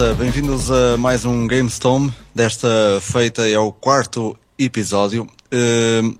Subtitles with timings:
[0.00, 2.08] Malta, bem-vindos a mais um GameStorm.
[2.34, 2.66] Desta
[3.02, 5.28] feita é o quarto episódio.
[5.52, 6.18] Uh,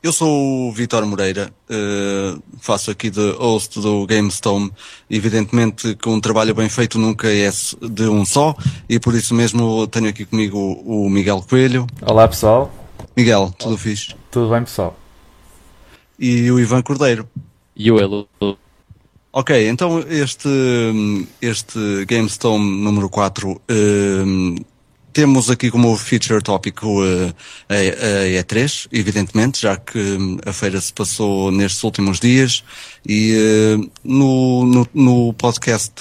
[0.00, 4.70] eu sou o Vitor Moreira, uh, faço aqui de host do GameStorm.
[5.10, 7.50] Evidentemente que um trabalho bem feito nunca é
[7.90, 8.54] de um só
[8.88, 11.88] e por isso mesmo tenho aqui comigo o Miguel Coelho.
[12.02, 12.72] Olá pessoal.
[13.16, 13.78] Miguel, tudo Olá.
[13.78, 14.14] fixe?
[14.30, 14.96] Tudo bem pessoal.
[16.16, 17.28] E o Ivan Cordeiro.
[17.74, 18.28] E o Elo.
[19.30, 20.48] Ok, então este,
[21.40, 24.56] este GameStorm número 4 um,
[25.12, 27.34] temos aqui como feature tópico uh,
[27.68, 32.64] a, a, E3, evidentemente, já que hum, a feira se passou nestes últimos dias
[33.06, 33.34] e
[33.76, 35.92] uh, no, no, no, podcast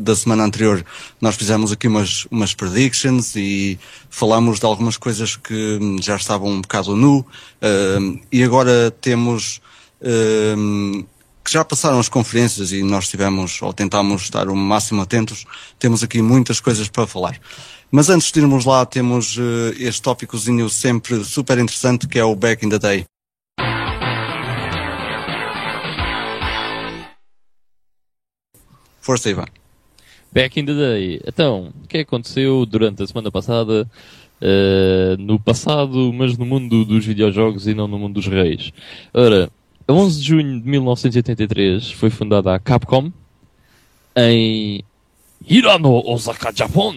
[0.00, 0.84] da semana anterior
[1.20, 6.50] nós fizemos aqui umas, umas predictions e falámos de algumas coisas que hum, já estavam
[6.50, 9.60] um bocado nu uh, e agora temos
[10.56, 11.04] hum,
[11.46, 15.44] que já passaram as conferências e nós tivemos, ou tentámos estar o máximo atentos,
[15.78, 17.38] temos aqui muitas coisas para falar.
[17.88, 22.34] Mas antes de irmos lá, temos uh, este tópicozinho sempre super interessante que é o
[22.34, 23.04] Back in the Day.
[29.00, 29.46] Força, Ivan.
[30.32, 31.20] Back in the Day.
[31.24, 33.88] Então, o que aconteceu durante a semana passada?
[34.42, 38.72] Uh, no passado, mas no mundo dos videojogos e não no mundo dos reis.
[39.14, 39.48] Ora,
[39.88, 43.12] a 11 de junho de 1983 foi fundada a Capcom
[44.16, 44.82] em
[45.46, 46.94] Hirano, Osaka, Japão.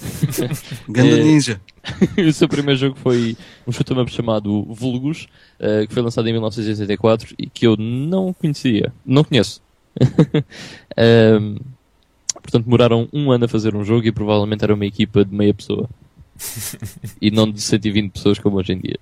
[0.88, 1.60] Ganda é, Ninja.
[2.16, 5.26] o seu primeiro jogo foi um shoot up chamado Vulgus,
[5.58, 8.92] uh, que foi lançado em 1984 e que eu não conhecia.
[9.04, 9.60] Não conheço.
[11.40, 11.56] um,
[12.40, 15.52] portanto, demoraram um ano a fazer um jogo e provavelmente era uma equipa de meia
[15.52, 15.88] pessoa.
[17.20, 18.98] e não de 120 pessoas como hoje em dia.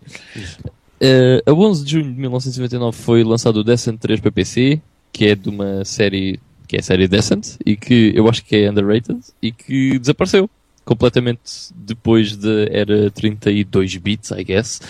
[1.01, 4.81] Uh, a 11 de junho de 1999 foi lançado o Descent 3 para PC,
[5.13, 8.55] que é de uma série que é a série Descent e que eu acho que
[8.57, 10.51] é underrated e que desapareceu
[10.85, 14.81] completamente depois de era 32 bits, I guess.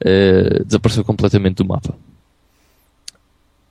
[0.00, 1.96] Uh, desapareceu completamente do mapa.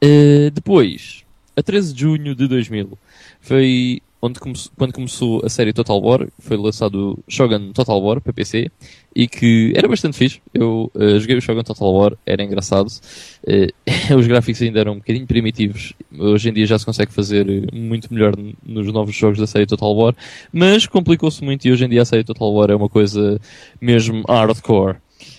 [0.04, 1.24] Uh, depois,
[1.56, 2.98] a 13 de junho de 2000,
[3.40, 8.34] foi onde come quando começou a série Total War, foi lançado Shogun Total War para
[8.34, 8.72] PC
[9.16, 10.42] e que era bastante fixe.
[10.54, 12.88] Eu uh, joguei o Shogun Total War, era engraçado.
[12.88, 13.72] Uh,
[14.18, 15.94] os gráficos ainda eram um bocadinho primitivos.
[16.18, 18.34] Hoje em dia já se consegue fazer muito melhor
[18.66, 20.16] nos novos jogos da série Total War,
[20.52, 23.40] mas complicou-se muito e hoje em dia a série Total War é uma coisa
[23.80, 24.98] mesmo hardcore.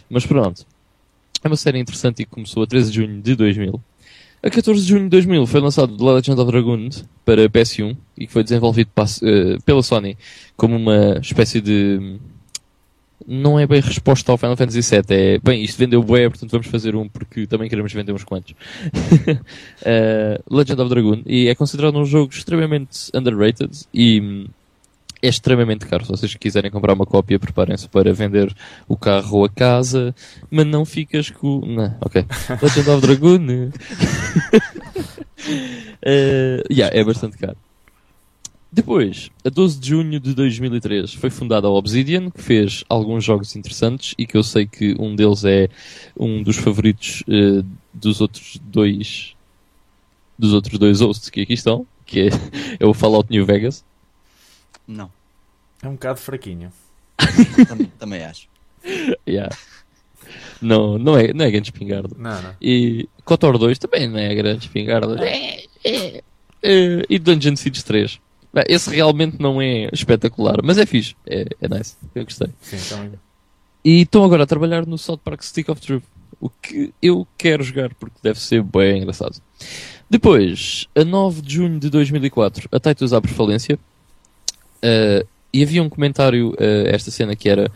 [0.09, 0.65] Mas pronto.
[1.43, 3.81] É uma série interessante e começou a 13 de junho de 2000.
[4.43, 6.89] A 14 de junho de 2000 foi lançado The Legend of Dragoon
[7.25, 10.17] para PS1 e que foi desenvolvido uh, pela Sony
[10.57, 12.19] como uma espécie de.
[13.27, 16.67] Não é bem resposta ao Final Fantasy VII, é bem, isto vendeu bué, portanto vamos
[16.69, 18.53] fazer um porque também queremos vender uns quantos.
[18.53, 24.47] uh, Legend of Dragoon e é considerado um jogo extremamente underrated e
[25.23, 26.05] é extremamente caro.
[26.05, 28.55] Se vocês quiserem comprar uma cópia, preparem-se para vender
[28.89, 30.15] o carro ou a casa,
[30.51, 31.61] mas não ficas com.
[31.67, 32.25] Não, ok.
[32.63, 33.47] Legend of Dragoon.
[33.49, 33.73] uh,
[36.73, 37.57] yeah, é bastante caro.
[38.73, 43.57] Depois, a 12 de junho de 2003, foi fundada a Obsidian, que fez alguns jogos
[43.57, 45.71] interessantes e que eu sei que um deles é
[46.19, 49.35] um dos favoritos uh, dos outros dois
[50.39, 52.29] dos outros dois hosts que aqui estão, que é,
[52.79, 53.83] é o Fallout New Vegas.
[54.87, 55.11] Não.
[55.83, 56.73] É um bocado fraquinho.
[57.69, 58.49] também, também acho.
[59.29, 59.55] Yeah.
[60.61, 62.15] Não, não é, não é grande espingarda.
[62.17, 62.55] Não, não.
[62.61, 65.25] E KOTOR 2 também não é grande espingarda.
[65.25, 66.23] É, é,
[66.63, 68.21] é, e Dungeon Siege 3.
[68.69, 71.15] Esse realmente não é espetacular, mas é fixe.
[71.27, 71.97] É, é nice.
[72.15, 72.49] Eu gostei.
[72.61, 73.13] Sim, também.
[73.85, 76.05] E estão agora a trabalhar no South Park Stick of Truth.
[76.41, 79.41] O que eu quero jogar porque deve ser bem engraçado.
[80.09, 83.79] Depois, a 9 de junho de 2004, a Titus abre falência.
[84.87, 87.71] Uh, e havia um comentário uh, esta cena que era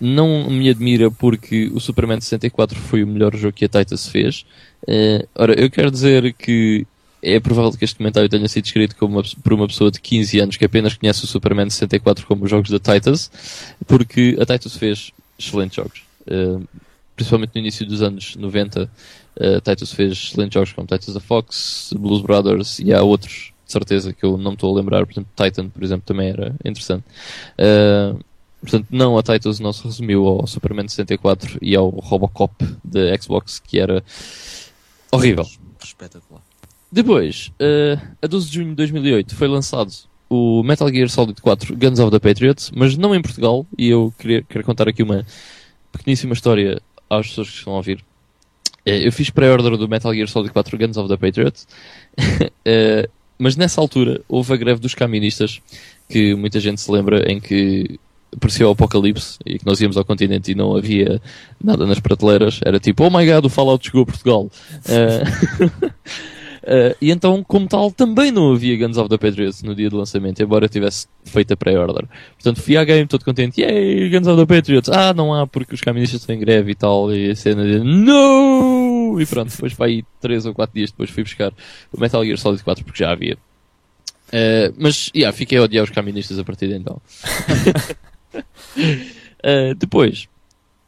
[0.00, 4.44] não me admira porque o Superman 64 foi o melhor jogo que a Titus fez.
[4.82, 6.84] Uh, ora, eu quero dizer que
[7.22, 10.56] é provável que este comentário tenha sido escrito uma, por uma pessoa de 15 anos
[10.56, 13.30] que apenas conhece o Superman 64 como os jogos da Titus,
[13.86, 16.02] porque a Titus fez excelentes jogos.
[16.22, 16.66] Uh,
[17.14, 18.90] principalmente no início dos anos 90,
[19.36, 24.12] uh, Titus fez excelentes jogos como Titus the Fox, Blues Brothers e há outros certeza
[24.12, 25.04] que eu não estou a lembrar.
[25.04, 27.04] Portanto, Titan, por exemplo, também era interessante.
[27.58, 28.22] Uh,
[28.60, 32.54] portanto, não, a Titan não se resumiu ao Superman 64 e ao Robocop
[32.84, 34.04] da Xbox, que era
[35.10, 35.46] horrível.
[35.82, 36.42] Espetacular.
[36.90, 39.90] Depois, uh, a 12 de junho de 2008, foi lançado
[40.28, 44.12] o Metal Gear Solid 4 Guns of the Patriots, mas não em Portugal, e eu
[44.18, 45.26] queria, quero contar aqui uma
[45.90, 48.04] pequeníssima história às pessoas que estão a ouvir.
[48.86, 51.66] Uh, eu fiz pré-order do Metal Gear Solid 4 Guns of the Patriots.
[53.42, 55.60] mas nessa altura houve a greve dos caministas,
[56.08, 57.98] que muita gente se lembra em que
[58.34, 61.20] apareceu o apocalipse e que nós íamos ao continente e não havia
[61.62, 62.60] nada nas prateleiras.
[62.64, 64.48] Era tipo, oh my god, o Fallout chegou a Portugal.
[64.86, 69.90] Uh, uh, e então, como tal, também não havia Guns of the Patriots no dia
[69.90, 72.04] do lançamento, embora tivesse feito a pré-order.
[72.34, 74.88] Portanto, fui à game todo contente, yay, Guns of the Patriots.
[74.88, 77.12] Ah, não há porque os caministas estão em greve e tal.
[77.12, 78.91] E a cena de, no!
[79.20, 81.52] E pronto, depois para aí 3 ou 4 dias depois fui buscar
[81.92, 83.36] o Metal Gear Solid 4 porque já havia.
[84.32, 87.00] Uh, mas, yeah, fiquei a odiar os caministas a partir de então.
[88.34, 90.26] uh, depois,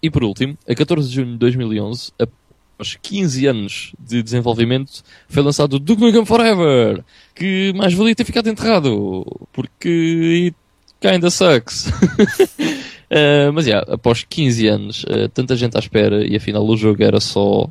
[0.03, 5.43] e por último, a 14 de junho de 2011, após 15 anos de desenvolvimento, foi
[5.43, 7.05] lançado Duke Nukem Forever,
[7.35, 10.57] que mais valia ter ficado enterrado, porque it
[10.99, 11.89] kinda sucks.
[11.89, 15.05] uh, mas, yeah, após 15 anos,
[15.35, 17.71] tanta gente à espera, e afinal o jogo era só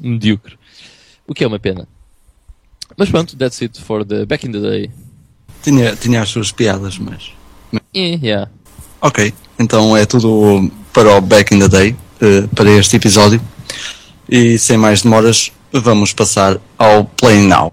[0.00, 0.58] medíocre.
[1.26, 1.86] O que é uma pena.
[2.96, 4.90] Mas pronto, that's it for the back in the day.
[5.62, 7.32] Tinha, tinha as suas piadas, mas.
[7.94, 8.50] Yeah, yeah.
[9.00, 13.40] Ok, então é tudo para o Back in the Day, uh, para este episódio.
[14.28, 17.72] E sem mais demoras, vamos passar ao Play Now.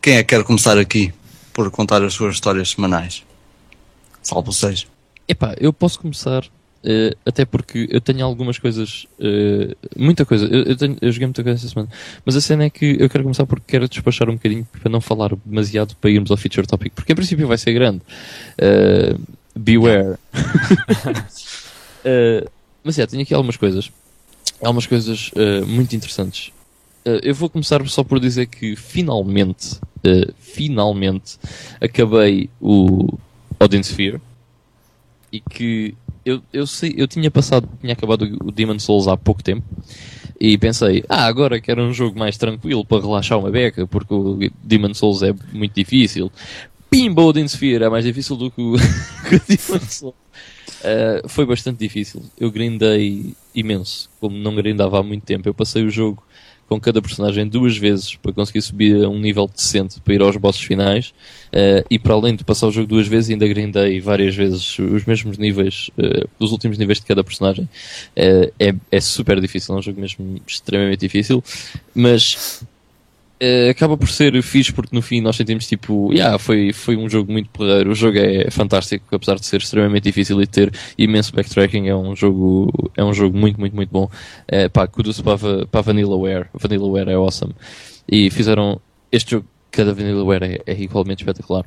[0.00, 1.12] Quem é que quer começar aqui
[1.52, 3.24] por contar as suas histórias semanais?
[4.22, 4.86] Salvo seja.
[5.28, 6.48] Epá, eu posso começar
[6.78, 11.26] Uh, até porque eu tenho algumas coisas, uh, muita coisa, eu, eu, tenho, eu, joguei
[11.26, 11.90] muita coisa esta semana,
[12.24, 15.00] mas a cena é que eu quero começar porque quero despachar um bocadinho para não
[15.00, 18.00] falar demasiado para irmos ao feature topic, porque em princípio vai ser grande.
[18.62, 19.20] Uh,
[19.56, 20.18] beware.
[22.84, 23.90] mas é, tenho aqui algumas coisas,
[24.62, 25.32] algumas coisas
[25.66, 26.52] muito interessantes.
[27.04, 29.80] eu vou começar só por dizer que finalmente,
[30.38, 31.38] finalmente
[31.80, 33.18] acabei o
[33.58, 34.20] Odin Sphere
[35.32, 35.94] e que
[36.24, 39.64] eu, eu, sei, eu tinha passado, tinha acabado o Demon Souls há pouco tempo
[40.40, 44.38] e pensei, ah, agora quero um jogo mais tranquilo para relaxar uma beca, porque o
[44.62, 46.30] Demon Souls é muito difícil.
[46.90, 48.74] Pimba, Odin Sphere é mais difícil do que o,
[49.28, 50.14] que o Demon Souls.
[50.78, 52.22] Uh, foi bastante difícil.
[52.38, 55.48] Eu grindei imenso, como não grindava há muito tempo.
[55.48, 56.22] Eu passei o jogo
[56.68, 60.36] com cada personagem duas vezes para conseguir subir a um nível decente para ir aos
[60.36, 61.14] bosses finais.
[61.48, 65.04] Uh, e para além de passar o jogo duas vezes, ainda grindei várias vezes os
[65.06, 67.64] mesmos níveis, uh, os últimos níveis de cada personagem.
[67.64, 71.42] Uh, é, é super difícil, é um jogo mesmo extremamente difícil.
[71.94, 72.62] Mas
[73.40, 77.08] Uh, acaba por ser fixe porque no fim nós sentimos tipo, yeah, foi, foi um
[77.08, 81.32] jogo muito porreiro, o jogo é fantástico, apesar de ser extremamente difícil e ter imenso
[81.32, 84.10] backtracking, é um jogo, é um jogo muito, muito, muito bom.
[84.50, 87.54] Uh, pá, kudos para, para Vanillaware, Vanillaware é awesome.
[88.10, 88.80] E fizeram
[89.12, 91.64] este jogo, cada Vanillaware é, é igualmente espetacular.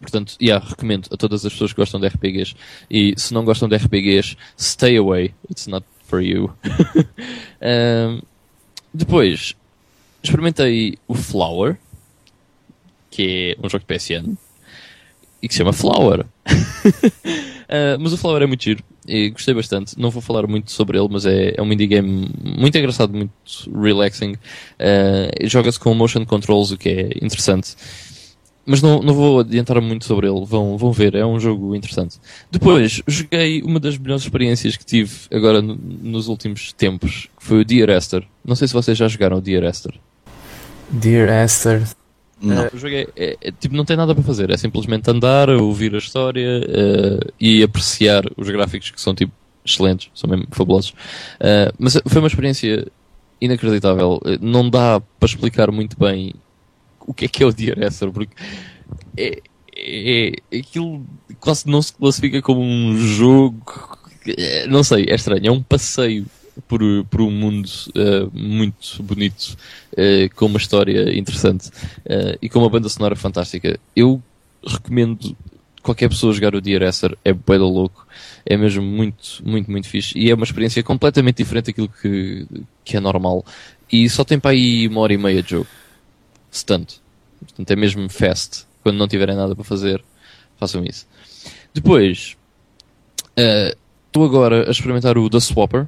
[0.00, 2.54] Portanto, yeah, recomendo a todas as pessoas que gostam de RPGs.
[2.90, 5.34] E se não gostam de RPGs, stay away.
[5.50, 6.52] It's not for you.
[7.60, 8.20] um,
[8.92, 9.56] depois,
[10.26, 11.76] experimentei o Flower,
[13.10, 14.36] que é um jogo de PSN,
[15.42, 16.20] e que se chama Flower.
[16.20, 19.98] uh, mas o Flower é muito giro e gostei bastante.
[19.98, 23.32] Não vou falar muito sobre ele, mas é, é um indie game muito engraçado, muito
[23.72, 24.32] relaxing.
[24.32, 27.74] Uh, Joga-se com motion controls, o que é interessante.
[28.68, 32.16] Mas não, não vou adiantar muito sobre ele, vão, vão ver, é um jogo interessante.
[32.50, 37.60] Depois, joguei uma das melhores experiências que tive agora no, nos últimos tempos, que foi
[37.60, 38.26] o Dear Esther.
[38.44, 39.94] Não sei se vocês já jogaram o Dear Esther.
[40.90, 41.82] Dear Esther.
[42.40, 42.68] Não.
[42.72, 45.94] o jogo é, é, é, tipo, não tem nada para fazer, é simplesmente andar, ouvir
[45.94, 49.32] a história uh, e apreciar os gráficos que são tipo
[49.64, 50.90] excelentes, são mesmo fabulosos.
[50.90, 52.86] Uh, mas foi uma experiência
[53.40, 54.20] inacreditável.
[54.40, 56.34] Não dá para explicar muito bem
[57.00, 58.34] o que é que é o Dear Esther, porque
[59.16, 59.40] é,
[59.74, 61.04] é, é, aquilo
[61.40, 63.98] quase não se classifica como um jogo.
[64.68, 65.46] Não sei, é estranho.
[65.46, 66.26] É um passeio
[66.68, 69.56] por, por um mundo uh, muito bonito,
[69.92, 73.78] uh, com uma história interessante uh, e com uma banda sonora fantástica.
[73.94, 74.22] Eu
[74.66, 75.36] recomendo
[75.82, 78.06] qualquer pessoa jogar o Dear Esther, é bué louco,
[78.44, 82.46] é mesmo muito, muito, muito fixe e é uma experiência completamente diferente daquilo que,
[82.84, 83.44] que é normal
[83.90, 85.68] e só tem para aí uma hora e meia de jogo,
[86.50, 87.00] se tanto.
[87.38, 88.66] Portanto, é mesmo fast.
[88.82, 90.02] Quando não tiverem nada para fazer,
[90.58, 91.06] façam isso.
[91.72, 92.36] Depois,
[94.06, 95.86] estou agora a experimentar o The Swapper,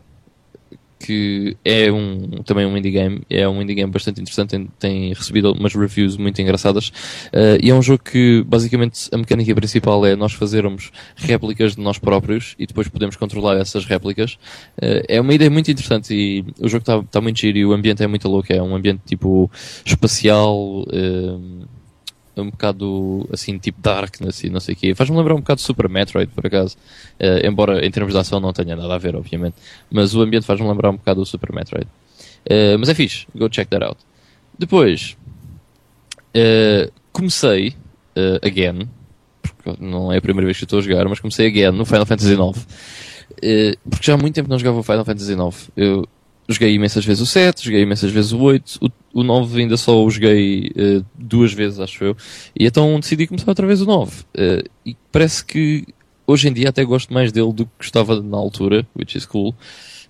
[0.98, 5.12] que é um, também um indie game, é um indie game bastante interessante, tem, tem
[5.12, 10.04] recebido umas reviews muito engraçadas, uh, e é um jogo que basicamente a mecânica principal
[10.04, 14.34] é nós fazermos réplicas de nós próprios e depois podemos controlar essas réplicas.
[14.76, 17.72] Uh, é uma ideia muito interessante e o jogo está tá muito giro e o
[17.72, 19.50] ambiente é muito louco, é um ambiente tipo
[19.84, 21.68] espacial, uh,
[22.42, 24.94] um bocado assim, tipo Darkness e não sei o quê.
[24.94, 26.76] Faz-me lembrar um bocado de Super Metroid, por acaso.
[27.20, 29.56] Uh, embora em termos de ação não tenha nada a ver, obviamente.
[29.90, 31.86] Mas o ambiente faz-me lembrar um bocado do Super Metroid.
[32.46, 33.98] Uh, mas é fixe, go check that out.
[34.58, 35.16] Depois,
[36.34, 37.74] uh, comecei,
[38.42, 38.88] again,
[39.40, 42.04] porque não é a primeira vez que estou a jogar, mas comecei again no Final
[42.04, 42.66] Fantasy IX.
[43.88, 45.70] porque já há muito tempo não jogava o Final Fantasy IX.
[45.76, 46.08] Eu
[46.48, 50.02] joguei imensas vezes o 7, joguei imensas vezes o 8, o, o 9 ainda só
[50.02, 52.16] o joguei uh, duas vezes, acho eu.
[52.58, 54.10] E então decidi começar outra vez o 9.
[54.10, 55.86] Uh, eh, e parece que
[56.26, 59.54] hoje em dia até gosto mais dele do que gostava na altura, which is cool.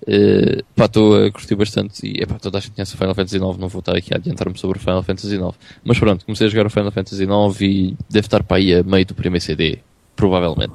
[0.02, 3.36] Uh, pá, estou a curtir bastante e epá, toda a gente conhece o Final Fantasy
[3.36, 5.54] IX, não vou estar aqui a adiantar-me sobre o Final Fantasy IX.
[5.84, 8.82] Mas pronto, comecei a jogar o Final Fantasy IX e deve estar para aí a
[8.84, 9.80] meio do primeiro CD,
[10.14, 10.72] provavelmente.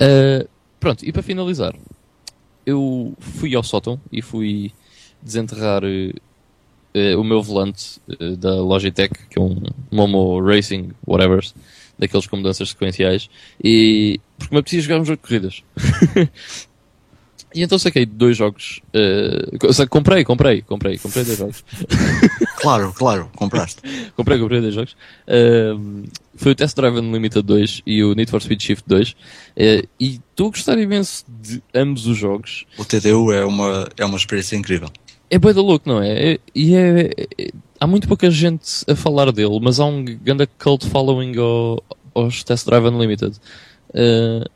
[0.00, 0.48] Uh,
[0.80, 1.74] pronto, e para finalizar,
[2.66, 4.72] eu fui ao sótão e fui
[5.22, 11.44] desenterrar uh, o meu volante uh, da Logitech, que é um Momo Racing, whatever,
[11.98, 13.28] daqueles com mudanças sequenciais,
[13.62, 15.62] e porque me apetecia jogar um jogo de corridas.
[17.54, 18.80] E então saquei dois jogos.
[18.94, 21.64] Uh, comprei, comprei, comprei, comprei dois jogos.
[22.56, 23.80] claro, claro, compraste.
[24.16, 24.96] comprei, comprei dois jogos.
[25.26, 26.04] Uh,
[26.36, 29.10] foi o Test Drive Unlimited 2 e o Need for Speed Shift 2.
[29.10, 32.66] Uh, e estou a gostar imenso de ambos os jogos.
[32.78, 34.88] O TDU é uma, é uma experiência incrível.
[35.28, 36.32] É bem da louco, não é?
[36.32, 40.46] é e é, é, há muito pouca gente a falar dele, mas há um grande
[40.58, 41.82] cult following ao,
[42.14, 43.36] aos Test Drive Unlimited.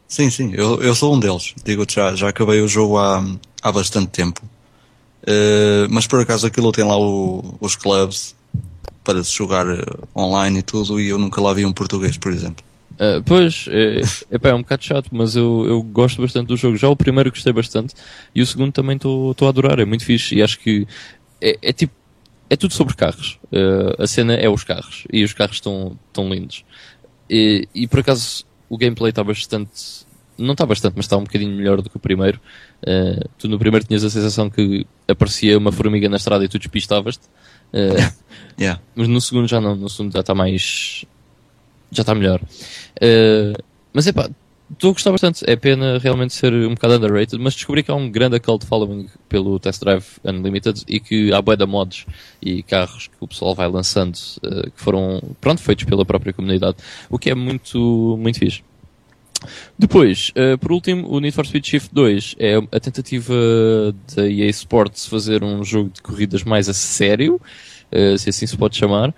[0.07, 1.55] Sim, sim, eu, eu sou um deles.
[1.65, 3.25] Digo-te já, já acabei o jogo há,
[3.63, 4.41] há bastante tempo.
[5.25, 8.37] Uh, mas por acaso aquilo tem lá o, os clubs
[9.03, 9.85] para se jogar eh,
[10.17, 12.65] online e tudo, e eu nunca lá vi um português, por exemplo.
[12.95, 16.77] Uh, pois, é, é, é um bocado chato, mas eu, eu gosto bastante do jogo.
[16.77, 17.95] Já o primeiro gostei bastante,
[18.35, 20.87] e o segundo também estou a adorar, é muito fixe, e acho que
[21.39, 21.93] é, é tipo,
[22.49, 23.39] é tudo sobre carros.
[23.53, 26.65] Uh, a cena é os carros, e os carros estão tão lindos.
[27.29, 30.05] E, e por acaso o gameplay está bastante.
[30.37, 32.41] Não está bastante, mas está um bocadinho melhor do que o primeiro.
[32.83, 36.59] Uh, tu no primeiro tinhas a sensação que aparecia uma formiga na estrada e tu
[36.59, 37.27] despistavas-te.
[37.73, 38.13] Uh,
[38.59, 38.81] yeah.
[38.97, 41.05] Mas no segundo já não, no segundo já está mais.
[41.93, 42.41] Já está melhor.
[42.97, 44.29] Uh, mas é pá,
[44.73, 45.45] estou a gostar bastante.
[45.47, 49.09] É pena realmente ser um bocado underrated, mas descobri que há um grande cult following
[49.29, 52.07] pelo Test Drive Unlimited e que há bué de mods
[52.41, 56.77] e carros que o pessoal vai lançando uh, que foram, pronto, feitos pela própria comunidade,
[57.11, 58.63] o que é muito, muito fixe.
[59.79, 63.35] Depois, uh, por último, o Need for Speed Shift 2 é a tentativa
[64.17, 67.41] da EA Sports fazer um jogo de corridas mais a sério,
[67.93, 69.11] uh, se assim se pode chamar.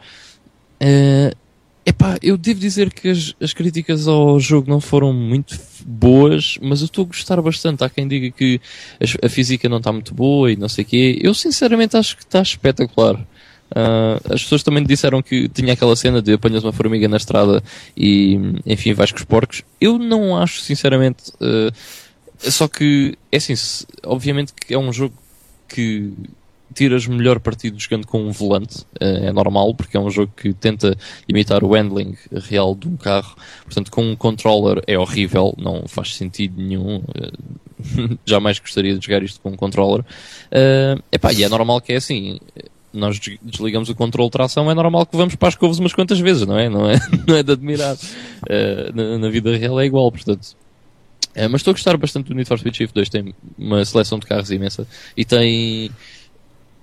[0.83, 1.46] Uh,
[1.87, 6.81] epá, eu devo dizer que as, as, críticas ao jogo não foram muito boas, mas
[6.81, 7.85] eu estou a gostar bastante.
[7.85, 8.61] Há quem diga que
[9.01, 11.19] a, a física não está muito boa e não sei o quê.
[11.23, 13.15] Eu sinceramente acho que está espetacular.
[13.71, 17.63] Uh, as pessoas também disseram que tinha aquela cena de apanhas uma formiga na estrada
[17.97, 19.63] e, enfim, vais com os porcos.
[19.81, 21.31] Eu não acho, sinceramente.
[21.41, 21.73] Uh,
[22.39, 23.55] só que, é assim,
[24.05, 25.15] obviamente que é um jogo
[25.69, 26.13] que
[26.75, 30.53] tiras melhor partido jogando com um volante, uh, é normal, porque é um jogo que
[30.53, 30.97] tenta
[31.29, 33.37] imitar o handling real de um carro.
[33.65, 37.03] Portanto, com um controller é horrível, não faz sentido nenhum.
[38.25, 40.01] jamais gostaria de jogar isto com um controller.
[40.01, 42.39] Uh, epá, e é normal que é assim
[42.97, 46.19] nós desligamos o controle de tração, é normal que vamos para as covas umas quantas
[46.19, 46.69] vezes, não é?
[46.69, 47.95] Não é, não é de admirar.
[47.95, 50.57] Uh, na, na, vida real é igual, portanto.
[51.37, 54.19] Uh, mas estou a gostar bastante do Need for Speed Shift 2, tem uma seleção
[54.19, 55.91] de carros imensa e tem.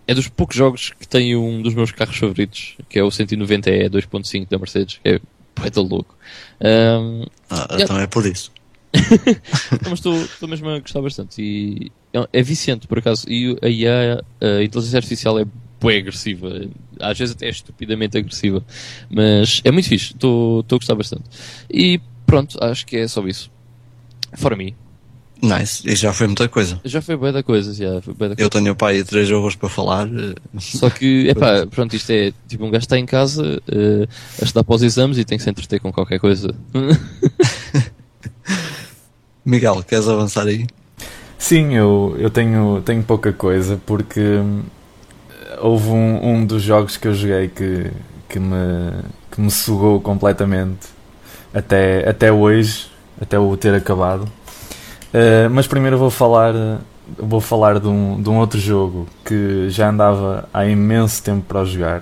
[0.07, 3.89] É dos poucos jogos que tem um dos meus carros favoritos, que é o 190E
[3.89, 5.21] 2.5 da Mercedes, que é
[5.55, 6.15] poeta louco.
[6.61, 8.51] Um, ah, então é por isso.
[9.83, 13.67] mas estou, estou mesmo a gostar bastante e é, é viciante por acaso e a
[13.67, 15.45] IA, a inteligência artificial é
[15.83, 16.69] bué agressiva.
[16.99, 18.63] Às vezes até é estupidamente agressiva.
[19.09, 20.13] Mas é muito fixe.
[20.13, 21.23] Estou a gostar bastante.
[21.69, 23.51] E pronto, acho que é só isso.
[24.35, 24.75] For me.
[25.43, 25.83] Nice.
[25.85, 26.79] E já foi muita coisa.
[26.85, 28.01] Já foi bem da coisa, já.
[28.01, 28.41] Foi da coisa.
[28.41, 30.07] Eu tenho o pai três jogos para falar.
[30.07, 34.07] Eh, só que, é pá, pronto, isto é tipo um gajo está em casa uh,
[34.41, 36.55] a estudar para os exames e tem que se entreter com qualquer coisa.
[39.43, 40.65] Miguel, queres avançar aí?
[41.37, 44.21] Sim, eu, eu tenho, tenho pouca coisa porque
[45.59, 47.91] houve um, um dos jogos que eu joguei que,
[48.29, 48.93] que, me,
[49.29, 50.87] que me sugou completamente
[51.53, 52.89] até, até hoje,
[53.21, 54.25] até o ter acabado.
[55.13, 56.53] Uh, mas primeiro vou falar,
[57.17, 61.63] vou falar de um, de um outro jogo que já andava há imenso tempo para
[61.63, 62.01] jogar.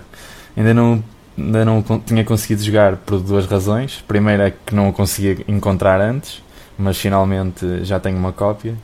[0.55, 1.03] Ainda não,
[1.37, 4.03] ainda não tinha conseguido jogar por duas razões.
[4.07, 6.41] Primeiro é que não o conseguia encontrar antes,
[6.77, 8.75] mas finalmente já tenho uma cópia.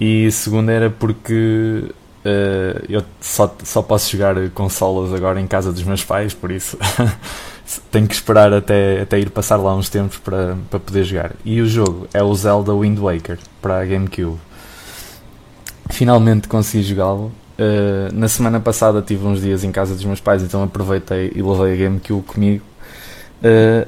[0.00, 1.92] E segunda era porque
[2.24, 6.78] Uh, eu só, só posso jogar consolas agora em casa dos meus pais, por isso
[7.90, 11.32] tenho que esperar até, até ir passar lá uns tempos para, para poder jogar.
[11.44, 14.38] E o jogo é o Zelda Wind Waker para a GameCube.
[15.90, 17.32] Finalmente consegui jogá-lo.
[17.58, 21.42] Uh, na semana passada tive uns dias em casa dos meus pais, então aproveitei e
[21.42, 22.64] levei a GameCube comigo.
[23.42, 23.86] Uh,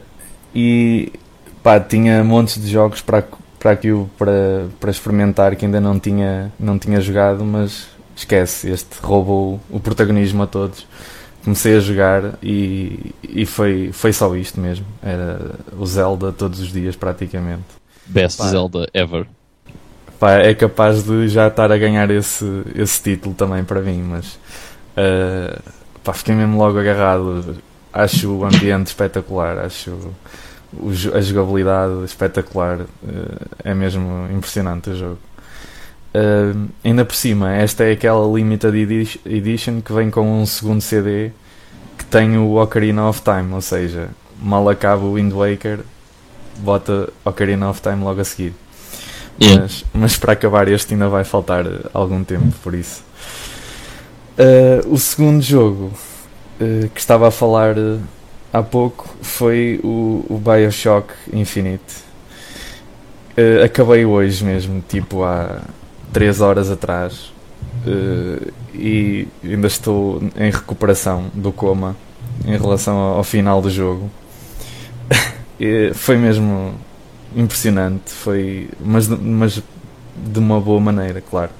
[0.55, 1.13] e
[1.63, 3.25] pá, tinha montes de jogos para,
[3.59, 8.99] para aquilo para, para experimentar que ainda não tinha, não tinha jogado, mas esquece, este
[9.03, 10.87] roubou o protagonismo a todos.
[11.45, 14.87] Comecei a jogar e, e foi, foi só isto mesmo.
[15.03, 17.65] Era o Zelda todos os dias praticamente.
[18.07, 19.27] Best pá, Zelda ever.
[20.19, 24.39] Pá, é capaz de já estar a ganhar esse, esse título também para mim, mas
[24.97, 25.61] uh,
[26.03, 27.57] pá, fiquei mesmo logo agarrado.
[27.93, 29.97] Acho o ambiente espetacular, acho
[31.13, 32.81] a jogabilidade espetacular.
[32.81, 35.19] Uh, é mesmo impressionante o jogo.
[36.15, 41.33] Uh, ainda por cima, esta é aquela Limited Edition que vem com um segundo CD
[41.99, 45.81] que tem o Ocarina of Time, ou seja, mal acaba o Wind Waker,
[46.59, 48.55] bota Ocarina of Time logo a seguir.
[49.43, 49.63] Yeah.
[49.63, 53.03] Mas, mas, para acabar este ainda vai faltar algum tempo, por isso.
[54.39, 55.93] Uh, o segundo jogo
[56.61, 57.75] uh, que estava a falar
[58.53, 62.05] há pouco foi o, o Bioshock Infinite.
[63.65, 65.61] acabei hoje mesmo, tipo há
[66.15, 67.33] 3 horas atrás
[67.87, 71.97] uh, e ainda estou em recuperação do coma
[72.47, 74.09] em relação ao, final do jogo.
[75.95, 76.75] foi mesmo
[77.35, 79.63] impressionante, foi, mas, mas
[80.17, 81.51] de uma boa maneira, claro.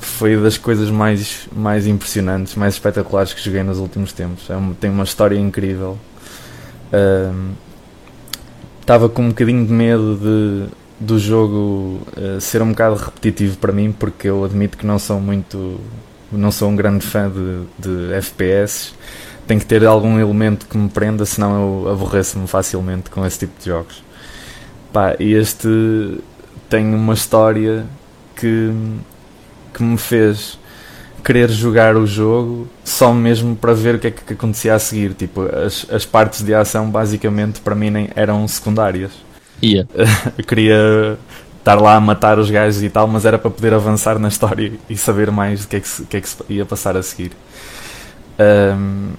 [0.00, 4.48] Foi das coisas mais, mais impressionantes, mais espetaculares que joguei nos últimos tempos.
[4.48, 5.98] É tem uma história incrível.
[8.80, 13.58] Estava uh, com um bocadinho de medo de do jogo uh, ser um bocado repetitivo
[13.58, 15.80] para mim, porque eu admito que não sou muito.
[16.32, 18.94] não sou um grande fã de, de FPS.
[19.46, 23.52] Tem que ter algum elemento que me prenda, senão eu aborreço-me facilmente com esse tipo
[23.58, 24.02] de jogos.
[24.92, 26.18] Pá, e este
[26.68, 27.84] tem uma história
[28.34, 28.72] que,
[29.74, 30.58] que me fez
[31.22, 35.12] querer jogar o jogo só mesmo para ver o que é que acontecia a seguir.
[35.12, 39.12] Tipo, as, as partes de ação basicamente para mim nem eram secundárias
[39.64, 39.88] Yeah.
[40.36, 41.18] eu queria
[41.58, 44.72] estar lá a matar os gajos e tal, mas era para poder avançar na história
[44.88, 47.02] e saber mais do que é que, se, que, é que se ia passar a
[47.02, 47.32] seguir.
[48.38, 49.12] Um,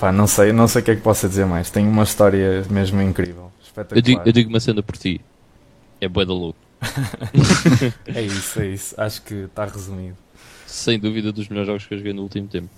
[0.00, 1.70] pá, não sei, não sei o que é que posso dizer mais.
[1.70, 3.52] Tem uma história mesmo incrível.
[3.90, 5.20] Eu digo, eu digo uma cena por ti.
[6.00, 6.58] É boa da louco.
[8.06, 8.94] é isso, é isso.
[8.98, 10.16] Acho que está resumido.
[10.66, 12.68] Sem dúvida dos melhores jogos que eu joguei no último tempo.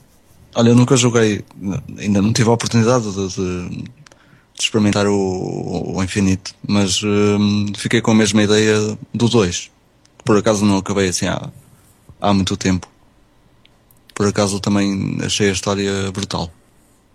[0.56, 1.44] Olha, eu nunca joguei,
[1.98, 3.84] ainda não tive a oportunidade de, de
[4.54, 9.70] de experimentar o, o Infinite, mas hum, fiquei com a mesma ideia do 2.
[10.24, 11.50] Por acaso não acabei assim há,
[12.20, 12.88] há muito tempo.
[14.14, 16.50] Por acaso também achei a história brutal.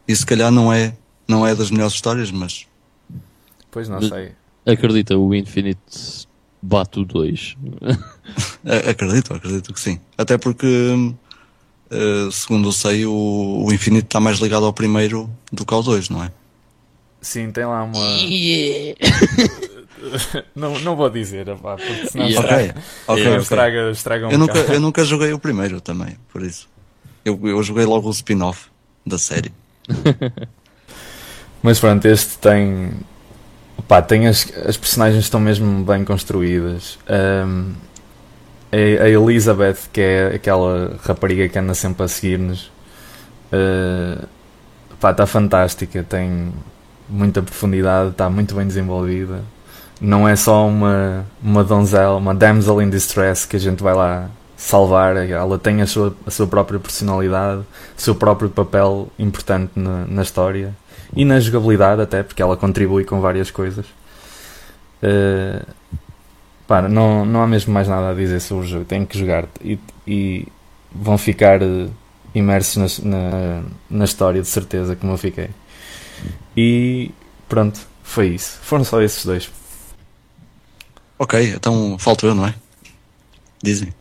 [0.07, 0.95] E se calhar não é,
[1.27, 2.67] não é das melhores histórias, mas.
[3.71, 4.33] Pois não sei.
[4.65, 6.27] Acredita, o Infinite
[6.61, 7.55] bate o 2.
[8.89, 9.99] acredito, acredito que sim.
[10.17, 11.13] Até porque,
[11.91, 15.81] uh, segundo eu sei, o, o Infinite está mais ligado ao primeiro do que ao
[15.81, 16.31] 2, não é?
[17.21, 17.99] Sim, tem lá uma.
[18.21, 18.97] Yeah.
[20.55, 22.41] não, não vou dizer, pá, porque senão yeah.
[22.41, 23.27] estraga, okay.
[23.27, 26.69] Okay, estraga, estraga um eu nunca, eu nunca joguei o primeiro também, por isso.
[27.25, 28.67] Eu, eu joguei logo o spin-off
[29.05, 29.51] da série.
[31.61, 32.91] Mas pronto, este tem.
[33.87, 36.97] Pá, tem as, as personagens estão mesmo bem construídas.
[37.09, 37.73] Um,
[38.71, 42.71] a Elizabeth, que é aquela rapariga que anda sempre a seguir-nos,
[43.51, 44.27] uh,
[44.93, 46.03] está fantástica.
[46.03, 46.53] Tem,
[47.09, 49.41] muita profundidade, está muito bem desenvolvida.
[49.99, 54.29] Não é só uma, uma donzela, uma damsel in distress que a gente vai lá
[54.55, 55.17] salvar.
[55.17, 57.61] Ela tem a sua, a sua própria personalidade,
[57.97, 60.75] o seu próprio papel importante na, na história
[61.15, 63.85] e na jogabilidade, até porque ela contribui com várias coisas.
[65.01, 65.65] Uh,
[66.67, 68.85] pá, não, não há mesmo mais nada a dizer sobre o jogo.
[68.85, 70.47] Tem que jogar e, e
[70.91, 71.89] vão ficar uh,
[72.33, 75.49] imersos na, na, na história, de certeza, como eu fiquei.
[76.55, 77.11] E
[77.47, 78.59] pronto, foi isso.
[78.61, 79.49] Foram só esses dois.
[81.17, 82.55] Ok, então falto eu, não é?
[83.61, 83.93] Dizem.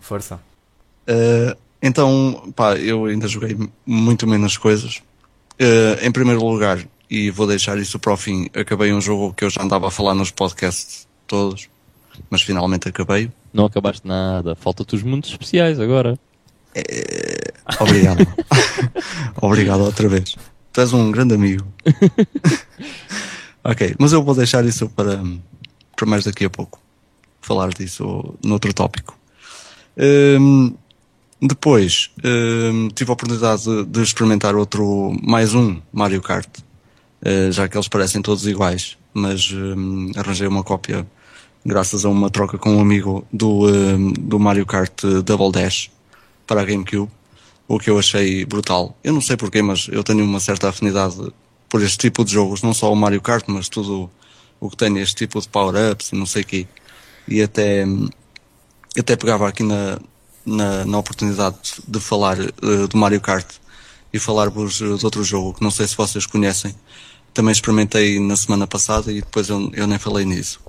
[0.00, 0.40] Força.
[1.06, 3.56] Uh, então, pá, eu ainda joguei
[3.86, 5.02] muito menos coisas.
[5.60, 6.78] Uh, em primeiro lugar,
[7.10, 9.90] e vou deixar isso para o fim, acabei um jogo que eu já andava a
[9.90, 11.68] falar nos podcasts todos,
[12.30, 13.30] mas finalmente acabei.
[13.52, 16.18] Não acabaste nada, falta-te os mundos especiais agora.
[16.74, 17.52] É...
[17.80, 18.26] Obrigado.
[19.40, 20.36] Obrigado outra vez.
[20.78, 21.66] Tu és um grande amigo.
[23.64, 25.20] ok, mas eu vou deixar isso para,
[25.96, 26.80] para mais daqui a pouco.
[27.40, 29.18] Falar disso noutro tópico.
[29.98, 30.72] Um,
[31.42, 37.68] Depois uh, tive a oportunidade de, de, experimentar outro, mais um Mario Kart, uh, já
[37.68, 41.04] que eles parecem todos iguais, mas uh, arranjei uma cópia
[41.66, 43.66] graças a uma troca com um amigo do,
[44.16, 45.90] do Mario Kart Double Dash
[46.46, 47.10] para a GameCube,
[47.68, 48.96] o que eu achei brutal.
[49.04, 51.16] Eu não sei porquê, mas eu tenho uma certa afinidade
[51.68, 54.10] por este tipo de jogos, não só o Mario Kart, mas tudo
[54.58, 56.66] o que tem este tipo de power-ups e não sei o quê.
[57.28, 57.84] E até,
[58.98, 59.98] até pegava aqui na,
[60.44, 63.46] na, na oportunidade de falar uh, do Mario Kart
[64.12, 66.74] e falar-vos de outro jogo que não sei se vocês conhecem.
[67.34, 70.60] Também experimentei na semana passada e depois eu, eu nem falei nisso.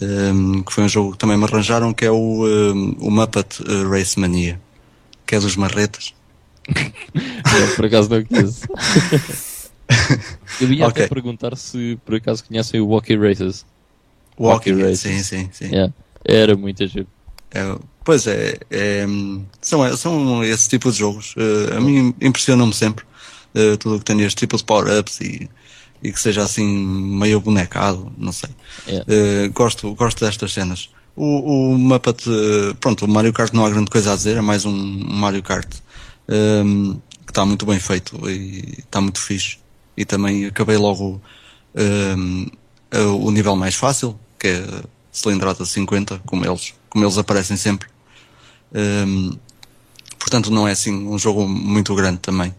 [0.00, 2.96] Um, ehm, que foi um jogo que também me arranjaram, que é o, um, ehm,
[3.00, 4.60] o Muppet eh, Race Mania,
[5.26, 6.14] que é dos marretas.
[7.14, 8.66] eu, por acaso não conheço.
[10.60, 11.04] eu ia okay.
[11.04, 13.64] até perguntar se por acaso conhecem o Walkie Races.
[14.38, 15.00] Walkie, Walkie Races.
[15.00, 15.66] Sim, sim, sim.
[15.66, 15.92] Yeah.
[16.24, 17.06] Era muito giro.
[17.52, 19.06] É, pois é, é,
[19.60, 21.34] são, são esse tipo de jogos.
[21.36, 23.04] Uh, a mim impressionam-me sempre
[23.54, 25.48] uh, tudo o que tem este tipo de power-ups e,
[26.02, 28.50] e que seja assim meio bonecado, não sei.
[28.86, 29.06] Yeah.
[29.08, 30.90] Uh, gosto, gosto destas cenas.
[31.14, 32.24] O, o Muppet,
[32.78, 35.66] pronto, o Mario Kart não há grande coisa a dizer, é mais um Mario Kart
[36.28, 39.58] um, que está muito bem feito e está muito fixe.
[39.96, 41.20] E também acabei logo
[41.74, 42.46] um,
[43.22, 44.66] o nível mais fácil, que é
[45.10, 47.88] cilindrada 50, como eles, como eles aparecem sempre.
[48.74, 49.36] Um,
[50.18, 52.54] portanto, não é assim um jogo muito grande também.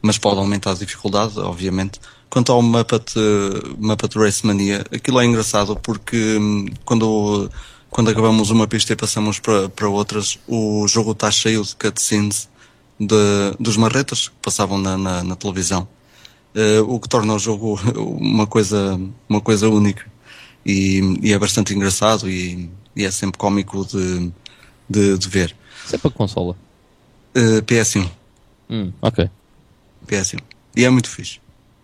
[0.00, 2.00] Mas pode aumentar a dificuldade, obviamente.
[2.28, 7.50] Quanto ao Muppet, uh, Muppet Race Mania, aquilo é engraçado porque um, quando,
[7.90, 12.48] quando acabamos uma pista e passamos para, para outras, o jogo está cheio de cutscenes
[13.06, 15.88] de, dos marretas que passavam na, na, na televisão.
[16.54, 20.04] Uh, o que torna o jogo uma coisa, uma coisa única
[20.66, 24.30] e, e é bastante engraçado e, e, é sempre cómico de,
[24.88, 25.56] de, de ver.
[25.84, 26.52] Isso é para consola?
[27.34, 28.08] Uh, eh, PS1.
[28.68, 29.30] Hum, ok.
[30.06, 30.40] PS1.
[30.76, 31.40] E é muito fixe.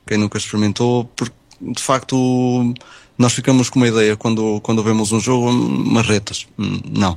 [0.06, 2.74] Quem nunca experimentou, porque de facto
[3.16, 6.46] nós ficamos com uma ideia quando, quando vemos um jogo, marretas.
[6.58, 7.12] Hum, não.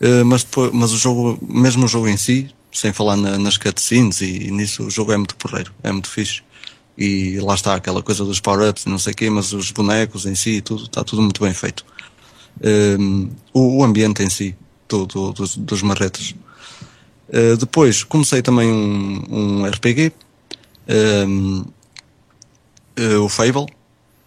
[0.00, 3.56] Uh, mas, depois, mas o jogo, mesmo o jogo em si, sem falar na, nas
[3.56, 6.42] cutscenes e, e nisso, o jogo é muito porreiro, é muito fixe
[6.98, 10.26] e lá está aquela coisa dos power-ups e não sei o quê, mas os bonecos
[10.26, 11.86] em si, tudo, está tudo muito bem feito.
[12.60, 14.56] Um, o, o, ambiente em si,
[14.88, 16.34] do, do, dos, dos marretas.
[17.28, 20.12] Uh, depois comecei também um, um RPG,
[21.28, 21.60] um,
[22.98, 23.66] uh, o Fable,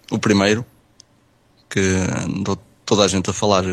[0.09, 0.65] o primeiro,
[1.69, 1.81] que
[2.25, 3.65] andou toda a gente a falar,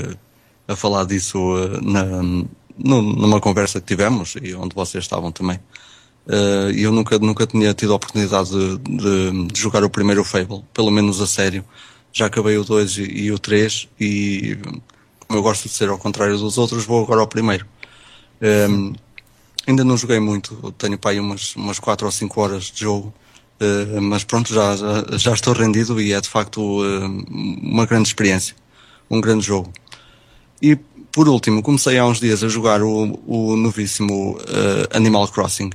[0.66, 2.04] a falar disso uh, na,
[2.78, 5.58] numa conversa que tivemos e onde vocês estavam também.
[6.26, 10.90] Uh, eu nunca, nunca tinha tido a oportunidade de, de, jogar o primeiro Fable, pelo
[10.90, 11.64] menos a sério.
[12.12, 14.58] Já acabei o 2 e, e, o 3 e
[15.28, 17.66] como eu gosto de ser ao contrário dos outros, vou agora ao primeiro.
[18.42, 18.94] Um,
[19.66, 23.12] ainda não joguei muito, tenho para aí umas, umas 4 ou 5 horas de jogo,
[23.60, 27.24] uh, mas pronto, já, já, já, estou rendido e é de facto uh,
[27.62, 28.56] uma grande experiência,
[29.10, 29.70] um grande jogo.
[30.62, 30.78] E
[31.18, 34.38] por último, comecei há uns dias a jogar o, o novíssimo
[34.94, 35.70] Animal Crossing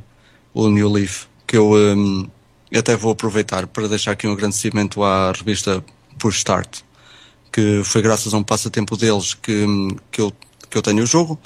[0.53, 2.25] o New Leaf, que eu um,
[2.73, 5.84] até vou aproveitar para deixar aqui um agradecimento à revista
[6.17, 6.79] Push Start,
[7.51, 9.65] que foi graças a um passatempo deles que,
[10.10, 10.32] que, eu,
[10.69, 11.38] que eu tenho o jogo.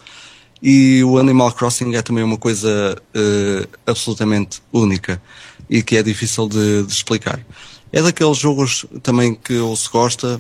[0.62, 5.20] E o Animal Crossing é também uma coisa uh, absolutamente única
[5.68, 7.44] e que é difícil de, de, explicar.
[7.92, 10.40] É daqueles jogos também que ou se gosta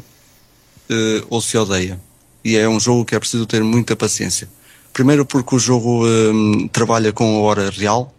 [0.91, 1.99] uh, ou se odeia.
[2.47, 4.47] E é um jogo que é preciso ter muita paciência.
[4.93, 8.13] Primeiro porque o jogo um, trabalha com a hora real,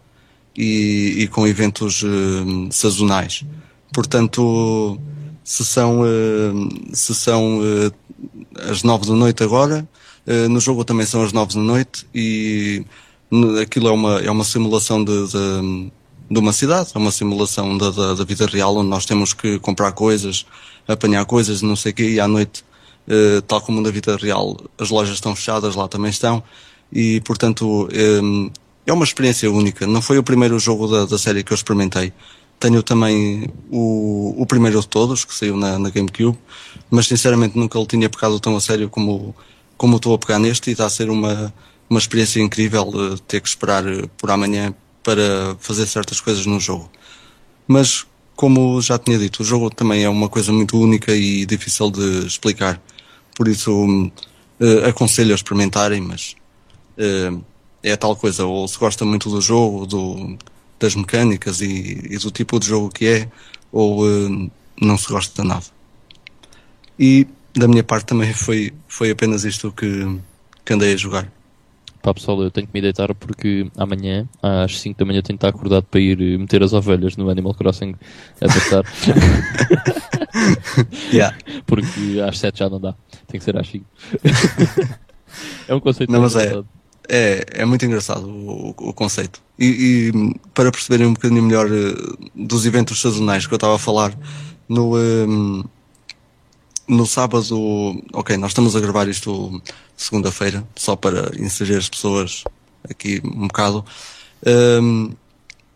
[0.59, 3.45] e, e com eventos uh, sazonais.
[3.93, 4.99] Portanto,
[5.43, 7.93] se são, uh, se são uh,
[8.69, 9.87] as nove da noite agora,
[10.51, 12.85] no jogo também são as nove da noite e
[13.63, 15.91] aquilo é uma, é uma simulação de, de,
[16.29, 19.57] de uma cidade, é uma simulação da, da, da, vida real onde nós temos que
[19.57, 20.45] comprar coisas,
[20.87, 22.63] apanhar coisas, não sei o quê, e à noite,
[23.47, 26.43] tal como na vida real, as lojas estão fechadas, lá também estão,
[26.91, 27.89] e portanto
[28.85, 29.85] é uma experiência única.
[29.85, 32.11] Não foi o primeiro jogo da, da série que eu experimentei.
[32.59, 36.37] Tenho também o, o primeiro de todos, que saiu na, na GameCube,
[36.89, 39.35] mas sinceramente nunca o tinha pegado tão a sério como,
[39.77, 41.53] como estou a pegar neste e está a ser uma,
[41.89, 43.83] uma experiência incrível de ter que esperar
[44.17, 46.89] por amanhã para fazer certas coisas no jogo.
[47.67, 51.89] Mas, como já tinha dito, o jogo também é uma coisa muito única e difícil
[51.91, 52.81] de explicar.
[53.39, 56.35] Por isso, uh, aconselho a experimentarem, mas
[56.97, 57.41] uh,
[57.81, 60.37] é tal coisa, ou se gosta muito do jogo, do,
[60.77, 63.31] das mecânicas e, e do tipo de jogo que é,
[63.71, 65.63] ou uh, não se gosta de nada.
[66.99, 70.19] E da minha parte também foi, foi apenas isto que,
[70.65, 71.31] que andei a jogar.
[72.01, 75.45] Pá, pessoal, eu tenho que me deitar porque amanhã, às 5 da manhã, tenho que
[75.45, 77.93] estar acordado para ir eh, meter as ovelhas no Animal Crossing
[78.41, 78.83] a passar.
[81.11, 81.35] Yeah.
[81.65, 82.93] porque às 7 já não dá.
[83.27, 83.83] Tem que ser às 5.
[85.67, 86.63] é um conceito Não, muito mas é.
[87.11, 89.41] É, é muito engraçado o, o- o conceito.
[89.57, 91.95] E, e, para perceberem um bocadinho melhor eh,
[92.35, 94.15] dos eventos sazonais que eu estava a falar,
[94.69, 95.63] no, ehm,
[96.87, 97.57] no sábado,
[98.13, 99.59] ok, nós estamos a gravar isto
[99.99, 102.43] segunda-feira, só para inserir as pessoas
[102.89, 103.83] aqui um bocado.
[104.45, 105.11] Ehm,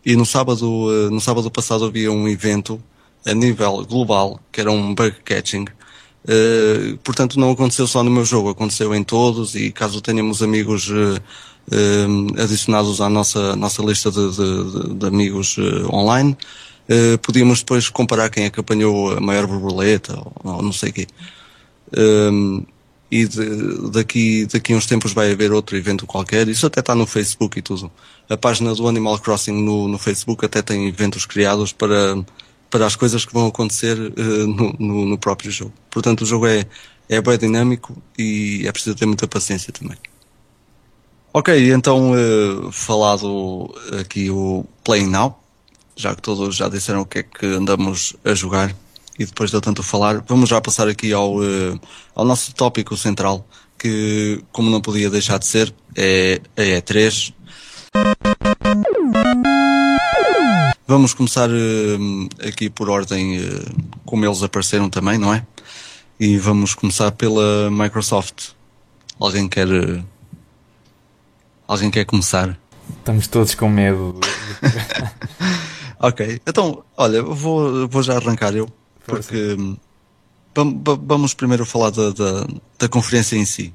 [0.04, 2.82] e no sábado, eh, no sábado passado havia um evento
[3.26, 5.66] a nível global, que era um bug catching.
[6.26, 10.88] Eh, portanto, não aconteceu só no meu jogo, aconteceu em todos e caso tenhamos amigos
[10.90, 11.20] eh,
[11.72, 15.56] eh, adicionados à nossa, nossa lista de, de- de- amigos
[15.92, 16.36] online,
[17.22, 20.92] podíamos depois comparar quem é que apanhou a maior borboleta ou, ou não sei o
[20.92, 21.06] quê.
[21.96, 22.62] Um,
[23.10, 26.48] e de- daqui, daqui a uns tempos vai haver outro evento qualquer.
[26.48, 27.90] Isso até está no Facebook e tudo.
[28.28, 32.24] A página do Animal Crossing no, no Facebook até tem eventos criados para,
[32.70, 35.72] para as coisas que vão acontecer eh, no, no, no próprio jogo.
[35.90, 36.66] Portanto, o jogo é,
[37.08, 39.98] é bem dinâmico e é preciso ter muita paciência também.
[41.32, 45.38] Ok, então eh, falado aqui o Playing Now,
[45.96, 48.74] já que todos já disseram o que é que andamos a jogar
[49.18, 51.78] e depois de eu tanto falar, vamos já passar aqui ao, eh,
[52.14, 53.46] ao nosso tópico central,
[53.78, 57.32] que como não podia deixar de ser, é a E3.
[60.86, 63.42] Vamos começar eh, aqui por ordem eh,
[64.04, 65.46] como eles apareceram também, não é?
[66.18, 68.50] E vamos começar pela Microsoft.
[69.18, 69.68] Alguém quer
[71.68, 72.58] alguém quer começar?
[72.98, 74.18] Estamos todos com medo.
[76.06, 78.68] Ok, então, olha, vou, vou já arrancar eu,
[79.06, 79.56] porque
[80.54, 82.46] vam- va- vamos primeiro falar da, da,
[82.78, 83.72] da conferência em si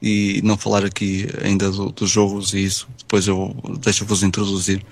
[0.00, 4.84] e não falar aqui ainda do- dos jogos e isso, depois eu deixo-vos introduzir.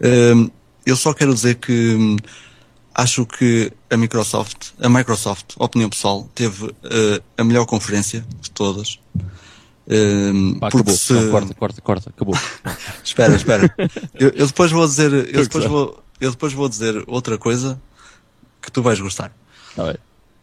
[0.00, 0.50] Hum,
[0.84, 2.16] eu só quero dizer que hum,
[2.94, 8.98] acho que a Microsoft, a Microsoft, opinião pessoal, teve eh, a melhor conferência de todas.
[9.88, 10.94] Hum, Pá, acabou.
[10.94, 12.10] se- Não, corta, corta, corta.
[12.10, 12.36] Acabou.
[13.02, 13.74] Espera, espera.
[14.14, 17.80] Eu, eu depois vou dizer, eu depois vou, eu depois vou dizer outra coisa
[18.62, 19.32] que tu vais gostar.
[19.74, 19.96] Tá.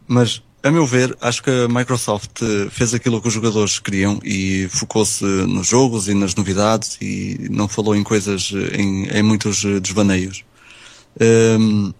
[0.06, 4.20] Mas, a meu ver, acho que a Microsoft eh, fez aquilo que os jogadores queriam
[4.22, 9.22] e focou-se nos jogos e nas novidades e não falou em coisas, eh, em, em
[9.22, 10.44] muitos eh, desvaneios.
[11.18, 11.92] Ehm,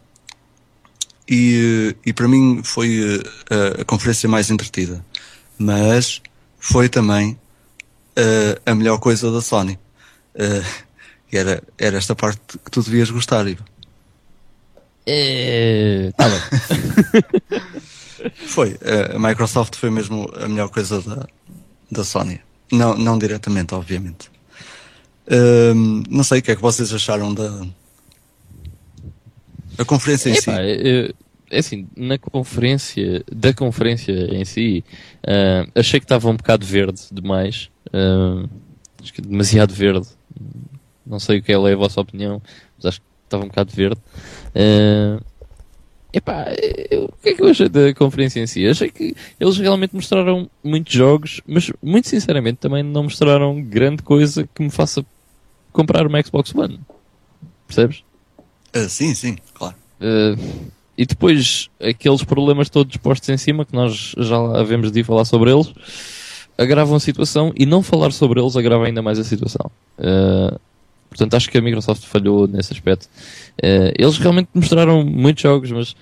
[1.28, 5.04] e, e para mim foi a, a conferência mais entretida.
[5.58, 6.20] Mas
[6.58, 7.38] foi também
[8.16, 9.78] eh, a melhor coisa da Sony.
[11.32, 13.64] E era, era esta parte que tu devias gostar, Ivo.
[15.12, 16.12] É...
[16.16, 17.60] Tá bem.
[18.46, 18.76] Foi.
[18.82, 21.26] eh, A Microsoft foi mesmo a melhor coisa da,
[21.90, 22.40] da Sony.
[22.70, 24.30] Não, não diretamente, obviamente.
[25.26, 27.66] Ehm, não sei o que é que vocês acharam da.
[29.78, 30.50] A conferência em si.
[30.50, 31.12] Epá, é,
[31.50, 34.84] é assim, na conferência, da conferência em si,
[35.26, 37.70] ah, achei que estava um bocado verde demais.
[37.92, 38.44] Ah,
[39.02, 40.06] acho que demasiado verde.
[41.06, 42.40] Não sei o que é a vossa opinião,
[42.76, 44.00] mas acho que estava um bocado verde.
[44.54, 45.20] Ah,
[46.12, 46.46] epá,
[46.90, 48.66] eu- o que é que eu achei da conferência em si?
[48.66, 54.48] Achei que eles realmente mostraram muitos jogos, mas muito sinceramente também não mostraram grande coisa
[54.54, 55.04] que me faça
[55.72, 56.80] comprar uma Xbox One.
[57.66, 58.02] Percebes?
[58.74, 59.76] Ah, sim, sim, claro.
[60.00, 65.04] Uh, e depois aqueles problemas todos postos em cima que nós já havemos de ir
[65.04, 65.72] falar sobre eles
[66.58, 69.70] agravam a situação e não falar sobre eles agrava ainda mais a situação.
[69.98, 70.58] Uh,
[71.10, 73.04] portanto, acho que a Microsoft falhou nesse aspecto.
[73.62, 75.94] Uh, eles realmente mostraram muitos jogos, mas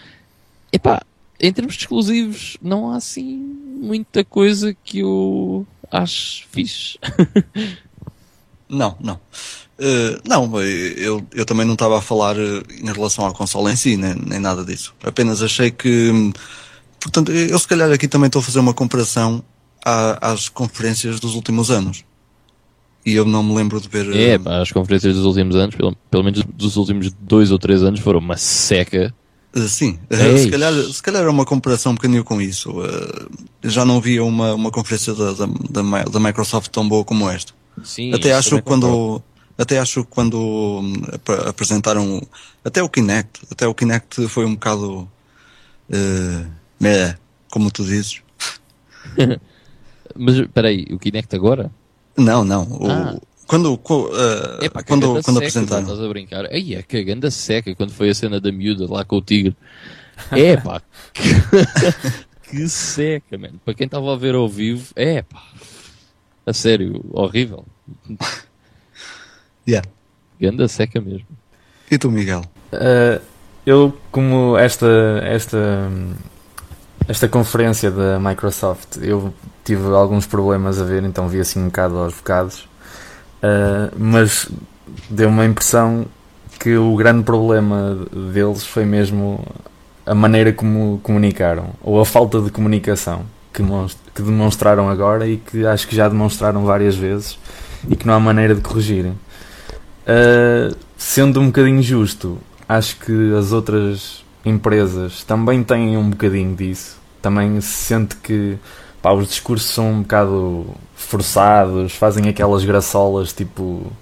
[0.72, 1.02] epá,
[1.40, 3.36] em termos de exclusivos, não há assim
[3.80, 6.98] muita coisa que eu acho fixe.
[8.68, 9.18] Não, não.
[9.78, 13.76] Eh, não, eu, eu também não estava a falar eh, em relação à consola em
[13.76, 14.94] si, nem, nem nada disso.
[15.02, 16.10] Apenas achei que.
[16.10, 16.32] hum,
[17.00, 19.42] Portanto, eu se calhar aqui também estou a fazer uma comparação
[19.82, 22.04] à- às conferências dos últimos anos.
[23.08, 24.06] E eu não me lembro de ver.
[24.06, 27.58] eh, É, pá, as conferências dos últimos anos, pelo, pelo menos dos últimos dois ou
[27.58, 29.14] três anos, foram uma seca.
[29.54, 32.70] eh, sim, É se, calhar, se calhar é uma comparação um bocadinho com isso.
[32.84, 37.04] Eh, já não havia uma, uma conferência da, da, da Mi- da Microsoft tão boa
[37.04, 37.52] como esta.
[37.82, 39.24] Sim, Até acho que quando concordo.
[39.56, 42.22] até acho que quando hum, ap- apresentaram
[42.64, 45.08] até o Kinect, até o Kinect foi um bocado
[45.90, 46.46] eh,
[46.80, 47.16] meh,
[47.50, 48.22] como tu dizes.
[50.16, 51.70] Mas espera aí, o Kinect agora?
[52.18, 52.62] Não, não.
[52.64, 53.16] o- Ah.
[53.46, 55.82] Quando co- eh, É pá, que quando quando seca, apresentaram.
[55.84, 56.44] Estás a brincar?
[56.52, 59.56] Aí é que ganda seca quando foi a cena da miúda lá com o tigre.
[60.32, 60.82] É pá,
[61.14, 61.22] que,
[62.50, 63.58] que seca, mano.
[63.64, 65.42] Para quem estava a ver ao vivo, é pá,
[66.44, 67.64] a sério, horrível.
[69.66, 69.88] Yeah.
[70.40, 71.26] Ganda seca mesmo.
[71.90, 72.42] E tu, Miguel?
[72.72, 73.20] Uh,
[73.64, 74.86] eu, como esta,
[75.24, 75.90] esta,
[77.08, 79.32] esta conferência da Microsoft, eu
[79.64, 82.68] tive alguns problemas a ver, então vi assim um bocado aos bocados,
[83.42, 84.46] uh, mas
[85.08, 86.06] deu uma impressão
[86.60, 87.96] que o grande problema
[88.32, 89.42] deles foi mesmo
[90.04, 93.62] a maneira como comunicaram, ou a falta de comunicação que,
[94.14, 97.38] que demonstraram agora e que acho que já demonstraram várias vezes
[97.88, 99.12] e que não há maneira de corrigirem.
[99.12, 106.97] Uh, sendo um bocadinho justo, acho que as outras empresas também têm um bocadinho disso.
[107.20, 108.58] Também se sente que
[109.02, 113.92] pá, os discursos são um bocado forçados, fazem aquelas graçolas tipo.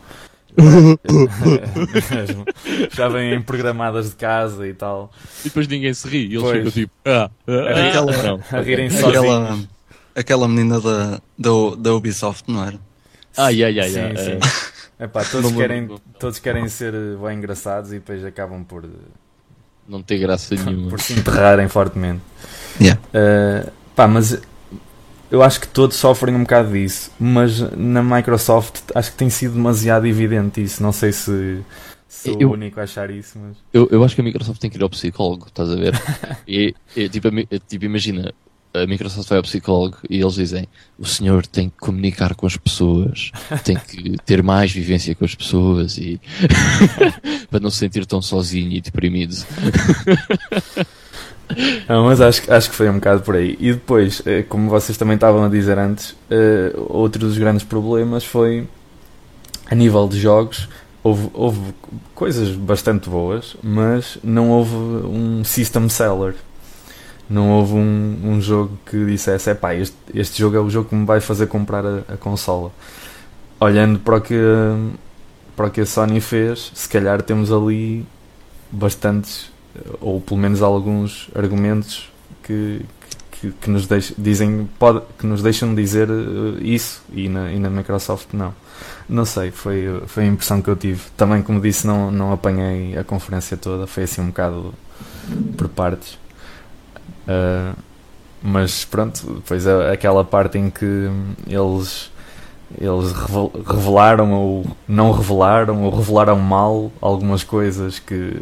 [2.90, 5.12] já vêm programadas de casa e tal.
[5.40, 6.92] E depois ninguém se ri, e eles ficam tipo.
[7.05, 8.40] Ah, ah, aquela, não.
[8.50, 9.59] a rirem aquela,
[10.14, 12.81] aquela menina da, da, da Ubisoft, não era?
[13.37, 14.38] Ai, ai, ai, sim, ai, sim.
[14.98, 18.88] Epá, todos, querem, todos querem ser bem engraçados e depois acabam por
[19.88, 22.20] não ter graça nenhuma por se enterrarem fortemente.
[22.81, 23.01] Yeah.
[23.14, 24.40] Uh, pá, mas
[25.31, 29.55] eu acho que todos sofrem um bocado disso, mas na Microsoft acho que tem sido
[29.55, 30.83] demasiado evidente isso.
[30.83, 31.62] Não sei se
[32.09, 34.70] sou eu, o único a achar isso, mas eu, eu acho que a Microsoft tem
[34.70, 35.94] que ir ao psicólogo, estás a ver?
[36.46, 37.29] e, e tipo,
[37.66, 38.33] tipo, imagina,
[38.83, 40.67] a Microsoft vai ao psicólogo e eles dizem
[40.99, 43.31] o senhor tem que comunicar com as pessoas,
[43.65, 46.21] tem que ter mais vivência com as pessoas e
[47.51, 49.35] para não se sentir tão sozinho e deprimido.
[51.89, 53.57] Não, mas acho, acho que foi um bocado por aí.
[53.61, 58.25] E depois, eh, como vocês também estavam a dizer antes, eh, outro dos grandes problemas
[58.25, 58.67] foi
[59.71, 60.69] a nível de jogos.
[61.05, 61.61] Houve, houve
[62.17, 66.35] coisas bastante boas, mas não houve um system seller
[67.29, 70.89] não houve um, um jogo que dissesse: é pá, este, este jogo é o jogo
[70.89, 72.71] que me vai fazer comprar a, a consola.
[73.59, 74.35] Olhando para o, que,
[75.57, 78.07] para o que a Sony fez, se calhar temos ali
[78.71, 79.51] bastantes,
[80.01, 82.11] ou pelo menos alguns argumentos
[82.43, 82.85] que,
[83.31, 87.59] que, que nos deix, dizem, pode, que nos deixam dizer eh, isso e na, e
[87.59, 88.55] na Microsoft não.
[89.09, 91.01] Não sei, foi, foi a impressão que eu tive.
[91.17, 94.75] Também, como disse, não, não apanhei a conferência toda, foi assim um bocado
[95.57, 96.19] por partes.
[97.27, 97.77] Uh,
[98.43, 101.11] mas pronto, depois é aquela parte em que
[101.47, 102.11] eles
[102.81, 103.12] eles
[103.67, 108.33] revelaram ou não revelaram ou revelaram mal algumas coisas que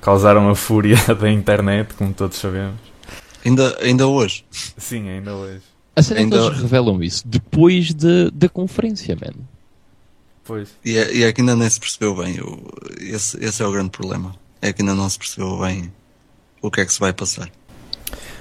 [0.00, 2.78] causaram a fúria da internet, como todos sabemos.
[3.44, 4.44] Ainda, ainda hoje.
[4.50, 5.62] Sim, ainda hoje.
[5.96, 6.38] A sério ainda...
[6.38, 9.34] que eles revelam isso depois de, da conferência, man.
[10.44, 10.70] Pois.
[10.84, 12.40] E é, e é que ainda nem se percebeu bem.
[12.40, 12.70] O,
[13.00, 14.34] esse, esse é o grande problema.
[14.60, 15.92] É que ainda não se percebeu bem
[16.64, 17.48] o que é que se vai passar.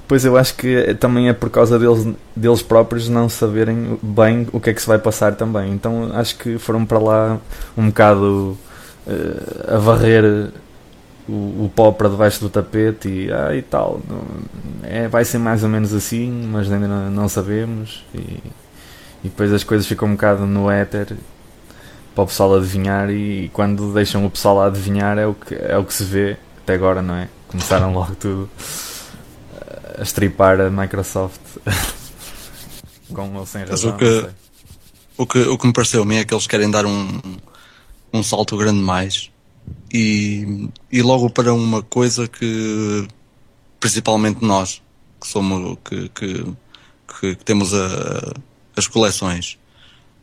[0.08, 4.60] Pois eu acho que também é por causa deles, deles próprios não saberem bem o
[4.60, 5.74] que é que se vai passar também.
[5.74, 7.40] Então acho que foram para lá
[7.78, 8.58] um bocado
[9.06, 10.52] uh, a varrer
[11.28, 14.00] o, o pó para debaixo do tapete e, ah, e tal.
[14.84, 18.06] É, vai ser mais ou menos assim, mas ainda não, não sabemos.
[18.14, 18.20] E,
[19.22, 21.18] e, depois as coisas ficam um bocado no éter
[22.16, 23.10] para o pessoal adivinhar.
[23.10, 26.06] E, e quando deixam o pessoal a adivinhar é o que, é o que se
[26.06, 27.28] vê até agora, não é?
[27.54, 28.50] Começaram logo tudo
[29.96, 31.40] a estripar a Microsoft
[33.14, 33.92] com ou sem razão.
[33.92, 34.30] o que,
[35.18, 37.22] o, que, o que me pareceu a mim é que eles querem dar um,
[38.12, 39.30] um salto grande mais
[39.94, 43.08] e, e logo para uma coisa que
[43.80, 44.82] principalmente nós
[45.22, 46.46] que somos que, que,
[47.20, 48.34] que, temos a,
[48.76, 49.60] as coleções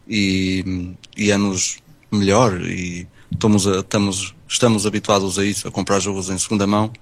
[0.08, 1.78] e, e é-nos
[2.10, 6.92] melhor e estamos, a, estamos, estamos habituados a isso, a comprar jogos em segunda mão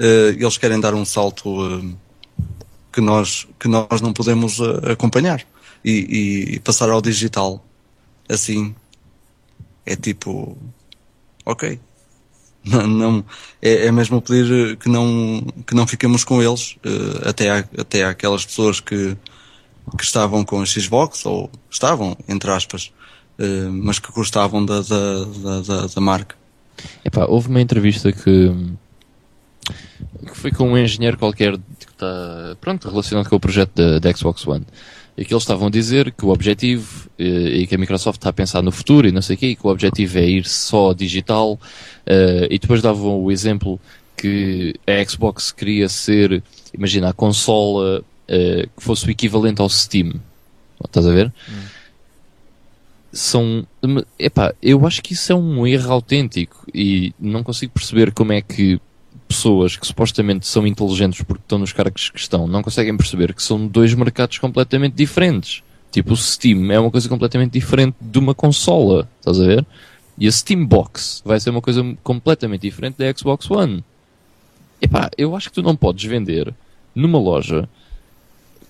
[0.00, 1.98] eles querem dar um salto uh,
[2.92, 5.44] que, nós, que nós não podemos uh, acompanhar.
[5.84, 7.64] E, e, passar ao digital
[8.28, 8.74] assim
[9.86, 10.56] é tipo
[11.44, 11.80] ok.
[12.62, 13.24] Não, não
[13.62, 16.76] é, é, mesmo pedir que não que não fiquemos com eles
[17.24, 17.48] até
[17.78, 19.16] até aquelas pessoas que
[19.96, 22.92] que estavam com a Xbox ou estavam entre aspas
[23.72, 25.24] mas que gostavam da, da,
[25.66, 26.36] da, da marca.
[27.02, 28.52] Epá, houve uma entrevista que
[30.26, 34.46] que foi com um engenheiro qualquer que está, pronto, relacionado com o projeto da, Xbox
[34.46, 34.66] One.
[35.16, 38.18] E que eles estavam a dizer que o objetivo, e, eh, e que a Microsoft
[38.18, 40.24] está a pensar no futuro e não sei o quê, e que o objetivo é
[40.24, 43.78] ir só digital, uh, e depois davam o exemplo
[44.16, 46.42] que a Xbox queria ser,
[46.72, 50.14] imagina, a consola uh, que fosse o equivalente ao Steam.
[50.84, 51.32] Estás a ver?
[51.48, 51.80] Hum.
[53.12, 53.66] São,
[54.18, 58.40] epá, eu acho que isso é um erro autêntico e não consigo perceber como é
[58.40, 58.80] que
[59.30, 63.40] pessoas que supostamente são inteligentes porque estão nos cargos que estão não conseguem perceber que
[63.40, 65.62] são dois mercados completamente diferentes.
[65.92, 69.66] Tipo, o Steam é uma coisa completamente diferente de uma consola, estás a ver?
[70.18, 73.84] E a Steam Box vai ser uma coisa completamente diferente da Xbox One.
[74.82, 76.52] Epá, eu acho que tu não podes vender
[76.92, 77.68] numa loja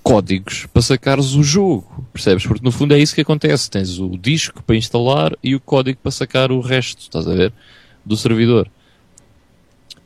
[0.03, 2.47] códigos para sacares o jogo, percebes?
[2.47, 3.71] Porque no fundo é isso que acontece.
[3.71, 7.53] Tens o disco para instalar e o código para sacar o resto, estás a ver?
[8.05, 8.71] Do servidor.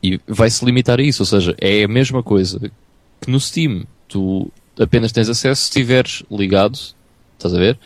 [0.05, 2.59] E vai-se limitar a isso, ou seja, é a mesma coisa
[3.21, 3.83] que no Steam.
[4.07, 6.77] Tu apenas tens acesso se estiveres ligado,
[7.37, 7.77] estás a ver?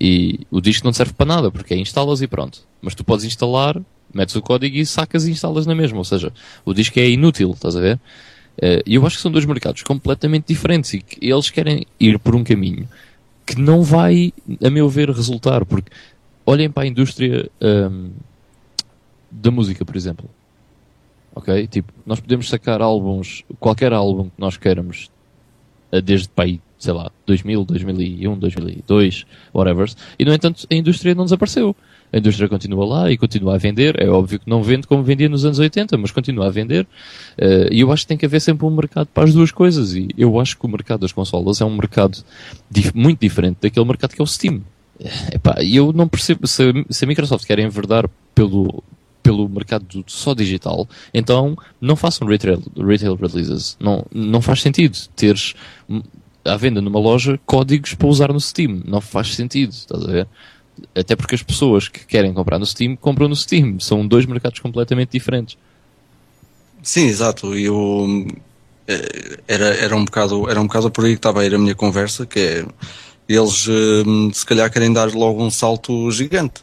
[0.00, 2.60] E o disco não serve para nada, porque é instalas e pronto.
[2.80, 3.80] Mas tu podes instalar,
[4.12, 6.32] metes o código e sacas e instalas na mesma, ou seja,
[6.64, 7.98] o disco é inútil, estás a ver?
[8.60, 12.18] Eh, E eu acho que são dois mercados completamente diferentes e que eles querem ir
[12.20, 12.88] por um caminho
[13.46, 14.32] que não vai,
[14.64, 15.90] a meu ver, resultar, porque
[16.46, 18.10] olhem para a indústria hum,
[19.30, 20.30] da música, por exemplo.
[21.34, 21.66] Ok?
[21.66, 25.10] Tipo, nós podemos sacar álbuns, qualquer álbum que nós queiramos,
[25.90, 31.24] eh, desde aí, sei lá, 2000, 2001, 2002, whatever, e no entanto a indústria não
[31.24, 31.74] desapareceu.
[32.12, 34.00] A indústria continua lá e continua a vender.
[34.00, 36.86] É óbvio que não vende como vendia nos anos 80, mas continua a vender.
[37.36, 39.96] Eh, e eu acho que tem que haver sempre um mercado para as duas coisas.
[39.96, 42.18] E eu acho que o mercado das consolas é um mercado
[42.94, 44.62] muito diferente daquele mercado que é o Steam.
[45.32, 48.84] Epá, E eu não percebo se, se a Microsoft quer enverdar pelo,
[49.24, 53.74] pelo mercado do- só digital, então não façam retail, retail releases.
[53.80, 55.54] Não, não faz sentido teres
[55.88, 56.02] hum,
[56.44, 58.82] à venda numa loja códigos para usar no Steam.
[58.84, 60.28] Não faz sentido, estás a ver?
[60.94, 63.80] Até porque as pessoas que querem comprar no Steam compram no Steam.
[63.80, 65.56] São dois mercados completamente diferentes.
[66.82, 67.54] Sim, exato.
[67.56, 68.26] Eu
[68.86, 71.58] eh, era, era um bocado era um bocado por aí que estava a ir a
[71.58, 72.66] minha conversa, que é
[73.26, 74.04] eles eh,
[74.34, 76.62] se calhar querem dar logo um salto gigante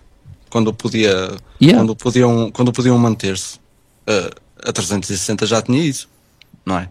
[0.52, 1.80] quando podia Yeah.
[1.80, 3.60] quando podiam quando podiam manter-se
[4.08, 4.30] Eh,
[4.64, 6.08] a 360 já tinha isso,
[6.66, 6.90] não é?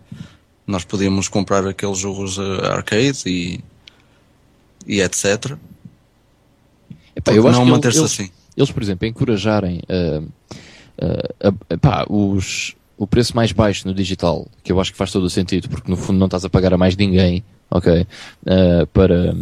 [0.66, 3.60] Nós podíamos comprar aqueles jogos eh, arcade e
[4.86, 5.56] e etc.
[7.14, 8.30] Epá, eu não manter-se eles, assim.
[8.56, 10.22] eles, por exemplo, encorajarem ah,
[11.00, 15.12] ah, ah, pá, os, o preço mais baixo no digital, que eu acho que faz
[15.12, 18.06] todo o sentido, porque no fundo não estás a pagar a mais ninguém, ok?
[18.46, 19.36] Ah, para,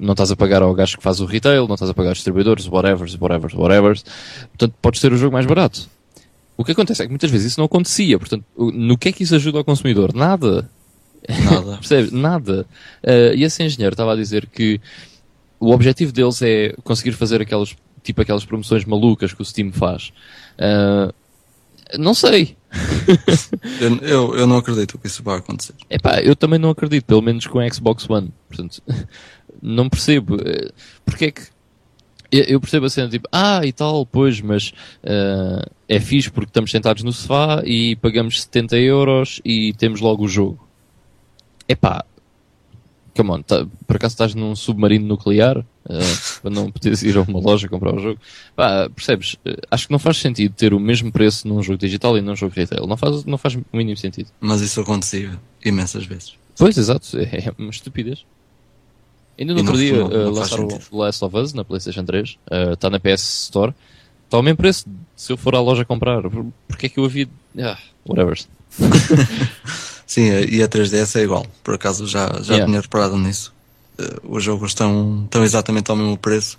[0.00, 2.18] não estás a pagar ao gajo que faz o retail, não estás a pagar aos
[2.18, 4.00] distribuidores, whatever, whatever, whatever.
[4.48, 5.88] Portanto, podes ter o jogo mais barato.
[6.56, 8.18] O que acontece é que muitas vezes isso não acontecia.
[8.18, 10.14] Portanto, no que é que isso ajuda ao consumidor?
[10.14, 10.68] Nada.
[11.28, 11.76] Nada.
[11.80, 12.12] Percebes?
[12.12, 12.66] Nada.
[13.04, 14.80] Ah, e esse engenheiro estava a dizer que
[15.58, 20.12] o objetivo deles é conseguir fazer aquelas, tipo aquelas promoções malucas que o Steam faz.
[20.58, 21.12] Ah,
[21.98, 22.56] não sei.
[23.80, 25.74] Eu, eu, eu não acredito que isso vai acontecer.
[25.88, 28.32] Epá, eu também não acredito, pelo menos com a Xbox One.
[28.48, 28.80] Portanto,
[29.62, 30.36] não percebo.
[30.44, 30.70] eh,
[31.04, 31.42] Porque é que.
[32.32, 34.72] Eu percebo a cena tipo, ah, e tal, pois, mas
[35.04, 40.24] ah, é fixe porque estamos sentados no sofá e pagamos 70 euros e temos logo
[40.24, 40.64] o jogo.
[41.68, 42.04] Epá,
[43.16, 45.58] come on, tá, por acaso estás num submarino nuclear
[45.88, 45.98] ah,
[46.40, 48.20] para não poderes ir a uma loja comprar o jogo?
[48.54, 49.34] Pá, percebes?
[49.68, 52.54] Acho que não faz sentido ter o mesmo preço num jogo digital e num jogo
[52.54, 52.86] retail.
[52.86, 54.28] Não faz, não faz o mínimo sentido.
[54.40, 56.34] Mas isso acontecia imensas vezes.
[56.56, 57.08] Pois, exato.
[57.18, 58.24] É uma estupidez.
[59.40, 62.36] Ainda no outro dia não- não uh, lançaram o Last of Us na PlayStation 3.
[62.72, 63.72] Está na PS Store.
[64.26, 64.86] Está ao mesmo preço.
[65.16, 67.26] Se eu for à loja comprar, por- porque é que eu havia.
[67.58, 68.38] Ah, whatever.
[70.06, 71.46] Sim, e a 3DS é igual.
[71.64, 72.66] Por acaso já, já Yeah.
[72.66, 73.52] tinha reparado nisso.
[73.98, 76.58] Eh, os jogos estão, estão exatamente ao mesmo preço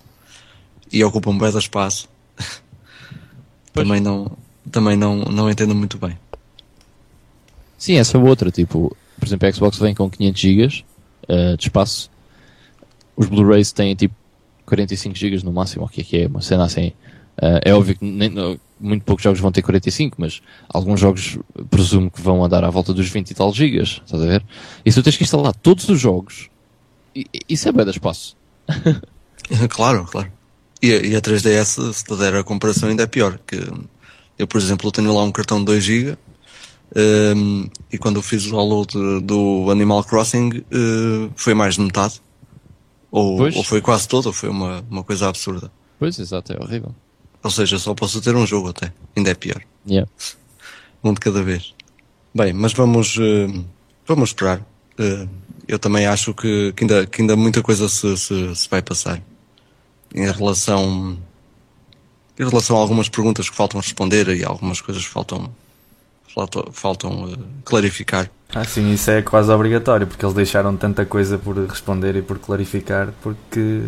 [0.92, 2.08] e ocupam bem espaço.
[3.74, 4.30] Também não,
[4.70, 6.18] também não, não entendo muito bem.
[7.78, 8.52] Sim, essa é outra.
[8.52, 10.84] Tipo, por exemplo, a Xbox vem com 500 GB
[11.30, 12.10] uh, de espaço.
[13.22, 14.16] Os Blu-rays têm tipo
[14.66, 15.86] 45 GB no máximo.
[15.86, 16.28] O que é que é?
[16.28, 16.88] Uma cena assim.
[17.38, 18.32] Uh, é óbvio que nem,
[18.80, 21.38] muito poucos jogos vão ter 45, mas alguns jogos
[21.70, 24.02] presumo que vão andar à volta dos 20 e tal gigas.
[24.04, 24.44] Estás a ver?
[24.84, 26.50] E se tu tens que instalar todos os jogos,
[27.48, 28.36] isso é bem de espaço.
[29.70, 30.32] claro, claro.
[30.82, 33.38] E, e a 3DS, se te der a comparação, ainda é pior.
[33.46, 33.62] Que
[34.40, 36.18] eu, por exemplo, tenho lá um cartão de 2 GB
[36.96, 42.20] ehm, e quando eu fiz o download do Animal Crossing eh, foi mais de metade.
[43.12, 43.56] Ou, Pois.
[43.56, 45.70] ou foi quase todo, ou foi uma, uma coisa absurda.
[46.00, 46.96] Pois, exato, é horrível.
[47.44, 48.94] Ou seja, só posso ter um jogo até.
[49.16, 49.62] Ainda é pior.
[49.88, 50.10] Yeah.
[51.04, 51.74] Um de cada vez.
[52.34, 53.62] Bem, mas vamos, eh,
[54.08, 54.66] vamos esperar.
[54.98, 55.28] Eh,
[55.68, 59.22] eu também acho que, que, ainda, que ainda muita coisa se, se, se vai passar.
[60.14, 61.18] Em relação,
[62.40, 65.54] em relação a algumas perguntas que faltam responder e algumas coisas que faltam,
[66.34, 68.30] faltam, faltam eh, clarificar.
[68.54, 72.38] Ah, sim, isso é quase obrigatório, porque eles deixaram tanta coisa por responder e por
[72.38, 73.82] clarificar, porque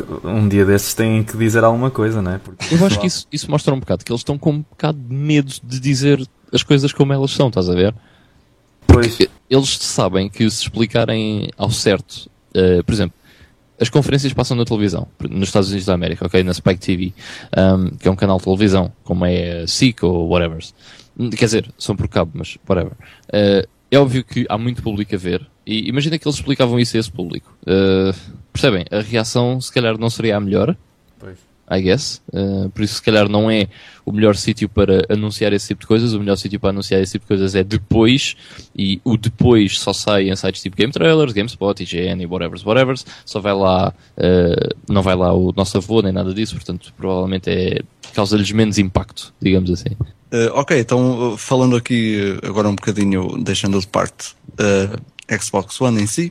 [0.00, 2.38] uh, um dia desses têm que dizer alguma coisa, não é?
[2.38, 4.98] Porque, Eu acho que isso, isso mostra um bocado que eles estão com um bocado
[4.98, 7.94] de medo de dizer as coisas como elas são, estás a ver?
[8.86, 13.16] Pois, Eles sabem que se explicarem ao certo, eh, por exemplo,
[13.80, 16.44] as conferências passam na televisão, nos Estados Unidos da América, ok?
[16.44, 17.12] Na Spike TV,
[17.56, 20.62] um, que é um canal de televisão, como é SIC ou whatever.
[21.30, 22.92] Quer dizer, são por cabo, mas whatever.
[23.28, 26.96] Uh, é óbvio que há muito público a ver, e imagina que eles explicavam isso
[26.96, 27.56] a esse público.
[27.62, 28.14] Uh,
[28.52, 28.84] percebem?
[28.90, 30.76] A reação se calhar não seria a melhor.
[31.70, 32.20] I guess.
[32.32, 33.68] Uh, por isso, se calhar, não é
[34.04, 36.12] o melhor sítio para anunciar esse tipo de coisas.
[36.12, 38.36] O melhor sítio para anunciar esse tipo de coisas é depois,
[38.76, 42.96] e o depois só sai em sites tipo Game Trailers, GameSpot, IGN e whatever, whatever.
[43.24, 47.48] Só vai lá, uh, não vai lá o nosso avô nem nada disso, portanto, provavelmente
[47.50, 47.80] é
[48.12, 49.90] causa-lhes menos impacto, digamos assim.
[50.32, 54.34] Uh, ok, então falando aqui agora um bocadinho, deixando de parte
[55.40, 56.30] Xbox One em si,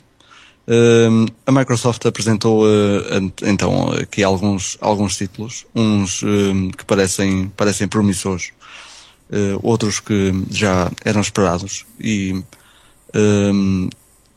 [0.72, 7.90] Uh, a Microsoft apresentou uh, então aqui alguns, alguns títulos, uns uh, que parecem, parecem
[7.90, 8.54] promissores,
[9.30, 11.86] eh, outros que já eram esperados.
[12.00, 12.42] E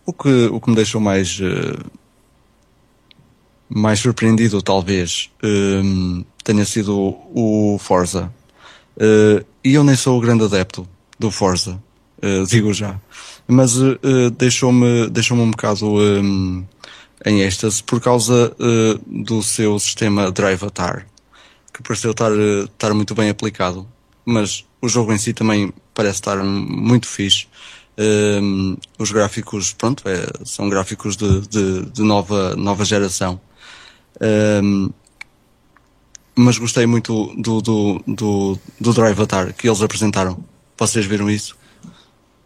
[0.06, 1.84] o, que, o que me deixou mais, eh,
[3.68, 5.30] mais surpreendido talvez
[6.44, 8.32] tenha sido o Forza.
[9.64, 11.82] e eu nem sou o grande adepto do Forza,
[12.48, 13.00] digo já
[13.46, 13.98] mas uh,
[14.36, 16.64] deixou-me deixou um bocado um,
[17.24, 21.06] em êxtase por causa uh, do seu sistema Drive Atar,
[21.72, 23.86] que pareceu estar, estar muito bem aplicado,
[24.24, 27.46] mas o jogo em si também parece estar muito fixe.
[27.96, 33.40] Um, os gráficos, pronto, é, são gráficos de, de, de, nova, nova geração.
[34.20, 34.90] Um,
[36.34, 40.44] mas gostei muito do, do, do, do Drive Atar que eles apresentaram.
[40.76, 41.56] Vocês viram isso?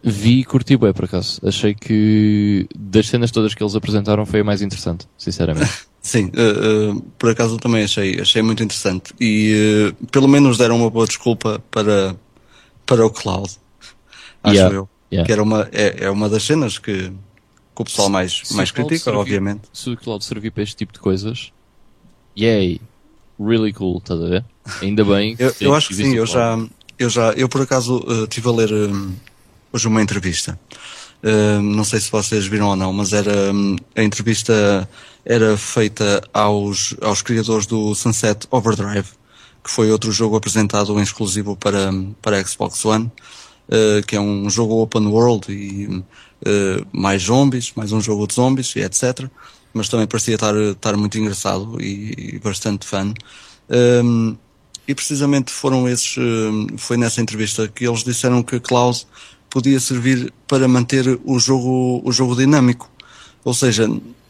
[0.01, 1.41] Vi e curti bem, por acaso.
[1.45, 5.71] Achei que das cenas todas que eles apresentaram foi a mais interessante, sinceramente.
[6.01, 9.13] Sim, uh, uh, por acaso também achei, achei muito interessante.
[9.19, 12.15] E uh, pelo menos deram uma boa desculpa para,
[12.85, 13.51] para o cloud.
[14.41, 14.89] Acho yeah, eu.
[15.11, 15.25] Yeah.
[15.25, 18.71] Que era uma, é, é uma das cenas que, que o pessoal mais, se mais
[18.71, 19.63] critica, servir, obviamente.
[19.73, 21.51] Se o cloud servir para este tipo de coisas,
[22.37, 22.79] yay!
[23.37, 24.45] Really cool, estás a ver?
[24.81, 25.35] Ainda bem.
[25.39, 26.57] eu, eu acho que sim, eu já,
[26.97, 28.69] eu já, eu por acaso estive a ler
[29.71, 30.59] hoje uma entrevista.
[31.21, 34.87] Uh, não sei se vocês viram ou não, mas era um, a entrevista
[35.25, 39.09] era feita aos, aos criadores do Sunset Overdrive,
[39.61, 41.91] que foi outro jogo apresentado em exclusivo para,
[42.21, 43.11] para Xbox One,
[43.67, 48.35] uh, que é um jogo open world e uh, mais zombies, mais um jogo de
[48.35, 49.29] zombies e etc.
[49.73, 53.13] Mas também parecia estar, estar muito engraçado e, e bastante fã.
[53.69, 54.37] Um,
[54.87, 56.15] e precisamente foram esses,
[56.77, 59.05] foi nessa entrevista que eles disseram que Klaus
[59.49, 62.89] podia servir para manter o jogo, o jogo dinâmico.
[63.43, 63.89] Ou seja,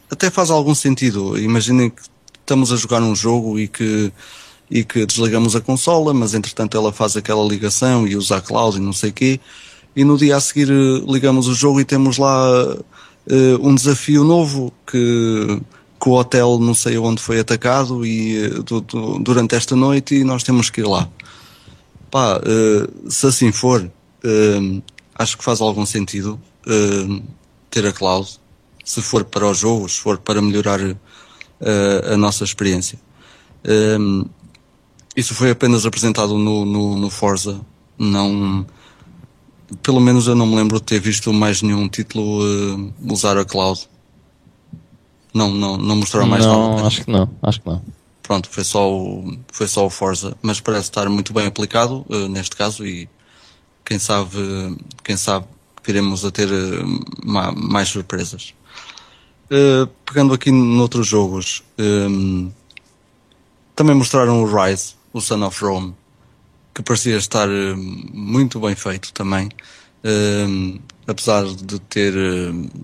[0.09, 1.37] até faz algum sentido.
[1.37, 2.01] Imaginem que
[2.49, 4.11] estamos a jogar um jogo e que,
[4.69, 8.77] e que desligamos a consola, mas entretanto ela faz aquela ligação e usa a cloud
[8.77, 9.39] e não sei o quê,
[9.95, 14.23] e no dia a seguir eh, ligamos o jogo e temos lá uh, um desafio
[14.23, 15.61] novo que,
[15.99, 20.15] que o hotel não sei onde foi atacado e uh, do, do, durante esta noite
[20.15, 21.07] e nós temos que ir lá.
[22.09, 23.89] Pá, uh, se assim for,
[25.19, 27.23] acho que faz algum sentido uh,
[27.69, 28.39] ter a cloud,
[28.85, 30.95] se for para o jogo, se for para melhorar uh,
[32.13, 32.97] a nossa experiência.
[33.67, 34.25] Um,
[35.15, 37.59] isso foi apenas apresentado no, no, no, Forza,
[37.97, 38.65] não.
[39.83, 43.43] Pelo menos eu não me lembro de ter visto mais nenhum título uh, usar a
[43.43, 43.87] cloud.
[45.33, 46.87] Não, não, não mostraram mais não, nada.
[46.87, 47.83] Acho que não, acho que não.
[48.23, 52.55] Pronto, foi só o, foi só o Forza, mas parece estar muito bem aplicado neste
[52.55, 53.09] caso e
[53.89, 55.47] quem sabe, quem sabe
[55.83, 56.83] viremos a ter eh,
[57.23, 58.53] mais surpresas.
[59.45, 62.49] Uh, pegando aqui noutros jogos, ehm,
[63.75, 65.95] também mostraram o Rise, o Son of Rome,
[66.71, 67.47] que parecia estar
[68.13, 69.49] muito bem feito também,
[71.07, 72.13] apesar de ter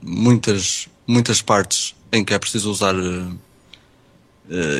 [0.01, 2.95] muitas, muitas partes em que é preciso usar.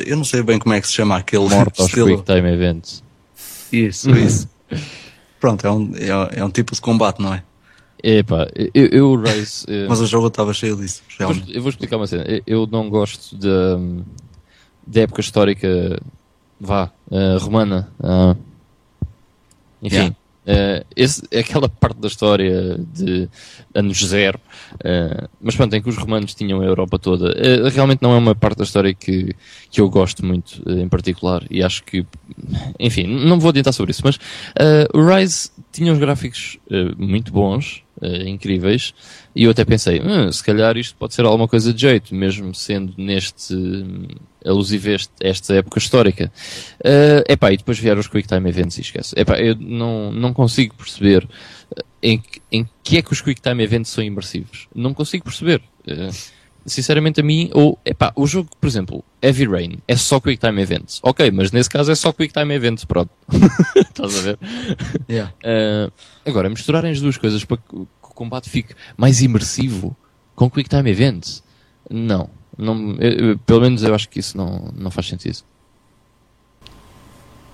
[0.04, 2.16] eu não sei bem como é que se chama aquele Mortos estilo.
[2.16, 3.02] Quick Time Events.
[3.70, 4.48] Isso, isso.
[5.40, 7.42] Pronto, é um, é, é um tipo de combate, não é?
[8.02, 9.66] Epá, eu, eu Rise.
[9.88, 11.02] Mas o jogo estava cheio disso.
[11.18, 11.54] Realmente.
[11.54, 12.24] Eu vou explicar uma cena.
[12.46, 13.78] Eu não gosto da,
[14.86, 16.00] da época histórica,
[16.60, 17.90] vá, uh, romana.
[17.98, 18.36] Uh,
[19.82, 19.96] enfim.
[19.96, 20.16] Yeah.
[20.46, 23.28] Uh, esse, aquela parte da história de
[23.74, 24.38] anos zero,
[24.74, 28.16] uh, mas pronto, em que os romanos tinham a Europa toda, uh, realmente não é
[28.16, 29.34] uma parte da história que,
[29.72, 32.06] que eu gosto muito em particular e acho que,
[32.78, 34.20] enfim, não vou adiantar sobre isso, mas
[34.94, 36.58] o Rise tinha uns gráficos
[36.98, 37.82] muito bons,
[38.26, 38.92] incríveis,
[39.34, 42.54] e eu até pensei, hum, se calhar isto pode ser alguma coisa de jeito, mesmo
[42.54, 43.54] sendo neste
[44.44, 46.32] alusivo a esta época histórica.
[46.80, 49.14] Uh, epá, e depois vieram os Quick Time Events e esquece.
[49.18, 51.28] Epá, eu não, não consigo perceber
[52.02, 54.68] em, em que é que os Quick Time Events são imersivos.
[54.74, 55.60] Não consigo perceber.
[55.86, 56.35] Uh,
[56.66, 60.60] sinceramente a mim, ou, epá, o jogo, por exemplo, Heavy Rain, é só Quick Time
[60.60, 61.00] Events.
[61.02, 63.10] Ok, mas nesse caso é só Quick Time Events, pronto.
[63.76, 64.38] Estás a ver?
[65.08, 65.32] Yeah.
[65.44, 65.92] Uh,
[66.26, 69.96] agora, misturarem as duas coisas para que o combate fique mais imersivo
[70.34, 71.42] com Quick Time Events,
[71.88, 72.28] não.
[72.58, 75.38] não eu, eu, pelo menos eu acho que isso não, não faz sentido.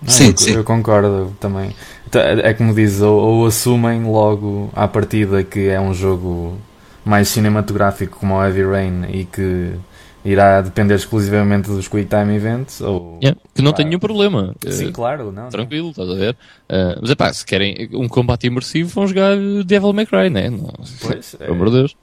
[0.01, 0.53] Não, sim, eu, sim.
[0.53, 1.75] eu concordo também.
[2.43, 6.59] É como diz, ou, ou, assumem logo à partida que é um jogo
[7.05, 9.73] mais cinematográfico como o Heavy Rain e que
[10.25, 13.77] irá depender exclusivamente dos Quick Time Events ou yeah, que não claro.
[13.77, 15.91] tem nenhum problema sim uh, claro não tranquilo não.
[15.91, 19.93] estás a ver uh, mas é pá se querem um combate imersivo vão jogar Devil
[19.93, 21.97] May Cry né não, pois, pelo amor de Deus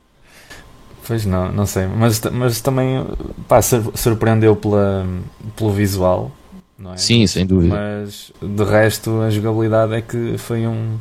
[1.07, 3.05] pois não não sei mas mas também
[3.47, 5.07] pá surpreendeu pela
[5.55, 6.29] pelo visual
[6.77, 6.97] não é?
[6.97, 10.97] sim sem dúvida mas de resto a jogabilidade é que foi um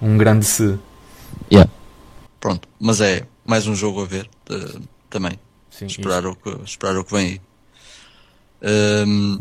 [0.00, 0.78] um grande se
[1.52, 1.70] yeah.
[2.40, 5.38] Pronto mas é mais um jogo a ver uh, também
[5.78, 7.40] Sim, esperar, o que, esperar o que vem aí.
[9.06, 9.40] Um,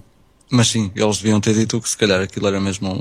[0.52, 2.94] mas sim, eles deviam ter dito que se calhar aquilo era mesmo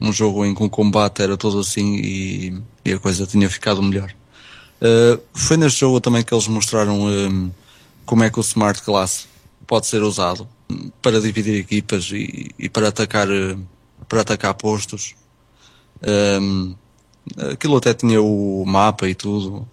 [0.00, 3.48] um, um jogo em que o combate era todo assim e, e a coisa tinha
[3.48, 4.12] ficado melhor.
[4.80, 7.52] Uh, foi neste jogo também que eles mostraram um,
[8.04, 9.28] como é que o Smart Class
[9.64, 10.48] pode ser usado
[11.00, 13.28] para dividir equipas e, e para atacar
[14.08, 15.14] para atacar postos.
[16.02, 16.74] Um,
[17.52, 19.66] aquilo até tinha o mapa e tudo.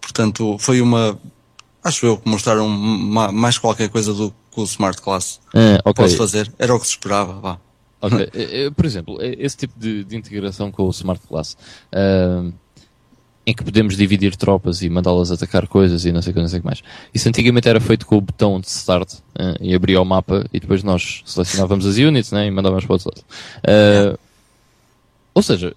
[0.00, 1.18] Portanto, foi uma
[1.84, 6.04] Acho eu que mostraram mais qualquer coisa do que o Smart Class é, okay.
[6.04, 6.52] pode fazer.
[6.58, 7.58] Era o que se esperava, vá.
[8.00, 8.30] Okay.
[8.34, 11.56] Eh, eh, por exemplo, eh, esse tipo de, de integração com o Smart Class,
[11.92, 12.52] uh,
[13.46, 16.48] em que podemos dividir tropas e mandá-las atacar coisas e não sei o que, não
[16.48, 16.82] sei o que mais.
[17.12, 20.60] Isso antigamente era feito com o botão de start uh, e abria o mapa e
[20.60, 23.24] depois nós selecionávamos as units né, e mandávamos para o outro lado.
[24.14, 24.18] Uh.
[25.34, 25.74] Ou seja,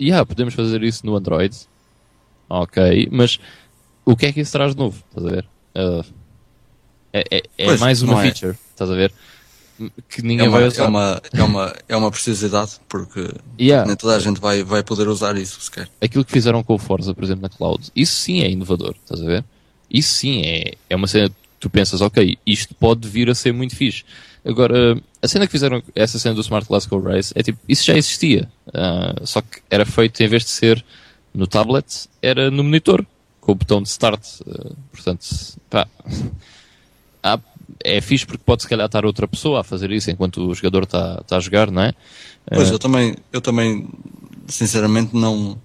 [0.00, 1.56] yeah, podemos fazer isso no Android,
[2.48, 3.38] ok, mas
[4.04, 5.02] o que é que isso traz de novo?
[5.08, 5.46] Estás a ver?
[5.74, 6.04] Uh,
[7.12, 8.30] é, é, é pois, mais uma é.
[8.30, 9.12] feature, estás a ver?
[10.08, 10.84] Que ninguém é uma, vai usar.
[10.84, 13.86] É uma, é uma, é uma precisidade, porque yeah.
[13.86, 15.88] nem toda a gente vai, vai poder usar isso sequer.
[16.00, 19.22] Aquilo que fizeram com o Forza, por exemplo, na cloud, isso sim é inovador, estás
[19.22, 19.44] a ver?
[19.90, 23.52] Isso sim é, é uma cena que tu pensas, ok, isto pode vir a ser
[23.52, 24.04] muito fixe.
[24.44, 27.96] Agora, a cena que fizeram, essa cena do Smart Go Race, é tipo, isso já
[27.96, 28.50] existia.
[28.68, 30.84] Uh, só que era feito, em vez de ser
[31.34, 33.04] no tablet, era no monitor
[33.40, 34.22] com o botão de start.
[34.40, 35.26] Uh, portanto,
[35.68, 35.86] pá,
[37.22, 37.38] há,
[37.84, 40.84] é fixe porque pode se calhar estar outra pessoa a fazer isso enquanto o jogador
[40.84, 41.92] está tá a jogar, não é?
[42.46, 43.88] Pois, uh, eu também, eu também,
[44.46, 45.60] sinceramente, não,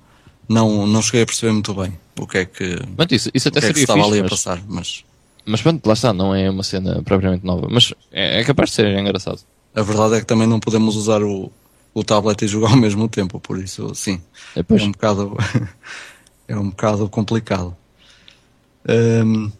[0.50, 3.60] não, não cheguei a perceber muito bem o que é que, mas isso, isso até
[3.60, 5.04] o que, é que estava fixe, ali mas, a passar, mas...
[5.46, 8.76] Mas pronto, lá está, não é uma cena propriamente nova, mas é, é capaz de
[8.76, 9.42] ser engraçado.
[9.76, 11.52] A verdade é que também não podemos usar o,
[11.94, 14.22] o tablet e jogar ao mesmo tempo, por isso, sim,
[14.56, 15.38] é, é um bocado
[16.48, 17.76] é um bocado complicado.
[18.88, 19.52] Um,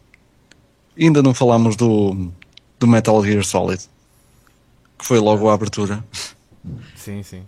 [1.00, 2.32] ainda não falámos do,
[2.80, 3.84] do Metal Gear Solid,
[4.98, 6.04] que foi logo a abertura.
[6.96, 7.44] Sim, sim.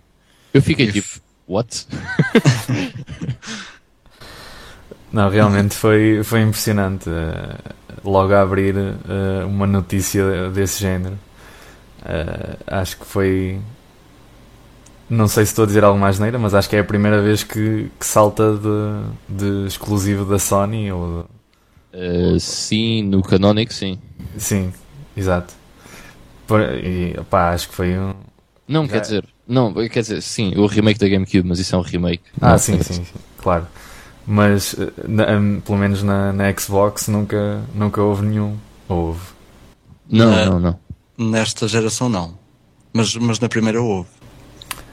[0.52, 1.86] Eu fiquei tipo, what?
[5.12, 7.08] não, realmente foi, foi impressionante.
[8.08, 11.18] Logo a abrir uh, uma notícia desse género.
[12.00, 13.60] Uh, acho que foi
[15.10, 17.22] não sei se estou a dizer algo mais neira, mas acho que é a primeira
[17.22, 21.26] vez que, que salta de, de exclusivo da Sony ou
[21.94, 23.98] uh, sim, no Canonic sim.
[24.36, 24.72] Sim,
[25.16, 25.54] exato.
[26.46, 28.14] Por, e, opá, acho que foi um.
[28.66, 28.92] Não, Já...
[28.92, 32.22] quer dizer, não, quer dizer, sim, o remake da GameCube, mas isso é um remake.
[32.40, 33.06] Ah, sim, sim, sim,
[33.38, 33.66] claro.
[34.30, 38.58] Mas eh, na, um, pelo menos na, na Xbox nunca, nunca houve nenhum.
[38.86, 39.20] Houve.
[40.06, 40.78] Não, na, não, não.
[41.16, 42.38] Nesta geração não.
[42.92, 44.10] Mas, mas na primeira houve.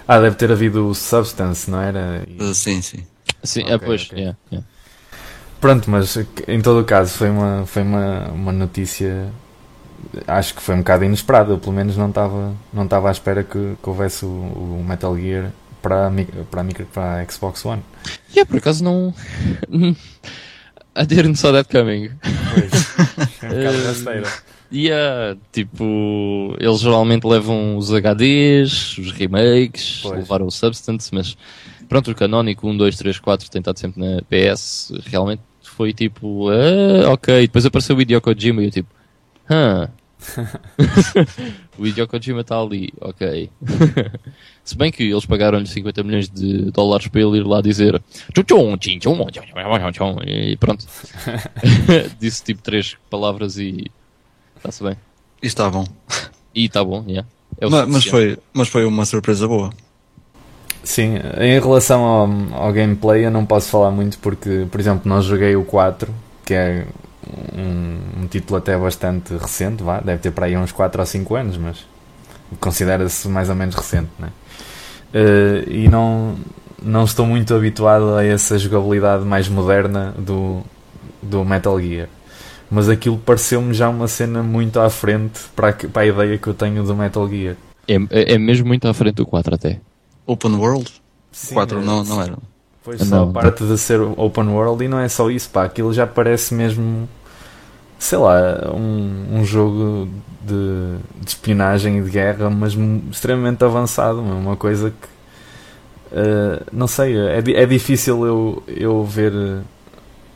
[0.07, 2.25] Ah, deve ter havido o Substance, não era?
[2.39, 3.05] Uh, sim, sim.
[3.43, 4.19] Sim, okay, é, pois, okay.
[4.19, 4.67] yeah, yeah.
[5.59, 6.17] Pronto, mas
[6.47, 9.29] em todo o caso foi uma, foi uma, uma notícia
[10.27, 13.43] acho que foi um bocado inesperada, eu pelo menos não estava não estava à espera
[13.43, 15.51] que, que houvesse o, o, Metal Gear
[15.85, 16.11] para a,
[16.49, 17.83] para, a, para a Xbox One.
[18.31, 19.13] E yeah, por acaso não
[20.97, 22.09] I didn't saw that coming.
[22.53, 24.27] Pois, é um bocado rasteira.
[24.71, 30.17] Yeah, tipo, eles geralmente levam os HDs, os remakes, pois.
[30.19, 31.37] levaram o Substance, mas
[31.87, 37.11] pronto, o canónico 1, 2, 3, 4 tentado sempre na PS, realmente foi tipo, ah,
[37.11, 37.41] ok.
[37.41, 38.89] Depois apareceu o Hideo Kojima e eu tipo,
[39.49, 39.89] hã?
[41.77, 43.49] o Hideo Kojima está ali, ok.
[44.63, 48.01] Se bem que eles pagaram-lhe 50 milhões de dólares para ele ir lá dizer
[50.51, 50.85] e pronto.
[52.19, 53.91] Disse tipo três palavras e
[54.57, 54.97] está-se bem.
[55.41, 55.85] E está bom.
[56.53, 57.27] E está bom, yeah.
[57.59, 59.71] É mas, mas, foi, mas foi uma surpresa boa.
[60.83, 62.29] Sim, em relação ao,
[62.63, 66.13] ao gameplay eu não posso falar muito porque, por exemplo, não joguei o 4,
[66.45, 66.85] que é
[67.53, 71.35] um, um título até bastante recente, vá, deve ter para aí uns 4 ou 5
[71.35, 71.85] anos, mas
[72.59, 74.29] considera-se mais ou menos recente, né?
[75.13, 76.35] Uh, e não,
[76.81, 80.61] não estou muito habituado a essa jogabilidade mais moderna do,
[81.21, 82.07] do Metal Gear.
[82.69, 86.47] Mas aquilo pareceu-me já uma cena muito à frente para a, para a ideia que
[86.47, 87.55] eu tenho do Metal Gear.
[87.87, 89.79] É, é, é mesmo muito à frente do 4 até.
[90.25, 90.91] Open World?
[91.31, 92.37] Sim, 4 é- não, não era.
[92.85, 95.63] Pois Não, só a parte de ser open world e não é só isso, pá,
[95.63, 97.09] aquilo já parece mesmo,
[97.97, 100.07] sei lá, um, um jogo
[100.43, 102.73] de, de espionagem e de guerra, mas
[103.11, 105.07] extremamente avançado, uma coisa que,
[106.11, 109.33] eh, não sei, é, é difícil eu, eu ver,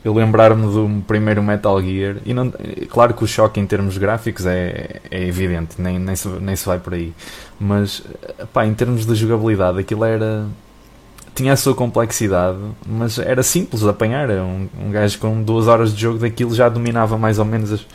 [0.04, 2.52] eu lembrar-me do primeiro Metal Gear, e não,
[2.88, 6.66] claro que o choque em termos gráficos é, é evidente, nem, nem, se, nem se
[6.66, 7.14] vai por aí,
[7.60, 8.02] mas,
[8.52, 10.46] pá, em termos de jogabilidade, aquilo era
[11.34, 14.28] tinha a sua complexidade, mas era simples de apanhar.
[14.30, 17.72] Era Um, um gajo com duas horas de jogo daquilo já dominava mais ou menos
[17.72, 17.86] as,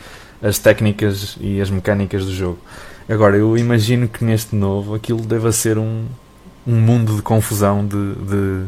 [0.41, 2.59] as técnicas e as mecânicas do jogo.
[3.07, 6.05] Agora, eu imagino que neste novo aquilo deva ser um,
[6.65, 8.65] um mundo de confusão de, de,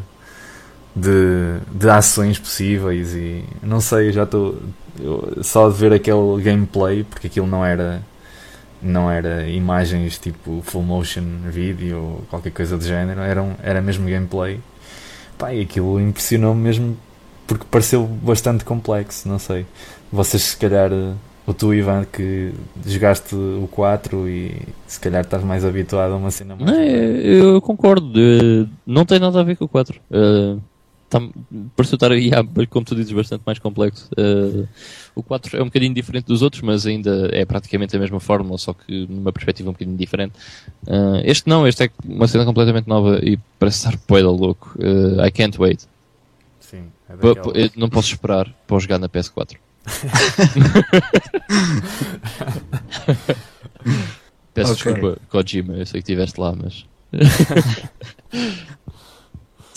[0.96, 4.58] de, de ações possíveis e não sei, já estou
[5.42, 8.02] só de ver aquele gameplay, porque aquilo não era
[8.82, 13.82] não era imagens tipo full motion video ou qualquer coisa do género, era, um- era
[13.82, 14.60] mesmo gameplay.
[15.38, 16.98] Pá, e aquilo impressionou-me mesmo
[17.46, 19.66] porque pareceu bastante complexo, não sei.
[20.12, 21.14] Vocês se calhar, eh,
[21.46, 22.52] o tu Ivan que
[22.86, 26.70] jogaste o 4 e se calhar estás mais habituado a uma cena mais.
[26.72, 28.12] Não, eu concordo.
[28.20, 30.00] eh, Não tem nada a ver com o 4.
[30.12, 30.60] Uh,
[31.10, 31.20] tá,
[31.76, 32.30] pareceu estar aí,
[32.70, 34.10] como tu dizes, bastante mais complexo.
[34.18, 34.66] Eh,
[35.16, 38.58] o 4 é um bocadinho diferente dos outros, mas ainda é praticamente a mesma fórmula,
[38.58, 40.34] só que numa perspectiva um bocadinho diferente.
[40.86, 44.76] Eh, este não, este é uma cena completamente nova e parece estar poeda louco.
[44.80, 45.82] Eh, I can't wait.
[46.60, 47.76] Sim, é daquelas.
[47.76, 49.58] não posso esperar para jogar na PS4.
[54.54, 54.92] Peço Ok.
[54.94, 56.86] desculpa, Kojima, eu sei que estiveste lá, mas.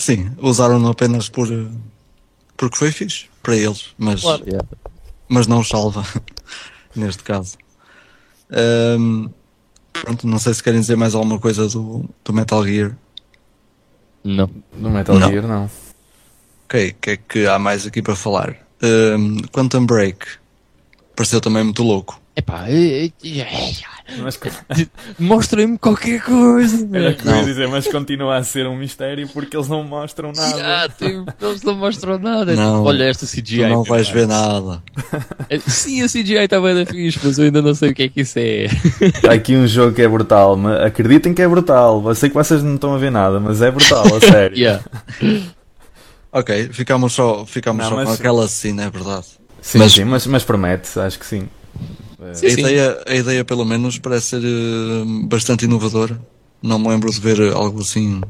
[0.01, 1.47] Sim, usaram-no apenas por.
[1.51, 1.67] eh,
[2.57, 4.67] porque foi fixe para eles, mas, Yeah.
[5.29, 6.03] mas não os salva
[6.95, 7.55] neste caso.
[8.51, 9.27] Ahm,
[9.93, 12.97] pronto, não sei se querem dizer mais alguma coisa do, do Metal Gear.
[14.23, 14.49] Não.
[14.75, 15.29] No Metal Não.
[15.29, 15.69] Gear, não.
[16.65, 18.55] Ok, o que é que há mais aqui para falar?
[18.81, 20.25] Ahm, Quantum Break
[21.15, 22.19] pareceu também muito louco.
[22.35, 23.11] Epá, é- é-
[24.19, 24.39] Mas,
[25.19, 26.87] mostrem-me qualquer coisa.
[26.91, 30.31] era que eu ia dizer, mas continua a ser um mistério porque eles não mostram
[30.35, 30.83] nada.
[30.83, 32.53] Ah, tipo, eles não mostram nada.
[32.55, 32.83] Não.
[32.83, 33.67] Olha esta Tu CGI.
[33.69, 34.27] não vais caralho.
[34.27, 34.83] ver nada.
[35.49, 38.03] É, Sim, a CGI está bem da fixe, mas eu ainda não sei o que
[38.03, 38.67] é que isso é.
[39.29, 42.03] Há aqui um jogo que é brutal, mas acreditem que é brutal.
[42.05, 44.57] Eu sei que vocês não estão a ver nada, mas é brutal, a sério.
[44.57, 44.83] Yeah.
[46.31, 49.25] Ok, ficamos só, ficamos Não, só mas- com aquela cena, é verdade.
[49.61, 51.47] Sim, Mas- sim, mas, mas promete, acho que sim.
[52.21, 52.59] É, Sim, a, sim.
[52.59, 56.21] ideia, a ideia, pelo menos, parece ser eh, bastante inovadora.
[56.61, 58.21] Não me lembro de ver algo assim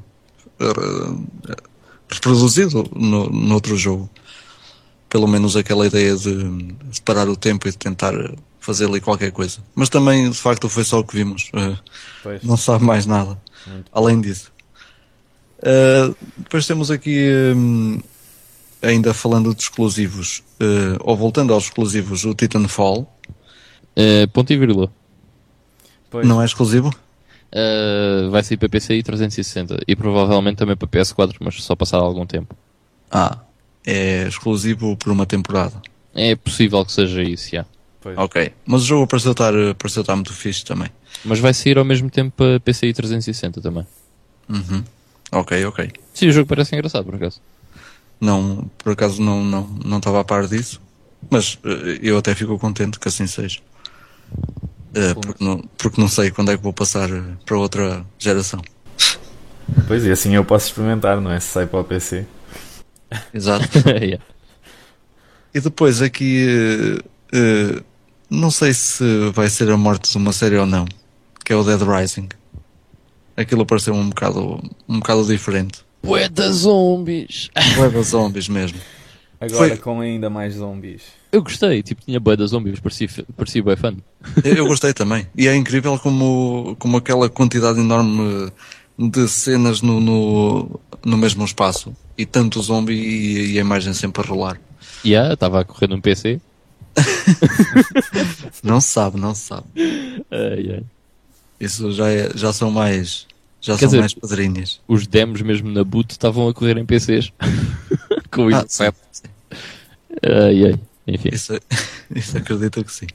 [0.60, 1.46] eh,
[2.10, 4.10] reproduzido no, noutro jogo.
[5.10, 8.14] Pelo menos aquela ideia de separar o tempo e de tentar
[8.62, 9.60] fazer ali qualquer coisa.
[9.76, 11.52] Mas também, de facto, foi só o que vimos.
[12.24, 12.44] Pois.
[12.44, 13.38] não se sabe mais nada
[13.68, 14.52] Muito além disso.
[15.62, 18.00] Uh, depois temos aqui, hum,
[18.82, 23.08] ainda falando de exclusivos, uh, ou voltando aos exclusivos, o Titanfall.
[24.02, 24.92] Eh, ponto e vírgula.
[26.10, 26.28] Pois.
[26.28, 26.92] Não é exclusivo?
[27.52, 31.98] Eh, vai sair para PC e 360 e provavelmente também para PS4, mas só passar
[31.98, 32.56] algum tempo.
[33.12, 33.38] Ah,
[33.86, 35.82] é exclusivo por uma temporada.
[36.16, 37.66] É possível que seja isso, já.
[38.00, 38.18] Pois.
[38.18, 38.52] Ok.
[38.66, 40.90] Mas o jogo pareceu estar, uh, pareceu estar muito fixe também.
[41.24, 43.86] Mas vai sair ao mesmo tempo para PC e 360 também.
[44.50, 44.84] Uhum.
[45.32, 45.92] Ok, ok.
[46.14, 47.40] Sim, o jogo parece engraçado, por acaso.
[48.20, 50.82] Não, por acaso não não não estava a par disso,
[51.30, 53.60] mas uh, eu até fico contente que assim seja.
[54.96, 58.62] Uh, porque, não, porque não sei quando é que vou passar uh, para outra geração.
[59.88, 61.40] Pois, e assim eu posso experimentar, não é?
[61.40, 62.26] Se sai para o PC.
[63.34, 63.68] Exato.
[63.88, 64.24] Yeah.
[65.54, 67.04] E depois aqui, eh,
[67.34, 67.84] eh,
[68.30, 69.04] não sei se
[69.34, 70.86] vai ser a morte de uma série ou não,
[71.44, 72.30] que é o Dead Rising.
[73.36, 75.84] Aquilo pareceu um bocado, um bocado diferente.
[76.06, 77.50] Ué, da zombies!
[77.78, 78.80] Leva zombies mesmo.
[79.42, 81.02] Agora Foi- com ainda mais zombies.
[81.32, 83.08] Eu gostei, tipo, tinha bué da zombies, parecia,
[83.38, 83.96] parecia bem fun.
[84.44, 85.26] Eu, eu gostei também.
[85.38, 88.52] E é incrível como, como aquela quantidade enorme
[89.00, 91.96] de cenas no, no, no mesmo espaço.
[92.18, 94.60] E tanto zombie e, e a imagem sempre a rolar.
[95.04, 96.40] E yeah, estava a correr num PC.
[98.64, 99.64] Não se sabe, não se sabe.
[100.30, 100.84] Ai, ai.
[101.60, 103.26] Isso já, é, já são mais,
[103.62, 104.82] já Quer são dizer- mais padrinhas.
[104.88, 107.32] Os demos mesmo na boot estavam a correr em PCs.
[108.32, 108.96] Com o Ah, 7.
[110.24, 110.80] Ai, ai.
[111.14, 111.30] Enfim.
[111.32, 111.54] Isso,
[112.16, 113.08] Isso acredito que sim.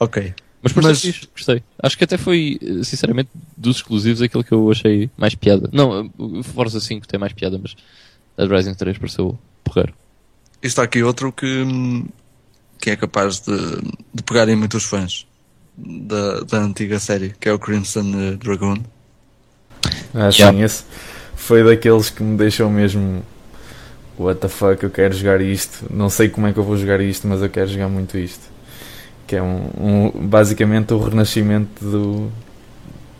[0.00, 0.34] Ok.
[0.62, 1.62] Mas por Mas- ser fixe, gostei.
[1.82, 5.68] Acho que até foi, sinceramente, dos exclusivos aquele que eu achei mais piada.
[5.72, 7.76] Não, o Forza 5 tem mais piada, mas
[8.36, 9.94] a Rising 3 pareceu porreiro.
[10.62, 11.64] E está aqui outro que,
[12.80, 13.56] que é capaz de,
[14.12, 15.24] de pegar em muitos fãs
[15.76, 18.78] da, da antiga série, que é o Crimson eh, Dragoon.
[20.14, 20.58] Acho Yeah.
[20.58, 20.84] que esse
[21.36, 23.22] foi daqueles que me deixou mesmo.
[24.18, 25.86] What the fuck, eu quero jogar isto.
[25.90, 28.46] Não sei como é que eu vou jogar isto, mas eu quero jogar muito isto.
[29.26, 32.30] Que é um, um- basicamente o renascimento do,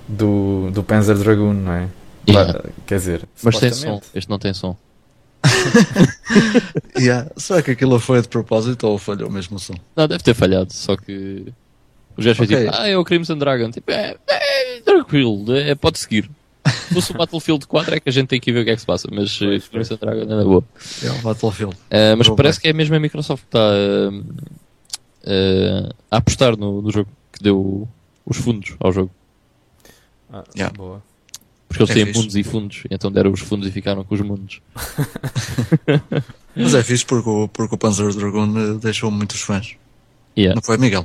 [0.08, 1.88] do, do Panzer Dragoon, não é?
[2.28, 2.62] Yeah.
[2.86, 4.76] Quer dizer, Mas tem som, este não tem som.
[6.98, 7.30] Yeah.
[7.36, 9.74] Será que aquilo foi de propósito ou falhou mesmo o som?
[9.96, 11.52] Não, deve ter falhado, só que
[12.16, 12.64] os gajos foi Ok.
[12.64, 13.70] tipo, ah, é o Crimson Dragon.
[13.70, 16.28] Tipo, é, é tranquilo, é, pode seguir.
[16.68, 18.74] Se fosse o Battlefield 4 é que a gente tem que ver o que é
[18.74, 20.64] que se passa, mas eh, Pois, Crimson Dragon é na boa.
[21.02, 21.74] É o Battlefield.
[21.74, 22.62] Uh, mas Boa, parece bem.
[22.62, 24.18] que é mesmo a Microsoft que está uh,
[25.24, 27.88] uh, a apostar no, no jogo, que deu
[28.26, 29.10] os fundos ao jogo.
[30.32, 30.76] Ah, Yeah.
[30.76, 31.02] boa.
[31.68, 32.18] Porque eles É têm fixe.
[32.18, 34.60] mundos e fundos, então deram os fundos e ficaram com os mundos.
[36.56, 39.76] Mas é fixe porque o, porque o Panzer Dragoon eh, deixou muitos fãs.
[40.36, 40.54] Yeah.
[40.54, 41.04] Não foi, Miguel?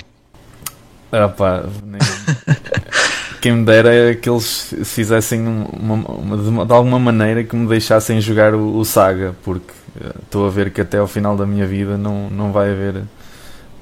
[1.12, 2.00] Ah, pá, nem-
[3.44, 7.54] Quem me dera é que eles fizessem uma, uma- de, uma- de alguma maneira que
[7.58, 11.36] me deixassem jogar o, o Saga, porque eh, estou a ver que até ao final
[11.36, 13.04] da minha vida não, não vai haver.